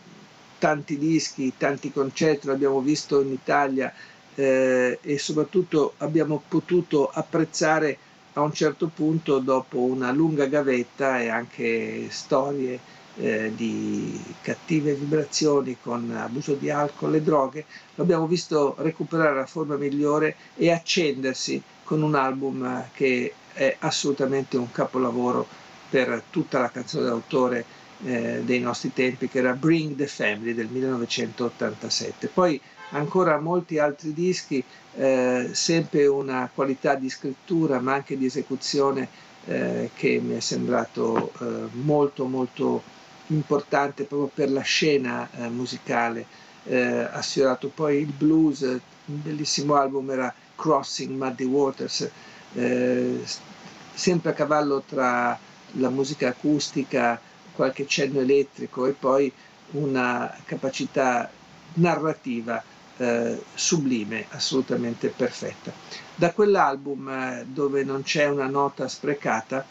tanti 0.59 0.99
dischi, 0.99 1.53
tanti 1.57 1.93
concerti, 1.93 2.47
l'abbiamo 2.47 2.81
visto 2.81 3.21
in 3.21 3.33
Italia 3.33 3.93
eh, 4.35 4.99
e 5.01 5.19
soprattutto 5.19 5.95
abbiamo 5.99 6.43
potuto 6.47 7.11
apprezzare 7.13 7.99
a 8.35 8.41
un 8.43 8.53
certo 8.53 8.91
punto, 8.93 9.39
dopo 9.39 9.81
una 9.81 10.13
lunga 10.13 10.47
gavetta 10.47 11.21
e 11.21 11.29
anche 11.29 12.07
storie 12.11 12.79
eh, 13.17 13.53
di 13.55 14.21
cattive 14.43 14.95
vibrazioni 14.95 15.77
con 15.83 16.15
abuso 16.17 16.55
di 16.55 16.71
alcol 16.71 17.17
e 17.17 17.23
droghe, 17.23 17.65
l'abbiamo 17.97 18.27
visto 18.27 18.77
recuperare 18.79 19.35
la 19.35 19.47
forma 19.47 19.77
migliore 19.77 20.37
e 20.55 20.71
accendersi 20.71 21.61
con 21.83 22.03
un 22.03 22.15
album 22.15 22.85
che 22.95 23.33
è 23.59 23.75
assolutamente 23.81 24.57
un 24.57 24.71
capolavoro 24.71 25.45
per 25.91 26.23
tutta 26.31 26.61
la 26.61 26.71
canzone 26.71 27.07
d'autore 27.07 27.65
eh, 28.05 28.43
dei 28.45 28.61
nostri 28.61 28.93
tempi 28.93 29.29
che 29.29 29.39
era 29.39 29.53
Bring 29.55 29.97
the 29.97 30.07
Family 30.07 30.55
del 30.55 30.69
1987. 30.69 32.29
Poi 32.29 32.61
ancora 32.91 33.41
molti 33.41 33.79
altri 33.81 34.15
dischi, 34.15 34.63
eh, 34.95 35.49
sempre 35.53 36.07
una 36.07 36.49
qualità 36.55 36.95
di 36.95 37.11
scrittura 37.11 37.81
ma 37.81 37.95
anche 37.95 38.17
di 38.17 38.27
esecuzione 38.27 39.09
eh, 39.47 39.91
che 39.93 40.21
mi 40.23 40.37
è 40.37 40.41
sembrato 40.41 41.33
eh, 41.41 41.69
molto 41.73 42.27
molto 42.27 42.83
importante 43.29 44.05
proprio 44.05 44.31
per 44.33 44.53
la 44.53 44.61
scena 44.63 45.29
eh, 45.33 45.49
musicale. 45.49 46.27
Eh, 46.63 47.09
ha 47.11 47.23
sfiorato 47.23 47.73
poi 47.75 47.97
il 47.97 48.13
blues, 48.17 48.61
un 48.61 48.81
bellissimo 49.23 49.75
album 49.75 50.11
era 50.13 50.33
Crossing 50.55 51.17
Muddy 51.17 51.45
Waters, 51.45 52.09
sempre 52.55 54.31
a 54.31 54.33
cavallo 54.33 54.83
tra 54.87 55.39
la 55.73 55.91
musica 55.91 56.29
acustica 56.29 57.21
qualche 57.53 57.87
cenno 57.87 58.21
elettrico 58.21 58.87
e 58.87 58.93
poi 58.93 59.33
una 59.73 60.35
capacità 60.45 61.29
narrativa 61.75 62.63
eh, 62.97 63.43
sublime, 63.55 64.27
assolutamente 64.31 65.09
perfetta. 65.09 65.73
Da 66.15 66.33
quell'album 66.33 67.09
eh, 67.09 67.45
dove 67.47 67.85
non 67.85 68.03
c'è 68.03 68.27
una 68.27 68.47
nota 68.47 68.89
sprecata, 68.89 69.65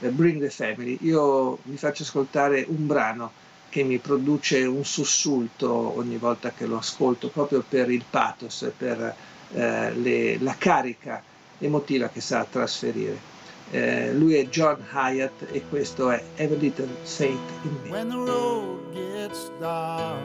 eh, 0.00 0.08
Bring 0.08 0.40
the 0.40 0.50
Family, 0.50 0.98
io 1.02 1.58
vi 1.62 1.76
faccio 1.76 2.02
ascoltare 2.02 2.64
un 2.68 2.86
brano 2.86 3.32
che 3.68 3.82
mi 3.82 3.98
produce 3.98 4.64
un 4.64 4.84
sussulto 4.84 5.96
ogni 5.96 6.16
volta 6.16 6.52
che 6.52 6.66
lo 6.66 6.78
ascolto, 6.78 7.28
proprio 7.28 7.64
per 7.68 7.90
il 7.90 8.04
pathos, 8.08 8.70
per 8.76 9.14
eh, 9.52 9.92
le, 9.94 10.38
la 10.38 10.54
carica 10.56 11.22
emotiva 11.58 12.08
che 12.08 12.20
sa 12.20 12.44
trasferire. 12.44 13.36
Eh, 13.70 14.14
lui 14.14 14.34
è 14.34 14.46
John 14.46 14.82
Hyatt 14.92 15.46
e 15.52 15.62
questo 15.68 16.10
è 16.10 16.22
Every 16.36 16.58
Little 16.58 16.88
Faith 17.02 17.38
in 17.64 17.76
Me. 17.82 17.90
When 17.90 18.08
the 18.08 18.16
road 18.16 18.94
gets 18.94 19.50
dark 19.60 20.18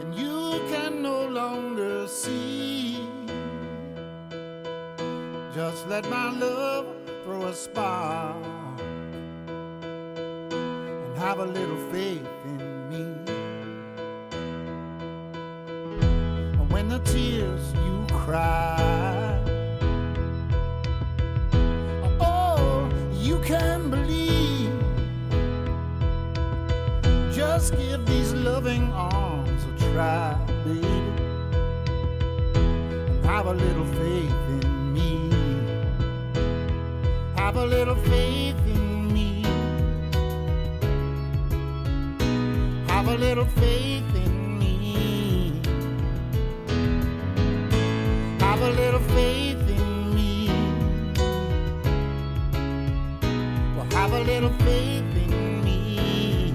and 0.00 0.14
you 0.14 0.60
can 0.68 1.00
no 1.00 1.26
longer 1.28 2.06
see 2.06 2.84
Just 5.54 5.86
let 5.86 6.10
my 6.10 6.30
love 6.30 6.84
throw 7.22 7.46
a 7.46 7.54
spark 7.54 8.36
and 10.50 11.16
have 11.16 11.38
a 11.38 11.44
little 11.44 11.76
faith 11.92 12.26
in 12.44 12.88
me. 12.90 13.04
And 16.58 16.72
when 16.72 16.88
the 16.88 16.98
tears 17.04 17.72
you 17.72 17.93
cry 18.24 19.38
Oh, 22.20 22.88
you 23.12 23.38
can 23.40 23.90
believe. 23.90 24.72
Just 27.32 27.76
give 27.76 28.06
these 28.06 28.32
loving 28.32 28.90
arms 28.92 29.62
a 29.64 29.92
try, 29.92 30.34
baby. 30.64 31.02
And 32.54 33.24
have 33.26 33.46
a 33.46 33.52
little 33.52 33.88
faith 34.00 34.44
in 34.62 34.92
me. 34.94 35.30
Have 37.36 37.56
a 37.56 37.66
little 37.66 37.96
faith 38.12 38.62
in 38.66 39.12
me. 39.12 39.42
Have 42.88 43.08
a 43.08 43.16
little 43.26 43.50
faith 43.62 44.10
in 44.14 44.23
a 48.64 48.70
little 48.70 49.00
faith. 49.00 49.68
In 49.68 50.14
me. 50.14 50.48
Well, 53.76 53.86
have 53.92 54.12
a 54.12 54.20
little 54.20 54.52
faith 54.64 55.16
in 55.24 55.62
me. 55.62 56.54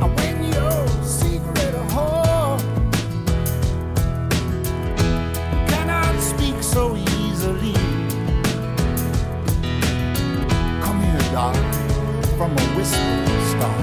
And 0.00 0.16
when 0.16 0.36
your 0.52 0.88
secret 1.04 1.74
heart 1.92 2.62
cannot 5.68 6.20
speak 6.20 6.60
so 6.60 6.96
easily, 6.96 7.74
come 10.82 10.98
here, 11.00 11.24
darling, 11.30 11.72
from 12.36 12.50
a 12.58 12.64
whispering 12.74 13.44
star. 13.52 13.78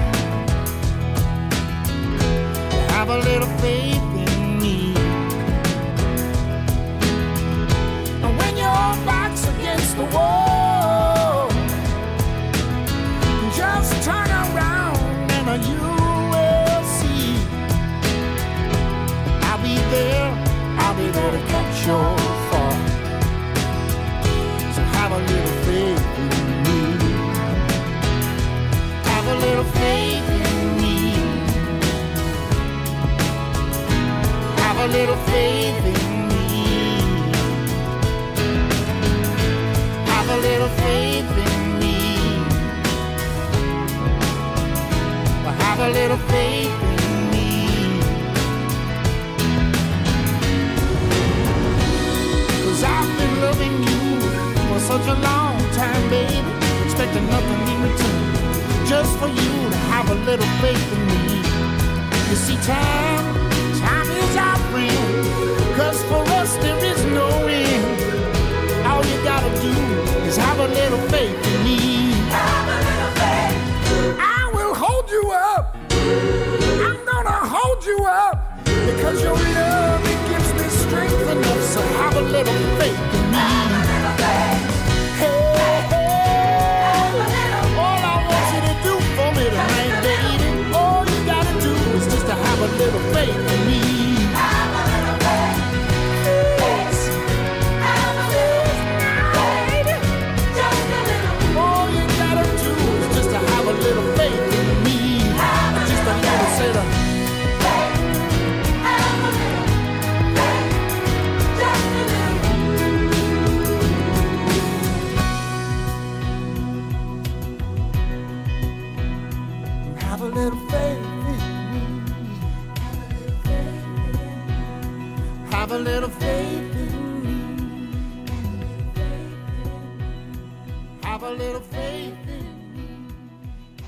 Have 2.90 3.08
a 3.08 3.18
little 3.18 3.48
faith. 3.58 3.99
The 10.00 10.16
wall. 10.16 10.39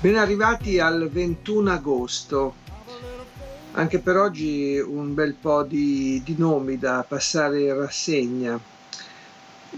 Ben 0.03 0.17
arrivati 0.17 0.81
al 0.81 1.09
21 1.09 1.71
agosto. 1.71 2.55
Anche 3.71 3.99
per 3.99 4.17
oggi 4.17 4.77
un 4.77 5.13
bel 5.13 5.33
po' 5.33 5.63
di, 5.63 6.21
di 6.25 6.35
nomi 6.37 6.77
da 6.77 7.05
passare 7.07 7.61
in 7.61 7.73
rassegna. 7.73 8.59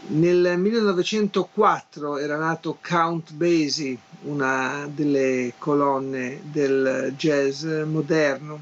Nel 0.07 0.57
1904 0.57 2.17
era 2.17 2.37
nato 2.37 2.79
Count 2.81 3.33
Basie, 3.33 3.99
una 4.23 4.89
delle 4.91 5.53
colonne 5.59 6.39
del 6.41 7.13
jazz 7.15 7.63
moderno, 7.85 8.61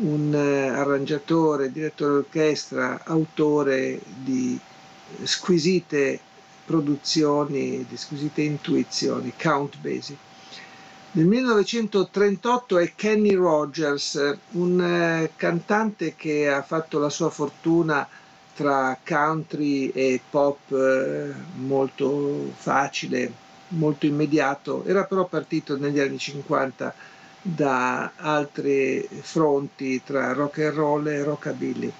un 0.00 0.34
arrangiatore, 0.34 1.70
direttore 1.70 2.12
d'orchestra, 2.12 3.02
autore 3.04 4.00
di 4.06 4.58
squisite 5.22 6.18
produzioni, 6.64 7.84
di 7.86 7.96
squisite 7.98 8.40
intuizioni, 8.40 9.34
Count 9.36 9.76
Basie. 9.80 10.27
Nel 11.10 11.24
1938 11.24 12.78
è 12.78 12.92
Kenny 12.94 13.32
Rogers, 13.34 14.36
un 14.52 14.80
eh, 14.80 15.30
cantante 15.36 16.14
che 16.14 16.48
ha 16.50 16.62
fatto 16.62 16.98
la 16.98 17.08
sua 17.08 17.30
fortuna 17.30 18.06
tra 18.54 18.98
country 19.04 19.88
e 19.88 20.20
pop 20.28 20.70
eh, 20.70 21.32
molto 21.56 22.50
facile, 22.54 23.32
molto 23.68 24.04
immediato, 24.04 24.84
era 24.84 25.04
però 25.04 25.26
partito 25.26 25.78
negli 25.78 25.98
anni 25.98 26.18
50 26.18 26.94
da 27.40 28.12
altri 28.16 29.08
fronti 29.22 30.02
tra 30.04 30.32
rock 30.34 30.58
and 30.58 30.74
roll 30.74 31.06
e 31.06 31.22
rockabilly. 31.22 31.92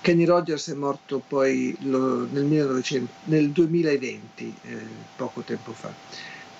Kenny 0.00 0.24
Rogers 0.24 0.70
è 0.70 0.74
morto 0.74 1.22
poi 1.26 1.76
lo, 1.82 2.26
nel, 2.30 2.44
1900, 2.44 3.12
nel, 3.24 3.50
2020, 3.50 4.56
eh, 4.62 4.78
poco 5.14 5.42
tempo 5.42 5.72
fa. 5.72 5.92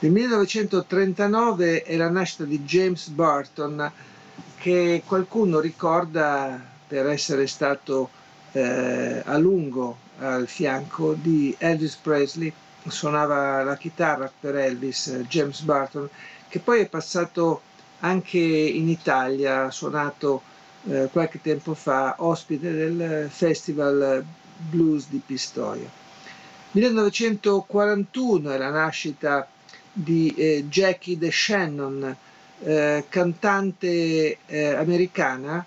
Nel 0.03 0.11
1939 0.11 1.85
è 1.85 1.95
la 1.95 2.11
nascita 2.11 2.43
di 2.43 2.59
James 2.65 3.07
Burton, 3.07 3.89
che 4.59 5.01
qualcuno 5.07 5.61
ricorda 5.61 6.61
per 6.89 7.07
essere 7.07 7.47
stato 7.47 8.11
eh, 8.51 9.23
a 9.25 9.39
lungo 9.39 9.97
al 10.19 10.49
fianco 10.49 11.13
di 11.13 11.55
Elvis 11.57 11.95
Presley, 11.95 12.53
suonava 12.89 13.63
la 13.63 13.77
chitarra 13.77 14.29
per 14.41 14.57
Elvis, 14.57 15.09
James 15.29 15.61
Burton, 15.61 16.09
che 16.49 16.59
poi 16.59 16.81
è 16.81 16.89
passato 16.89 17.63
anche 18.01 18.41
in 18.41 18.89
Italia, 18.89 19.67
ha 19.67 19.71
suonato 19.71 20.43
eh, 20.89 21.11
qualche 21.13 21.41
tempo 21.41 21.75
fa 21.75 22.17
ospite 22.19 22.73
del 22.73 23.31
Festival 23.31 24.25
Blues 24.69 25.07
di 25.09 25.23
Pistoia. 25.25 25.89
1941 26.73 28.51
è 28.51 28.59
la 28.59 28.71
nascita 28.71 29.47
di 29.47 29.61
eh, 30.35 30.65
Jackie 30.69 31.19
DeShannon, 31.19 32.17
eh, 32.65 33.05
cantante 33.09 34.39
eh, 34.47 34.67
americana 34.75 35.65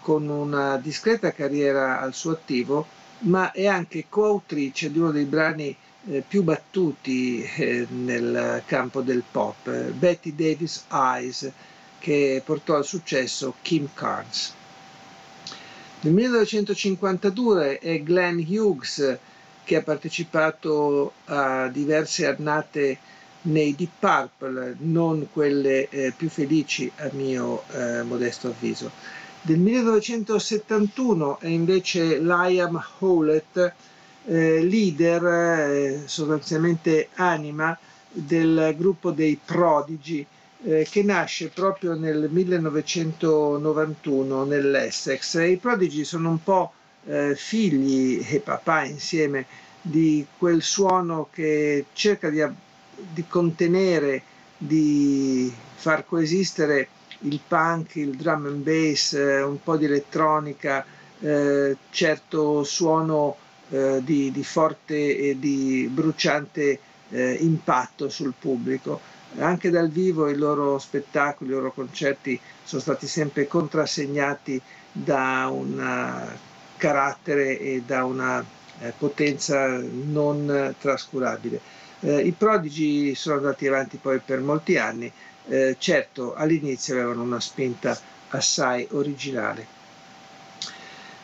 con 0.00 0.28
una 0.28 0.76
discreta 0.78 1.32
carriera 1.32 2.00
al 2.00 2.14
suo 2.14 2.32
attivo, 2.32 2.86
ma 3.20 3.50
è 3.52 3.66
anche 3.66 4.06
coautrice 4.08 4.90
di 4.92 4.98
uno 4.98 5.10
dei 5.10 5.24
brani 5.24 5.76
eh, 6.08 6.22
più 6.26 6.42
battuti 6.42 7.42
eh, 7.42 7.86
nel 7.90 8.62
campo 8.66 9.00
del 9.00 9.24
pop, 9.28 9.68
Betty 9.70 10.34
Davis 10.34 10.84
Eyes, 10.92 11.50
che 11.98 12.40
portò 12.44 12.76
al 12.76 12.84
successo 12.84 13.54
Kim 13.62 13.88
Carnes. 13.92 14.54
Nel 16.02 16.12
1952 16.12 17.78
è 17.80 18.00
Glenn 18.02 18.38
Hughes 18.38 19.18
che 19.64 19.76
ha 19.76 19.82
partecipato 19.82 21.14
a 21.24 21.66
diverse 21.66 22.26
annate 22.26 22.98
nei 23.46 23.74
Deep 23.74 23.90
Purple, 23.98 24.76
non 24.80 25.28
quelle 25.32 25.88
eh, 25.88 26.12
più 26.16 26.28
felici 26.28 26.88
a 26.96 27.08
mio 27.12 27.62
eh, 27.72 28.02
modesto 28.02 28.48
avviso. 28.48 28.90
Del 29.42 29.58
1971 29.58 31.40
è 31.40 31.48
invece 31.48 32.18
Liam 32.18 32.82
Howlett, 32.98 33.72
eh, 34.26 34.62
leader, 34.62 35.24
eh, 35.24 36.02
sostanzialmente 36.06 37.08
anima 37.14 37.78
del 38.10 38.74
gruppo 38.76 39.12
dei 39.12 39.38
Prodigi, 39.42 40.26
eh, 40.64 40.86
che 40.90 41.02
nasce 41.04 41.50
proprio 41.50 41.94
nel 41.94 42.28
1991 42.30 44.44
nell'Essex. 44.44 45.34
I 45.34 45.58
Prodigi 45.58 46.04
sono 46.04 46.30
un 46.30 46.42
po' 46.42 46.72
eh, 47.04 47.36
figli 47.36 48.26
e 48.28 48.40
papà 48.40 48.84
insieme 48.84 49.46
di 49.80 50.26
quel 50.36 50.62
suono 50.62 51.28
che 51.30 51.84
cerca 51.92 52.28
di, 52.30 52.42
di 52.96 53.26
contenere, 53.26 54.22
di 54.56 55.52
far 55.74 56.06
coesistere 56.06 56.88
il 57.20 57.40
punk, 57.46 57.96
il 57.96 58.16
drum 58.16 58.46
and 58.46 58.62
bass, 58.62 59.12
eh, 59.14 59.42
un 59.42 59.62
po' 59.62 59.76
di 59.76 59.84
elettronica, 59.86 60.84
eh, 61.20 61.76
certo 61.90 62.62
suono 62.64 63.36
eh, 63.70 64.00
di, 64.04 64.30
di, 64.30 64.44
forte 64.44 65.16
e 65.16 65.38
di 65.38 65.88
bruciante 65.90 66.78
eh, 67.10 67.32
impatto 67.40 68.08
sul 68.08 68.34
pubblico. 68.38 69.00
Anche 69.38 69.70
dal 69.70 69.90
vivo 69.90 70.28
i 70.28 70.36
loro 70.36 70.78
spettacoli, 70.78 71.50
i 71.50 71.54
loro 71.54 71.72
concerti 71.72 72.38
sono 72.62 72.80
stati 72.80 73.06
sempre 73.06 73.46
contrassegnati 73.46 74.60
da 74.92 75.48
un 75.50 76.34
carattere 76.76 77.58
e 77.58 77.82
da 77.84 78.04
una 78.04 78.44
eh, 78.80 78.92
potenza 78.96 79.78
non 79.78 80.74
trascurabile. 80.78 81.60
Eh, 82.06 82.20
I 82.20 82.30
prodigi 82.30 83.16
sono 83.16 83.38
andati 83.38 83.66
avanti 83.66 83.96
poi 83.96 84.20
per 84.24 84.38
molti 84.38 84.78
anni, 84.78 85.10
eh, 85.48 85.74
certo 85.76 86.34
all'inizio 86.34 86.94
avevano 86.94 87.24
una 87.24 87.40
spinta 87.40 87.98
assai 88.28 88.86
originale. 88.92 89.66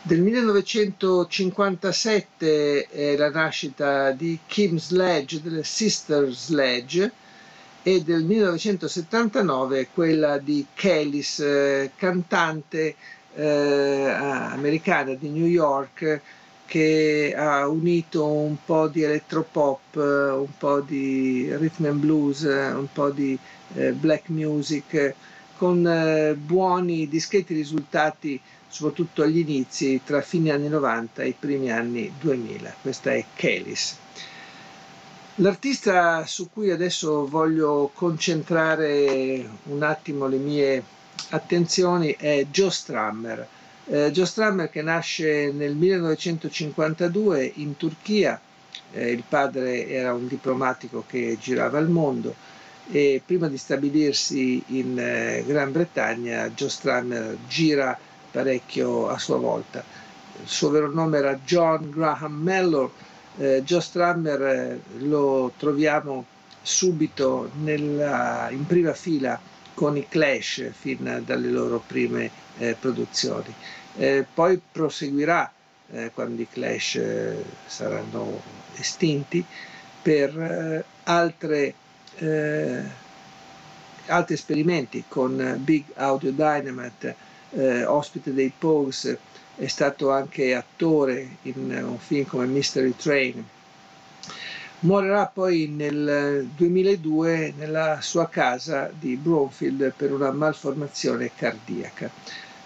Del 0.02 0.20
1957 0.20 2.88
è 2.88 3.16
la 3.16 3.30
nascita 3.30 4.10
di 4.10 4.40
Kim 4.44 4.76
Sledge, 4.76 5.40
delle 5.40 5.62
Sister 5.62 6.28
Sledge, 6.32 7.12
e 7.84 8.02
del 8.02 8.24
1979 8.24 9.86
quella 9.94 10.38
di 10.38 10.66
Kellys, 10.74 11.38
eh, 11.38 11.92
cantante 11.94 12.96
eh, 13.34 14.08
americana 14.08 15.14
di 15.14 15.28
New 15.28 15.46
York, 15.46 16.20
che 16.66 17.34
ha 17.36 17.68
unito 17.68 18.26
un 18.26 18.56
po' 18.64 18.88
di 18.88 19.02
elettropop, 19.02 19.96
un 19.96 20.56
po' 20.56 20.80
di 20.80 21.54
rhythm 21.56 21.86
and 21.86 22.00
blues, 22.00 22.42
un 22.42 22.88
po' 22.92 23.10
di 23.10 23.38
eh, 23.74 23.92
black 23.92 24.28
music, 24.28 25.14
con 25.56 25.86
eh, 25.86 26.34
buoni, 26.34 27.08
discreti 27.08 27.54
risultati 27.54 28.40
soprattutto 28.68 29.22
agli 29.22 29.38
inizi 29.38 30.00
tra 30.02 30.22
fine 30.22 30.50
anni 30.50 30.68
90 30.68 31.22
e 31.22 31.28
i 31.28 31.36
primi 31.38 31.70
anni 31.70 32.12
2000. 32.18 32.74
Questa 32.80 33.12
è 33.12 33.24
Kellys. 33.34 33.98
L'artista 35.36 36.24
su 36.26 36.48
cui 36.50 36.70
adesso 36.70 37.26
voglio 37.26 37.90
concentrare 37.94 39.48
un 39.64 39.82
attimo 39.82 40.26
le 40.26 40.36
mie 40.36 40.82
attenzioni 41.30 42.14
è 42.18 42.46
Joe 42.50 42.70
Strammer 42.70 43.46
eh, 43.86 44.10
Joe 44.10 44.26
Strummer 44.26 44.70
che 44.70 44.82
nasce 44.82 45.50
nel 45.52 45.74
1952 45.74 47.52
in 47.56 47.76
Turchia, 47.76 48.40
eh, 48.92 49.10
il 49.10 49.24
padre 49.28 49.88
era 49.88 50.12
un 50.14 50.28
diplomatico 50.28 51.04
che 51.06 51.36
girava 51.40 51.78
il 51.78 51.88
mondo 51.88 52.34
e 52.90 53.22
prima 53.24 53.48
di 53.48 53.56
stabilirsi 53.56 54.62
in 54.68 54.98
eh, 54.98 55.44
Gran 55.46 55.72
Bretagna 55.72 56.48
Joe 56.50 56.68
Strummer 56.68 57.36
gira 57.48 57.98
parecchio 58.30 59.08
a 59.08 59.18
sua 59.18 59.36
volta. 59.36 59.82
Il 60.42 60.48
suo 60.48 60.70
vero 60.70 60.90
nome 60.90 61.18
era 61.18 61.38
John 61.44 61.90
Graham 61.90 62.32
Mellor, 62.34 62.90
eh, 63.38 63.62
Joe 63.64 63.80
Strummer 63.80 64.42
eh, 64.42 64.80
lo 64.98 65.52
troviamo 65.56 66.24
subito 66.60 67.50
nella, 67.62 68.48
in 68.50 68.66
prima 68.66 68.92
fila 68.92 69.38
con 69.74 69.96
i 69.96 70.06
Clash 70.08 70.70
fin 70.72 71.22
dalle 71.24 71.48
loro 71.48 71.82
prime 71.86 72.30
eh, 72.58 72.76
produzioni 72.78 73.54
eh, 73.96 74.24
poi 74.32 74.60
proseguirà 74.70 75.52
eh, 75.90 76.10
quando 76.14 76.40
i 76.40 76.48
Clash 76.48 76.94
eh, 76.96 77.44
saranno 77.66 78.40
estinti 78.76 79.44
per 80.00 80.38
eh, 80.38 80.84
altre, 81.04 81.74
eh, 82.16 82.82
altri 84.06 84.34
esperimenti 84.34 85.04
con 85.06 85.56
Big 85.58 85.84
Audio 85.94 86.32
Dynamite, 86.32 87.30
ospite 87.84 88.32
dei 88.32 88.50
Pogues, 88.56 89.14
è 89.56 89.66
stato 89.66 90.10
anche 90.10 90.54
attore 90.54 91.36
in 91.42 91.70
un 91.86 91.98
film 91.98 92.24
come 92.24 92.46
Mystery 92.46 92.96
Train. 92.96 93.44
Morirà 94.82 95.26
poi 95.28 95.68
nel 95.68 96.48
2002 96.56 97.54
nella 97.56 98.00
sua 98.00 98.28
casa 98.28 98.90
di 98.92 99.14
Brownfield 99.14 99.92
per 99.96 100.12
una 100.12 100.32
malformazione 100.32 101.30
cardiaca. 101.36 102.10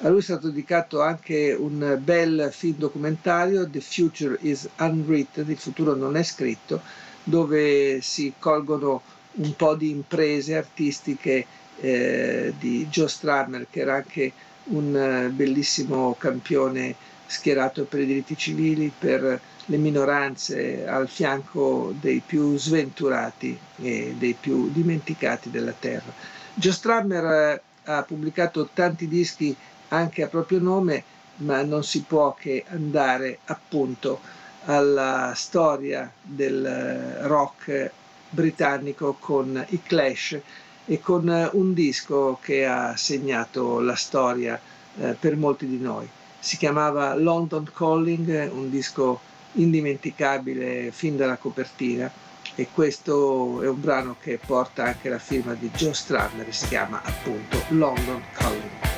A 0.01 0.09
lui 0.09 0.20
è 0.20 0.22
stato 0.22 0.48
dedicato 0.48 1.02
anche 1.02 1.52
un 1.52 1.98
bel 2.02 2.48
film 2.52 2.76
documentario, 2.78 3.68
The 3.68 3.82
Future 3.82 4.38
is 4.40 4.66
Unwritten, 4.78 5.51
il 5.51 5.59
futuro 5.59 5.94
non 5.94 6.16
è 6.16 6.22
scritto, 6.22 6.80
dove 7.22 8.01
si 8.01 8.32
colgono 8.38 9.02
un 9.32 9.55
po' 9.55 9.74
di 9.74 9.90
imprese 9.90 10.56
artistiche 10.56 11.44
eh, 11.80 12.55
di 12.59 12.86
Joe 12.86 13.09
Strummer, 13.09 13.66
che 13.68 13.80
era 13.80 13.97
anche 13.97 14.32
un 14.68 14.97
eh, 14.97 15.28
bellissimo 15.28 16.16
campione 16.18 16.94
schierato 17.26 17.84
per 17.84 18.01
i 18.01 18.06
diritti 18.06 18.38
civili, 18.38 18.90
per 18.97 19.38
le 19.68 19.76
minoranze 19.78 20.86
al 20.86 21.09
fianco 21.09 21.93
dei 22.01 22.22
più 22.24 22.56
sventurati 22.56 23.59
e 23.76 24.14
dei 24.16 24.36
più 24.38 24.70
dimenticati 24.70 25.51
della 25.51 25.74
terra. 25.78 26.12
Joe 26.55 26.72
Strummer 26.72 27.24
eh, 27.24 27.62
ha 27.84 28.02
pubblicato 28.02 28.68
tanti 28.72 29.09
dischi 29.09 29.55
anche 29.88 30.22
a 30.22 30.28
proprio 30.28 30.60
nome, 30.60 31.02
ma 31.36 31.62
non 31.62 31.82
si 31.82 32.02
può 32.02 32.34
che 32.34 32.64
andare 32.68 33.40
appunto 33.47 34.20
alla 34.64 35.32
storia 35.34 36.10
del 36.22 36.64
eh, 36.64 37.26
rock 37.26 37.90
britannico 38.30 39.16
con 39.18 39.64
i 39.70 39.82
Clash 39.82 40.38
e 40.86 41.01
con 41.01 41.28
eh, 41.28 41.51
un 41.52 41.74
disco 41.74 42.38
che 42.40 42.66
ha 42.66 42.97
segnato 42.97 43.80
la 43.80 43.97
storia 43.97 44.59
per 45.20 45.36
molti 45.36 45.66
di 45.66 45.78
noi. 45.78 46.09
Si 46.38 46.56
chiamava 46.56 47.14
London 47.14 47.68
Calling, 47.70 48.51
un 48.51 48.70
disco 48.70 49.20
indimenticabile 49.57 50.91
fin 50.93 51.16
dalla 51.16 51.37
copertina 51.37 52.11
e 52.55 52.69
questo 52.73 53.62
è 53.62 53.69
un 53.69 53.81
brano 53.81 54.16
che 54.20 54.39
porta 54.45 54.85
anche 54.85 55.09
la 55.09 55.19
firma 55.19 55.55
di 55.55 55.70
Joe 55.74 55.93
Strummer, 55.93 56.53
si 56.55 56.69
chiama 56.69 57.03
appunto 57.03 57.62
London 57.69 58.23
Calling. 58.33 58.95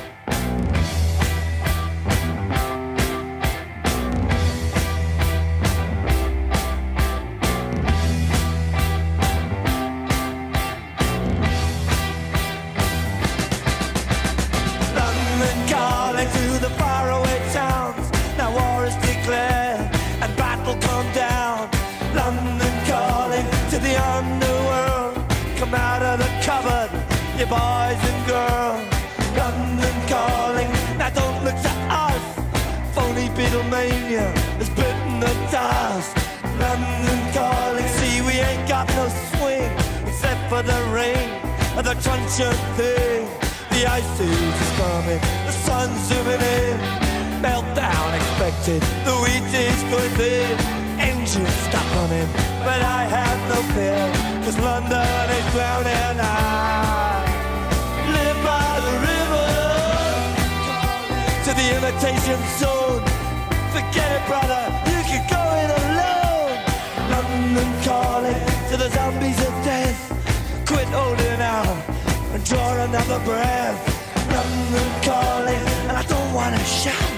The 42.39 42.53
thing. 42.79 43.27
The 43.75 43.85
ice 43.85 44.21
age 44.21 44.59
is 44.63 44.71
coming, 44.79 45.19
the 45.45 45.51
sun's 45.67 45.99
zooming 46.07 46.39
in. 46.39 46.77
Meltdown 47.43 48.15
expected, 48.15 48.81
the 49.03 49.15
wheat 49.23 49.43
is 49.51 49.81
going 49.91 50.13
thin. 50.15 50.47
Engines 50.99 51.55
stop 51.67 51.83
running, 51.95 52.29
but 52.63 52.79
I 52.81 53.01
have 53.17 53.39
no 53.51 53.59
fear, 53.75 54.03
cause 54.43 54.57
London 54.59 55.25
is 55.37 55.45
drowning 55.51 56.17
I 56.19 57.27
live 58.15 58.39
by 58.47 58.71
the 58.87 58.95
river. 59.09 59.49
to 61.45 61.51
the 61.59 61.67
imitation 61.77 62.39
zone. 62.59 63.03
Forget 63.75 64.09
it, 64.15 64.23
brother, 64.31 64.63
you 64.91 65.01
can 65.11 65.23
go 65.35 65.43
it 65.63 65.71
alone. 65.83 66.55
London 67.13 67.69
calling 67.83 68.41
to 68.69 68.77
the 68.77 68.89
zombies 68.95 69.39
of 69.47 69.53
death. 69.67 69.99
Quit 70.65 70.87
holding 70.87 71.28
draw 72.45 72.73
another 72.83 73.19
breath. 73.25 73.79
London 74.31 74.89
calling, 75.03 75.63
and 75.87 75.97
I 75.97 76.03
don't 76.03 76.33
wanna 76.33 76.63
shout. 76.63 77.11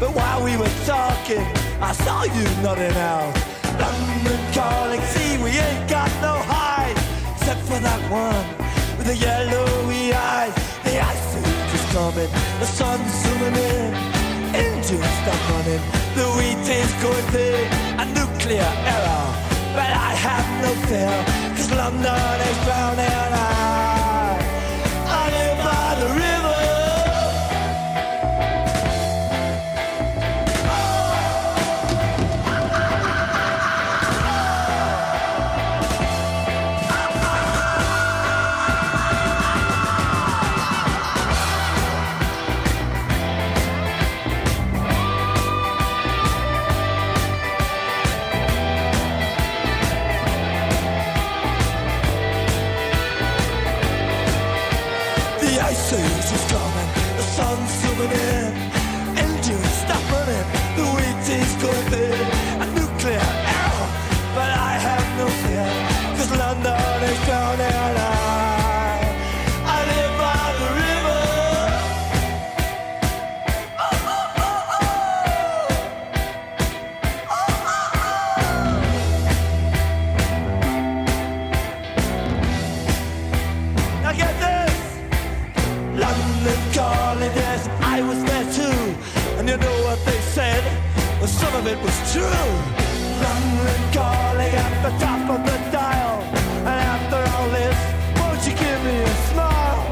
But 0.00 0.10
while 0.14 0.42
we 0.42 0.56
were 0.56 0.74
talking, 0.84 1.44
I 1.80 1.92
saw 1.92 2.24
you 2.24 2.44
nodding 2.62 2.96
out. 2.96 3.32
London 3.78 4.40
calling, 4.52 5.00
see 5.12 5.36
we 5.38 5.50
ain't 5.50 5.88
got 5.88 6.10
no 6.20 6.34
hide, 6.52 6.96
except 7.36 7.60
for 7.68 7.78
that 7.78 8.02
one 8.10 8.46
with 8.96 9.06
the 9.06 9.16
yellowy 9.16 10.12
eyes. 10.12 10.54
The 10.84 11.00
ice 11.00 11.30
is 11.76 11.84
coming, 11.92 12.30
the 12.60 12.66
sun's 12.66 13.12
zooming 13.22 13.56
in, 13.56 13.94
engines 14.54 15.12
stop 15.20 15.40
running, 15.50 15.82
the 16.16 16.26
wheat 16.36 16.66
is 16.80 16.92
going 17.04 17.26
big, 17.32 17.66
a 18.02 18.04
nuclear 18.18 18.70
error. 18.94 19.26
But 19.76 19.90
I 19.92 20.12
have 20.26 20.48
no 20.64 20.72
fear, 20.88 21.16
cause 21.56 21.70
London 21.72 22.40
is 22.50 22.58
drowning. 22.64 23.16
I, 23.36 23.65
true. 92.16 92.52
London 93.24 93.82
calling 93.92 94.54
at 94.66 94.74
the 94.84 94.92
top 95.04 95.22
of 95.34 95.40
the 95.48 95.58
dial. 95.76 96.16
And 96.70 96.80
after 96.96 97.20
all 97.32 97.48
this, 97.58 97.78
won't 98.18 98.40
you 98.48 98.54
give 98.64 98.80
me 98.88 98.96
a 99.12 99.16
smile? 99.28 99.82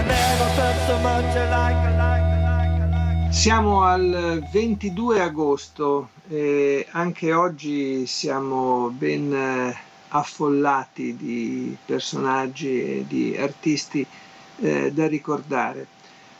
I 0.00 0.02
never 0.14 0.48
felt 0.58 0.78
so 0.88 0.96
much 1.08 1.36
alike, 1.44 1.82
Siamo 3.30 3.82
al 3.82 4.42
22 4.50 5.20
agosto 5.20 6.08
e 6.28 6.86
anche 6.92 7.34
oggi 7.34 8.06
siamo 8.06 8.88
ben 8.88 9.34
affollati 10.08 11.14
di 11.16 11.76
personaggi 11.84 13.00
e 13.00 13.04
di 13.06 13.36
artisti 13.36 14.06
eh, 14.64 14.90
da 14.92 15.06
ricordare. 15.06 15.86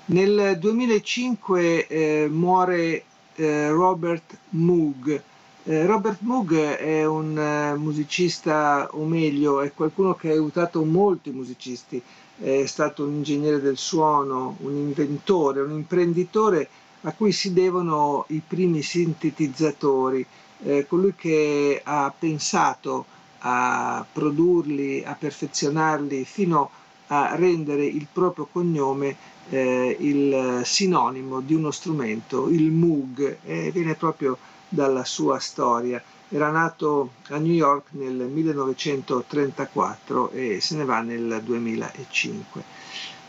Nel 0.06 0.56
2005 0.58 1.86
eh, 1.86 2.28
muore 2.30 3.04
eh, 3.36 3.68
Robert 3.70 4.36
Moog. 4.50 5.22
Eh, 5.64 5.86
Robert 5.86 6.20
Moog 6.20 6.54
è 6.54 7.04
un 7.04 7.36
uh, 7.36 7.78
musicista, 7.78 8.88
o 8.92 9.04
meglio, 9.04 9.60
è 9.60 9.72
qualcuno 9.72 10.14
che 10.14 10.28
ha 10.28 10.32
aiutato 10.32 10.84
molti 10.84 11.30
musicisti, 11.30 12.02
è 12.38 12.64
stato 12.66 13.04
un 13.04 13.14
ingegnere 13.14 13.60
del 13.60 13.78
suono, 13.78 14.56
un 14.60 14.74
inventore, 14.74 15.60
un 15.60 15.72
imprenditore 15.72 16.68
a 17.02 17.12
cui 17.12 17.32
si 17.32 17.52
devono 17.52 18.24
i 18.28 18.42
primi 18.46 18.82
sintetizzatori, 18.82 20.24
eh, 20.64 20.86
colui 20.86 21.14
che 21.16 21.80
ha 21.82 22.12
pensato 22.16 23.06
a 23.38 24.04
produrli, 24.10 25.02
a 25.04 25.14
perfezionarli 25.18 26.24
fino 26.24 26.62
a 26.62 26.83
rendere 27.06 27.84
il 27.84 28.06
proprio 28.10 28.48
cognome 28.50 29.16
eh, 29.50 29.96
il 30.00 30.62
sinonimo 30.64 31.40
di 31.40 31.52
uno 31.54 31.70
strumento, 31.70 32.48
il 32.48 32.70
Moog, 32.70 33.38
e 33.44 33.70
viene 33.70 33.94
proprio 33.94 34.38
dalla 34.68 35.04
sua 35.04 35.38
storia. 35.38 36.02
Era 36.28 36.50
nato 36.50 37.10
a 37.28 37.36
New 37.36 37.52
York 37.52 37.88
nel 37.92 38.14
1934 38.14 40.30
e 40.30 40.60
se 40.60 40.76
ne 40.76 40.84
va 40.84 41.00
nel 41.00 41.40
2005. 41.44 42.62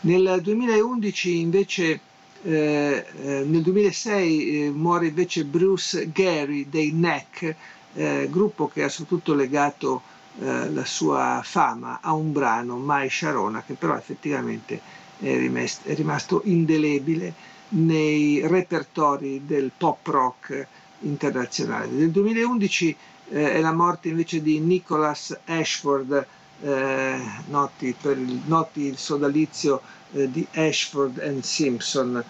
Nel 0.00 0.40
2011 0.42 1.38
invece 1.38 2.00
eh, 2.42 3.04
eh, 3.22 3.44
nel 3.44 3.62
2006 3.62 4.66
eh, 4.66 4.70
muore 4.70 5.08
invece 5.08 5.44
Bruce 5.44 6.10
Gary 6.12 6.68
dei 6.68 6.92
Neck, 6.92 7.54
eh, 7.94 8.28
gruppo 8.30 8.68
che 8.68 8.84
ha 8.84 8.88
soprattutto 8.88 9.34
legato 9.34 10.02
la 10.38 10.84
sua 10.84 11.40
fama 11.42 12.00
a 12.02 12.12
un 12.12 12.32
brano, 12.32 12.76
Mai 12.76 13.08
Sharona, 13.08 13.62
che 13.64 13.74
però 13.74 13.96
effettivamente 13.96 14.80
è 15.18 15.36
rimasto, 15.36 15.88
è 15.88 15.94
rimasto 15.94 16.40
indelebile 16.44 17.32
nei 17.68 18.46
repertori 18.46 19.42
del 19.46 19.72
pop 19.76 20.06
rock 20.06 20.66
internazionale. 21.00 21.86
Nel 21.88 22.10
2011 22.10 22.96
eh, 23.30 23.52
è 23.54 23.60
la 23.60 23.72
morte 23.72 24.08
invece 24.08 24.40
di 24.42 24.60
Nicholas 24.60 25.36
Ashford, 25.46 26.26
eh, 26.62 27.18
noti 27.48 27.94
per 28.00 28.16
il, 28.18 28.40
noti 28.46 28.82
il 28.82 28.96
sodalizio 28.98 29.80
eh, 30.12 30.30
di 30.30 30.46
Ashford 30.54 31.18
and 31.18 31.42
Simpson. 31.42 32.22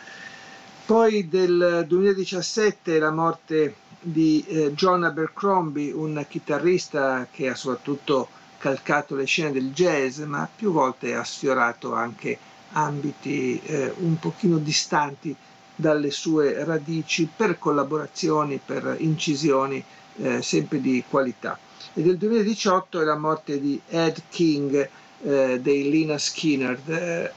Poi 0.86 1.28
del 1.28 1.84
2017 1.86 2.98
la 2.98 3.10
morte 3.10 3.74
di 4.08 4.44
eh, 4.46 4.72
John 4.74 5.02
Abercrombie, 5.02 5.90
un 5.92 6.24
chitarrista 6.28 7.26
che 7.30 7.48
ha 7.48 7.56
soprattutto 7.56 8.28
calcato 8.58 9.16
le 9.16 9.24
scene 9.24 9.50
del 9.50 9.72
jazz, 9.72 10.20
ma 10.20 10.48
più 10.54 10.70
volte 10.70 11.14
ha 11.16 11.24
sfiorato 11.24 11.92
anche 11.92 12.38
ambiti 12.72 13.60
eh, 13.64 13.92
un 13.98 14.16
pochino 14.18 14.58
distanti 14.58 15.34
dalle 15.74 16.10
sue 16.12 16.62
radici 16.64 17.28
per 17.34 17.58
collaborazioni, 17.58 18.60
per 18.64 18.94
incisioni 19.00 19.82
eh, 20.18 20.40
sempre 20.40 20.80
di 20.80 21.02
qualità. 21.08 21.58
E 21.92 22.02
del 22.02 22.16
2018 22.16 23.00
è 23.00 23.04
la 23.04 23.16
morte 23.18 23.60
di 23.60 23.80
Ed 23.88 24.22
King 24.28 24.88
eh, 25.24 25.58
dei 25.60 25.90
Lina 25.90 26.16
Skinner. 26.16 27.32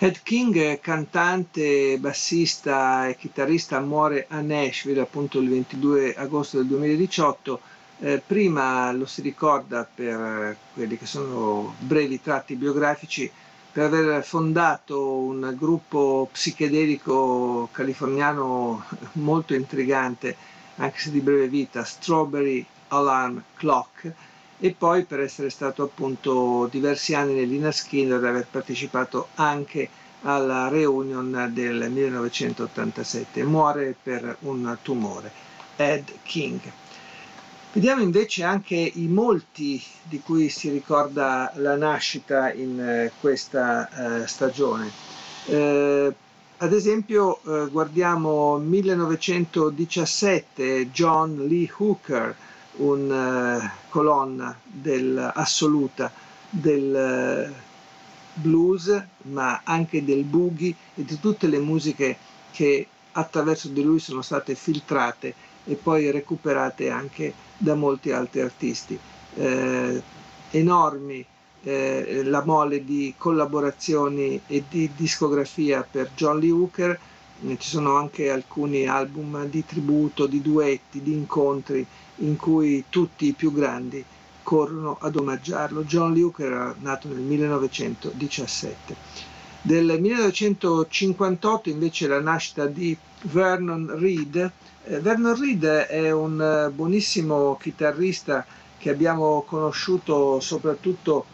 Eh, 0.00 0.06
Ed 0.06 0.22
King, 0.22 0.80
cantante, 0.80 1.98
bassista 1.98 3.06
e 3.06 3.16
chitarrista, 3.16 3.80
muore 3.80 4.26
a 4.28 4.40
Nashville 4.40 5.00
appunto 5.00 5.38
il 5.38 5.48
22 5.50 6.14
agosto 6.14 6.56
del 6.56 6.66
2018. 6.66 7.60
Eh, 7.98 8.22
prima 8.26 8.90
lo 8.92 9.04
si 9.04 9.20
ricorda 9.20 9.86
per 9.92 10.56
quelli 10.72 10.96
che 10.96 11.04
sono 11.04 11.74
brevi 11.78 12.20
tratti 12.22 12.54
biografici 12.54 13.30
per 13.72 13.84
aver 13.84 14.24
fondato 14.24 15.18
un 15.18 15.54
gruppo 15.56 16.28
psichedelico 16.32 17.68
californiano 17.70 18.84
molto 19.12 19.54
intrigante, 19.54 20.34
anche 20.76 20.98
se 20.98 21.10
di 21.10 21.20
breve 21.20 21.46
vita, 21.48 21.84
Strawberry 21.84 22.64
Alarm 22.88 23.42
Clock, 23.54 24.12
e 24.60 24.74
poi 24.76 25.04
per 25.04 25.20
essere 25.20 25.48
stato 25.48 25.82
appunto 25.82 26.68
diversi 26.70 27.14
anni 27.14 27.34
nell'Ina 27.34 27.72
Skinner 27.72 28.22
e 28.22 28.28
aver 28.28 28.46
partecipato 28.48 29.28
anche 29.36 29.88
alla 30.22 30.68
reunion 30.68 31.50
del 31.52 31.90
1987. 31.90 33.42
Muore 33.42 33.96
per 34.00 34.36
un 34.40 34.76
tumore. 34.82 35.48
Ed 35.76 36.12
King. 36.22 36.60
Vediamo 37.72 38.02
invece 38.02 38.42
anche 38.42 38.74
i 38.74 39.06
molti 39.06 39.80
di 40.02 40.20
cui 40.20 40.50
si 40.50 40.68
ricorda 40.68 41.52
la 41.54 41.76
nascita 41.76 42.52
in 42.52 42.80
eh, 42.80 43.12
questa 43.18 44.22
eh, 44.22 44.26
stagione. 44.26 44.90
Eh, 45.46 46.14
ad 46.58 46.72
esempio 46.74 47.40
guardiamo 47.70 48.58
1917 48.58 50.90
John 50.90 51.46
Lee 51.48 51.72
Hooker, 51.78 52.36
un 52.76 53.10
eh, 53.10 53.70
colonna 53.88 54.56
assoluta 55.34 56.10
del 56.48 56.94
eh, 56.94 57.52
blues, 58.34 59.02
ma 59.22 59.60
anche 59.64 60.04
del 60.04 60.24
boogie 60.24 60.74
e 60.94 61.04
di 61.04 61.18
tutte 61.20 61.46
le 61.46 61.58
musiche 61.58 62.16
che 62.50 62.86
attraverso 63.12 63.68
di 63.68 63.82
lui 63.82 63.98
sono 63.98 64.22
state 64.22 64.54
filtrate 64.54 65.34
e 65.64 65.74
poi 65.74 66.10
recuperate 66.10 66.90
anche 66.90 67.34
da 67.56 67.74
molti 67.74 68.12
altri 68.12 68.40
artisti. 68.40 68.98
Eh, 69.34 70.02
enormi 70.50 71.24
eh, 71.62 72.22
la 72.24 72.42
mole 72.44 72.84
di 72.84 73.14
collaborazioni 73.16 74.40
e 74.46 74.64
di 74.68 74.90
discografia 74.96 75.86
per 75.88 76.10
John 76.14 76.38
Lee 76.38 76.50
Hooker, 76.50 76.98
ci 77.56 77.68
sono 77.68 77.96
anche 77.96 78.30
alcuni 78.30 78.86
album 78.86 79.46
di 79.46 79.64
tributo, 79.64 80.26
di 80.26 80.42
duetti, 80.42 81.02
di 81.02 81.12
incontri 81.12 81.86
in 82.16 82.36
cui 82.36 82.84
tutti 82.88 83.26
i 83.26 83.32
più 83.32 83.52
grandi 83.52 84.04
corrono 84.42 84.98
ad 85.00 85.16
omaggiarlo. 85.16 85.84
John 85.84 86.16
Hooker 86.16 86.46
era 86.46 86.74
nato 86.80 87.08
nel 87.08 87.18
1917. 87.18 88.96
Del 89.62 90.00
1958 90.00 91.68
invece 91.68 92.06
la 92.06 92.20
nascita 92.20 92.66
di 92.66 92.96
Vernon 93.22 93.98
Reed, 93.98 94.50
eh, 94.84 95.00
Vernon 95.00 95.38
Reed 95.38 95.64
è 95.64 96.10
un 96.10 96.40
eh, 96.40 96.70
buonissimo 96.70 97.58
chitarrista 97.60 98.46
che 98.78 98.88
abbiamo 98.88 99.42
conosciuto 99.46 100.40
soprattutto 100.40 101.26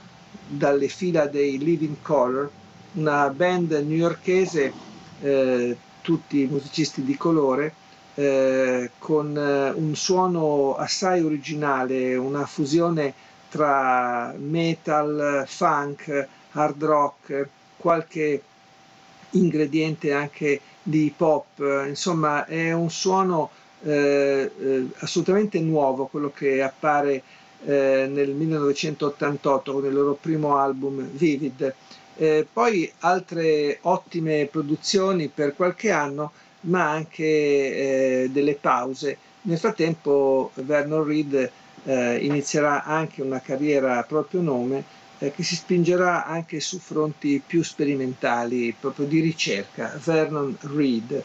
dalle 0.49 0.89
fila 0.89 1.27
dei 1.27 1.59
Living 1.59 1.97
Color, 2.03 2.51
una 2.95 3.29
band 3.31 3.73
newyorkese, 3.73 4.73
eh, 5.21 5.77
tutti 6.07 6.47
musicisti 6.47 7.03
di 7.03 7.17
colore, 7.17 7.75
eh, 8.15 8.93
con 8.97 9.37
eh, 9.37 9.71
un 9.71 9.97
suono 9.97 10.77
assai 10.77 11.21
originale, 11.25 12.15
una 12.15 12.47
fusione 12.47 13.13
tra 13.49 14.33
metal, 14.39 15.43
funk, 15.49 16.29
hard 16.53 16.85
rock, 16.85 17.49
qualche 17.77 18.41
ingrediente 19.31 20.13
anche 20.13 20.61
di 20.81 21.13
pop, 21.17 21.59
insomma 21.89 22.47
è 22.47 22.73
un 22.73 22.89
suono 22.89 23.51
eh, 23.83 24.49
eh, 24.57 24.87
assolutamente 24.99 25.59
nuovo 25.59 26.07
quello 26.07 26.31
che 26.33 26.63
appare 26.63 27.21
eh, 27.65 28.07
nel 28.09 28.31
1988 28.31 29.73
con 29.73 29.85
il 29.85 29.93
loro 29.93 30.17
primo 30.21 30.57
album 30.57 31.03
Vivid. 31.03 31.75
Eh, 32.17 32.47
poi 32.51 32.91
altre 33.01 33.79
ottime 33.83 34.49
produzioni 34.51 35.29
per 35.29 35.55
qualche 35.55 35.91
anno, 35.91 36.33
ma 36.63 36.91
anche 36.91 37.25
eh, 37.25 38.29
delle 38.33 38.55
pause. 38.55 39.19
Nel 39.43 39.59
frattempo 39.59 40.51
Vernon 40.55 41.05
Reed 41.05 41.51
eh, 41.85 42.17
inizierà 42.17 42.85
anche 42.85 43.23
una 43.23 43.41
carriera 43.41 43.99
a 43.99 44.03
proprio 44.03 44.41
nome 44.41 44.83
eh, 45.19 45.31
che 45.33 45.43
si 45.43 45.57
spingerà 45.57 46.27
anche 46.27 46.61
su 46.61 46.79
fronti 46.79 47.43
più 47.45 47.63
sperimentali, 47.63 48.75
proprio 48.79 49.07
di 49.07 49.21
ricerca, 49.21 49.99
Vernon 50.03 50.57
Reed 50.61 51.23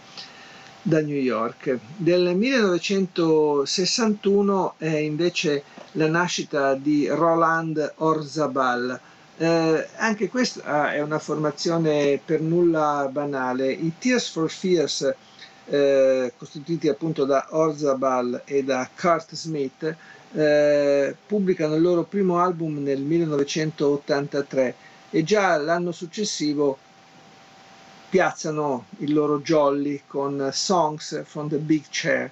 da 0.83 0.99
New 1.01 1.17
York. 1.17 1.77
Del 1.95 2.35
1961 2.35 4.73
è 4.77 4.95
invece 4.97 5.63
la 5.93 6.07
nascita 6.07 6.75
di 6.75 7.07
Roland 7.07 7.93
Orzabal. 7.97 8.99
Eh, 9.41 9.87
anche 9.95 10.29
questa 10.29 10.93
è 10.93 11.01
una 11.01 11.17
formazione 11.17 12.21
per 12.23 12.41
nulla 12.41 13.09
banale. 13.11 13.71
I 13.71 13.93
Tears 13.97 14.29
for 14.29 14.51
Fears, 14.51 15.11
eh, 15.65 16.31
costituiti 16.37 16.87
appunto 16.87 17.25
da 17.25 17.47
Orzabal 17.49 18.43
e 18.45 18.63
da 18.63 18.87
Kurt 18.95 19.33
Smith, 19.33 19.95
eh, 20.33 21.15
pubblicano 21.25 21.73
il 21.73 21.81
loro 21.81 22.03
primo 22.03 22.37
album 22.37 22.83
nel 22.83 23.01
1983 23.01 24.75
e 25.09 25.23
già 25.23 25.57
l'anno 25.57 25.91
successivo 25.91 26.77
piazzano 28.11 28.85
il 28.99 29.11
loro 29.11 29.39
jolly 29.39 30.03
con 30.05 30.51
Songs 30.53 31.23
from 31.25 31.49
the 31.49 31.57
Big 31.57 31.85
Chair 31.89 32.29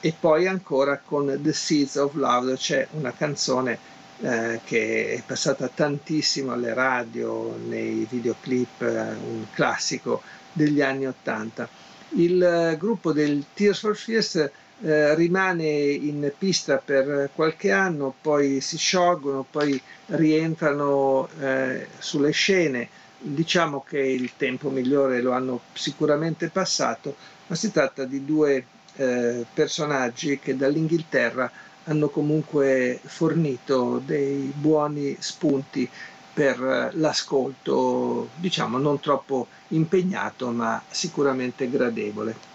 e 0.00 0.14
poi 0.20 0.46
ancora 0.46 1.00
con 1.02 1.38
The 1.40 1.52
Seeds 1.54 1.96
of 1.96 2.12
Love, 2.16 2.56
c'è 2.56 2.86
una 2.90 3.12
canzone 3.12 3.91
eh, 4.22 4.60
che 4.64 5.14
è 5.14 5.22
passata 5.26 5.68
tantissimo 5.68 6.52
alle 6.52 6.74
radio, 6.74 7.56
nei 7.56 8.06
videoclip, 8.08 8.82
eh, 8.82 8.86
un 8.86 9.46
classico 9.52 10.22
degli 10.52 10.80
anni 10.80 11.06
Ottanta. 11.06 11.68
Il 12.10 12.42
eh, 12.42 12.76
gruppo 12.78 13.12
del 13.12 13.44
Tears 13.52 13.80
for 13.80 13.96
Fears 13.96 14.50
eh, 14.84 15.14
rimane 15.14 15.66
in 15.66 16.30
pista 16.38 16.78
per 16.78 17.30
qualche 17.34 17.72
anno, 17.72 18.14
poi 18.20 18.60
si 18.60 18.76
sciolgono, 18.76 19.44
poi 19.50 19.80
rientrano 20.06 21.28
eh, 21.40 21.88
sulle 21.98 22.30
scene. 22.30 22.88
Diciamo 23.18 23.84
che 23.88 24.00
il 24.00 24.32
tempo 24.36 24.68
migliore 24.68 25.20
lo 25.20 25.32
hanno 25.32 25.60
sicuramente 25.72 26.48
passato, 26.48 27.16
ma 27.46 27.54
si 27.54 27.70
tratta 27.70 28.04
di 28.04 28.24
due 28.24 28.64
eh, 28.96 29.46
personaggi 29.52 30.38
che 30.38 30.56
dall'Inghilterra 30.56 31.50
hanno 31.84 32.08
comunque 32.08 33.00
fornito 33.04 34.00
dei 34.04 34.52
buoni 34.54 35.16
spunti 35.18 35.88
per 36.32 36.90
l'ascolto, 36.94 38.30
diciamo 38.36 38.78
non 38.78 39.00
troppo 39.00 39.48
impegnato 39.68 40.50
ma 40.50 40.82
sicuramente 40.88 41.68
gradevole. 41.68 42.50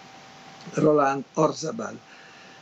Roland 0.74 1.22
Orzabal. 1.34 1.96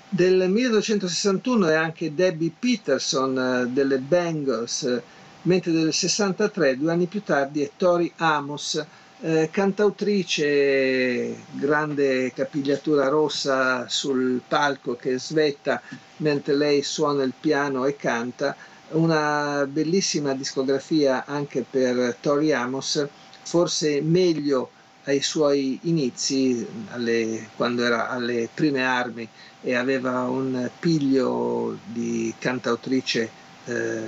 Del 0.09 0.49
1961 0.49 1.67
è 1.69 1.75
anche 1.75 2.15
Debbie 2.15 2.53
Peterson 2.57 3.39
eh, 3.39 3.67
delle 3.73 3.99
Bangles, 3.99 5.01
mentre 5.43 5.73
del 5.73 5.93
63, 5.93 6.79
due 6.79 6.93
anni 6.93 7.07
più 7.07 7.23
tardi, 7.23 7.63
è 7.63 7.71
Tori 7.77 8.13
Amos, 8.17 8.85
eh, 9.21 9.49
cantautrice, 9.51 11.35
grande 11.53 12.33
capigliatura 12.35 13.09
rossa 13.09 13.89
sul 13.89 14.43
palco 14.47 14.95
che 14.97 15.19
svetta 15.19 15.81
mentre 16.19 16.55
lei 16.55 16.83
suona 16.83 17.23
il 17.23 17.33
piano 17.39 17.87
e 17.87 17.97
canta, 17.97 18.55
una 18.91 19.67
bellissima 19.67 20.35
discografia 20.35 21.25
anche 21.25 21.65
per 21.69 22.17
Tori 22.21 22.53
Amos, 22.53 23.07
forse 23.43 24.01
meglio 24.01 24.71
ai 25.05 25.21
suoi 25.23 25.79
inizi, 25.83 26.67
alle, 26.91 27.49
quando 27.57 27.85
era 27.85 28.11
alle 28.11 28.49
prime 28.53 28.85
armi 28.85 29.29
e 29.63 29.75
aveva 29.75 30.23
un 30.23 30.69
piglio 30.79 31.79
di 31.85 32.35
cantautrice 32.39 33.31
eh, 33.65 34.03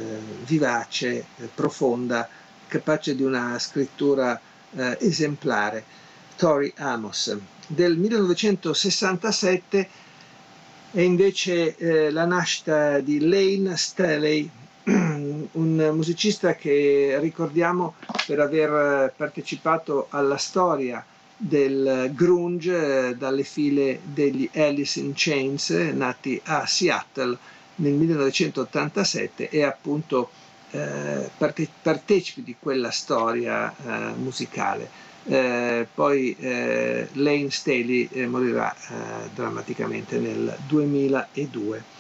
vivace, 0.45 1.25
eh, 1.37 1.49
profonda, 1.55 2.29
capace 2.67 3.15
di 3.15 3.23
una 3.23 3.59
scrittura 3.59 4.39
eh, 4.77 4.97
esemplare. 5.01 5.85
Tori 6.37 6.73
Amos. 6.77 7.37
Del 7.67 7.97
1967 7.97 9.89
è 10.93 11.01
invece 11.01 11.77
eh, 11.77 12.11
la 12.11 12.25
nascita 12.25 13.01
di 13.01 13.19
Lane 13.21 13.77
Staley, 13.77 14.49
un 14.85 15.91
musicista 15.93 16.55
che 16.55 17.19
ricordiamo 17.21 17.95
per 18.27 18.41
aver 18.41 19.13
partecipato 19.17 20.07
alla 20.11 20.37
storia 20.37 21.05
del 21.37 22.11
grunge 22.15 23.09
eh, 23.11 23.17
dalle 23.17 23.45
file 23.45 24.01
degli 24.03 24.49
Alice 24.55 24.99
in 24.99 25.13
Chains 25.15 25.71
nati 25.71 26.41
a 26.45 26.67
Seattle 26.67 27.37
nel 27.77 27.93
1987 27.93 29.49
e 29.49 29.63
appunto 29.63 30.31
eh, 30.71 31.31
parte- 31.37 31.69
partecipi 31.83 32.43
di 32.43 32.57
quella 32.59 32.91
storia 32.91 33.73
eh, 33.73 34.13
musicale. 34.17 35.07
Eh, 35.25 35.87
poi 35.93 36.35
eh, 36.39 37.09
Lane 37.13 37.51
Staley 37.51 38.09
eh, 38.13 38.27
morirà 38.27 38.75
drammaticamente 39.35 40.19
nel 40.19 40.57
2002. 40.67 41.97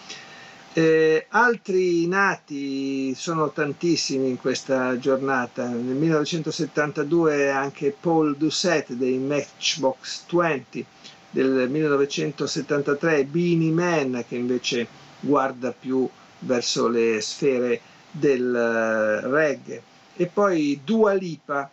Eh, 0.78 1.26
altri 1.30 2.06
nati 2.06 3.12
sono 3.14 3.50
tantissimi 3.50 4.28
in 4.28 4.36
questa 4.36 4.96
giornata. 4.98 5.66
Nel 5.66 5.96
1972 5.96 7.50
anche 7.50 7.94
Paul 7.98 8.36
Doucette 8.36 8.96
dei 8.96 9.18
Matchbox 9.18 10.24
20, 10.30 10.86
del 11.30 11.68
1973 11.68 13.24
Beanie 13.24 13.72
Man 13.72 14.24
che 14.28 14.36
invece 14.36 14.86
guarda 15.20 15.72
più 15.72 16.08
verso 16.40 16.86
le 16.88 17.20
sfere 17.20 17.80
del 18.18 19.22
uh, 19.24 19.30
reggae 19.30 19.82
e 20.16 20.26
poi 20.26 20.80
Dua 20.84 21.12
Lipa 21.12 21.70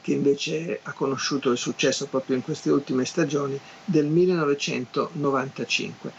che 0.00 0.12
invece 0.12 0.80
ha 0.82 0.92
conosciuto 0.92 1.50
il 1.50 1.58
successo 1.58 2.06
proprio 2.06 2.36
in 2.36 2.42
queste 2.42 2.70
ultime 2.70 3.04
stagioni 3.04 3.60
del 3.84 4.06
1995. 4.06 6.12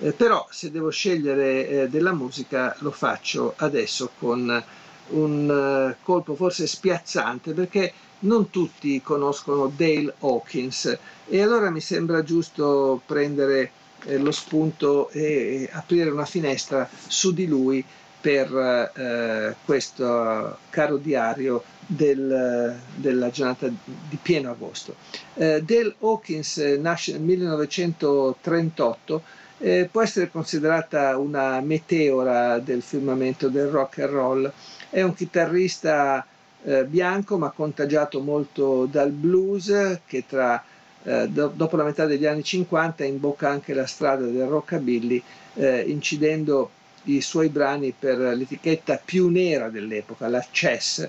Eh, 0.00 0.12
però 0.12 0.46
se 0.50 0.70
devo 0.70 0.90
scegliere 0.90 1.68
eh, 1.68 1.88
della 1.88 2.12
musica 2.12 2.76
lo 2.80 2.90
faccio 2.90 3.54
adesso 3.56 4.10
con 4.18 4.62
un 5.08 5.48
uh, 5.48 5.94
colpo 6.04 6.34
forse 6.34 6.66
spiazzante 6.66 7.52
perché 7.52 7.92
non 8.20 8.50
tutti 8.50 9.00
conoscono 9.00 9.70
Dale 9.74 10.14
Hawkins 10.20 10.98
e 11.28 11.40
allora 11.40 11.70
mi 11.70 11.80
sembra 11.80 12.24
giusto 12.24 13.00
prendere 13.06 13.70
eh, 14.04 14.18
lo 14.18 14.32
spunto 14.32 15.08
e, 15.10 15.68
aprire 15.72 16.10
una 16.10 16.24
finestra 16.24 16.88
su 17.06 17.32
di 17.32 17.46
lui 17.46 17.84
per 18.26 18.90
eh, 18.96 19.54
questo 19.64 20.58
caro 20.70 20.96
diario 20.96 21.62
del, 21.86 22.74
della 22.96 23.30
giornata 23.30 23.68
di 23.68 24.18
pieno 24.20 24.50
agosto. 24.50 24.96
Eh, 25.34 25.62
Dale 25.62 25.94
Hawkins 26.00 26.56
nasce 26.80 27.12
nel 27.12 27.20
1938 27.20 29.22
eh, 29.58 29.88
può 29.88 30.02
essere 30.02 30.28
considerata 30.28 31.16
una 31.18 31.60
meteora 31.60 32.58
del 32.58 32.82
firmamento 32.82 33.48
del 33.48 33.68
rock 33.68 34.00
and 34.00 34.10
roll. 34.10 34.52
È 34.90 35.02
un 35.02 35.14
chitarrista 35.14 36.26
eh, 36.64 36.84
bianco 36.84 37.38
ma 37.38 37.50
contagiato 37.50 38.18
molto 38.20 38.88
dal 38.90 39.12
blues 39.12 40.00
che 40.04 40.24
tra, 40.26 40.60
eh, 41.04 41.28
do, 41.28 41.52
dopo 41.54 41.76
la 41.76 41.84
metà 41.84 42.06
degli 42.06 42.26
anni 42.26 42.42
50 42.42 43.04
imbocca 43.04 43.48
anche 43.48 43.72
la 43.72 43.86
strada 43.86 44.26
del 44.26 44.48
rockabilly 44.48 45.22
eh, 45.54 45.84
incidendo 45.86 46.70
i 47.06 47.20
suoi 47.20 47.48
brani 47.48 47.94
per 47.98 48.18
l'etichetta 48.18 49.00
più 49.02 49.28
nera 49.28 49.68
dell'epoca, 49.68 50.28
la 50.28 50.44
Chess 50.50 51.08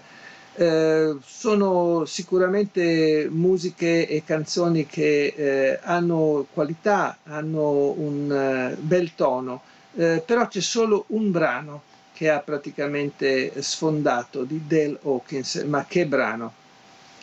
eh, 0.60 1.16
sono 1.24 2.06
sicuramente 2.06 3.28
musiche 3.30 4.08
e 4.08 4.24
canzoni 4.26 4.88
che 4.88 5.34
eh, 5.36 5.80
hanno 5.84 6.48
qualità, 6.52 7.20
hanno 7.26 7.92
un 7.92 8.76
uh, 8.76 8.82
bel 8.82 9.14
tono, 9.14 9.62
eh, 9.96 10.24
però 10.26 10.48
c'è 10.48 10.60
solo 10.60 11.06
un 11.10 11.30
brano 11.30 11.84
che 12.12 12.32
ha 12.32 12.40
praticamente 12.40 13.62
sfondato 13.62 14.44
di 14.46 14.64
Dale 14.66 14.98
Hawkins, 15.04 15.64
ma 15.68 15.86
che 15.88 16.08
brano? 16.08 16.52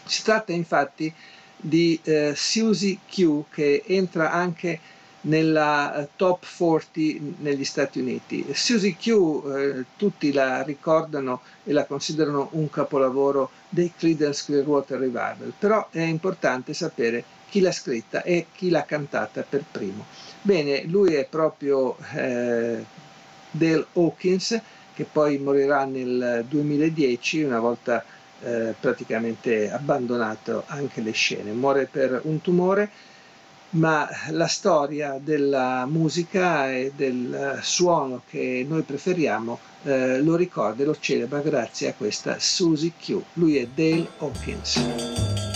Si 0.04 0.22
tratta 0.22 0.52
infatti 0.52 1.12
di 1.56 1.98
eh, 2.04 2.34
Susie 2.36 2.98
Q 3.10 3.46
che 3.50 3.82
entra 3.84 4.30
anche 4.30 4.78
nella 5.24 5.94
eh, 5.94 6.08
top 6.16 6.44
40 6.56 7.34
negli 7.38 7.64
Stati 7.64 7.98
Uniti. 8.00 8.46
Susie 8.52 8.96
Q 8.96 9.08
eh, 9.08 9.84
tutti 9.96 10.32
la 10.32 10.62
ricordano 10.62 11.42
e 11.64 11.72
la 11.72 11.84
considerano 11.84 12.48
un 12.52 12.68
capolavoro 12.70 13.50
dei 13.68 13.92
Creedence 13.96 14.44
Clearwater 14.46 14.98
Revival, 14.98 15.52
però 15.58 15.88
è 15.90 16.00
importante 16.00 16.74
sapere 16.74 17.24
chi 17.48 17.60
l'ha 17.60 17.72
scritta 17.72 18.22
e 18.22 18.46
chi 18.52 18.68
l'ha 18.70 18.84
cantata 18.84 19.44
per 19.48 19.64
primo. 19.70 20.04
Bene, 20.42 20.84
lui 20.84 21.14
è 21.14 21.26
proprio 21.26 21.96
eh, 22.14 22.84
Dale 23.50 23.86
Hawkins, 23.92 24.60
che 24.94 25.06
poi 25.10 25.38
morirà 25.38 25.84
nel 25.84 26.44
2010, 26.48 27.42
una 27.42 27.60
volta 27.60 28.04
eh, 28.42 28.74
praticamente 28.78 29.70
abbandonato 29.70 30.64
anche 30.66 31.00
le 31.00 31.12
scene. 31.12 31.52
Muore 31.52 31.86
per 31.86 32.20
un 32.24 32.40
tumore 32.40 32.90
ma 33.74 34.08
la 34.30 34.46
storia 34.46 35.18
della 35.22 35.86
musica 35.86 36.70
e 36.70 36.92
del 36.94 37.58
suono 37.62 38.22
che 38.28 38.64
noi 38.68 38.82
preferiamo 38.82 39.58
eh, 39.84 40.20
lo 40.20 40.36
ricorda 40.36 40.82
e 40.82 40.86
lo 40.86 40.96
celebra 40.98 41.40
grazie 41.40 41.88
a 41.88 41.94
questa 41.94 42.36
Susie 42.38 42.92
Q. 42.98 43.20
Lui 43.34 43.56
è 43.56 43.66
Dale 43.66 44.08
Hawkins. 44.18 45.53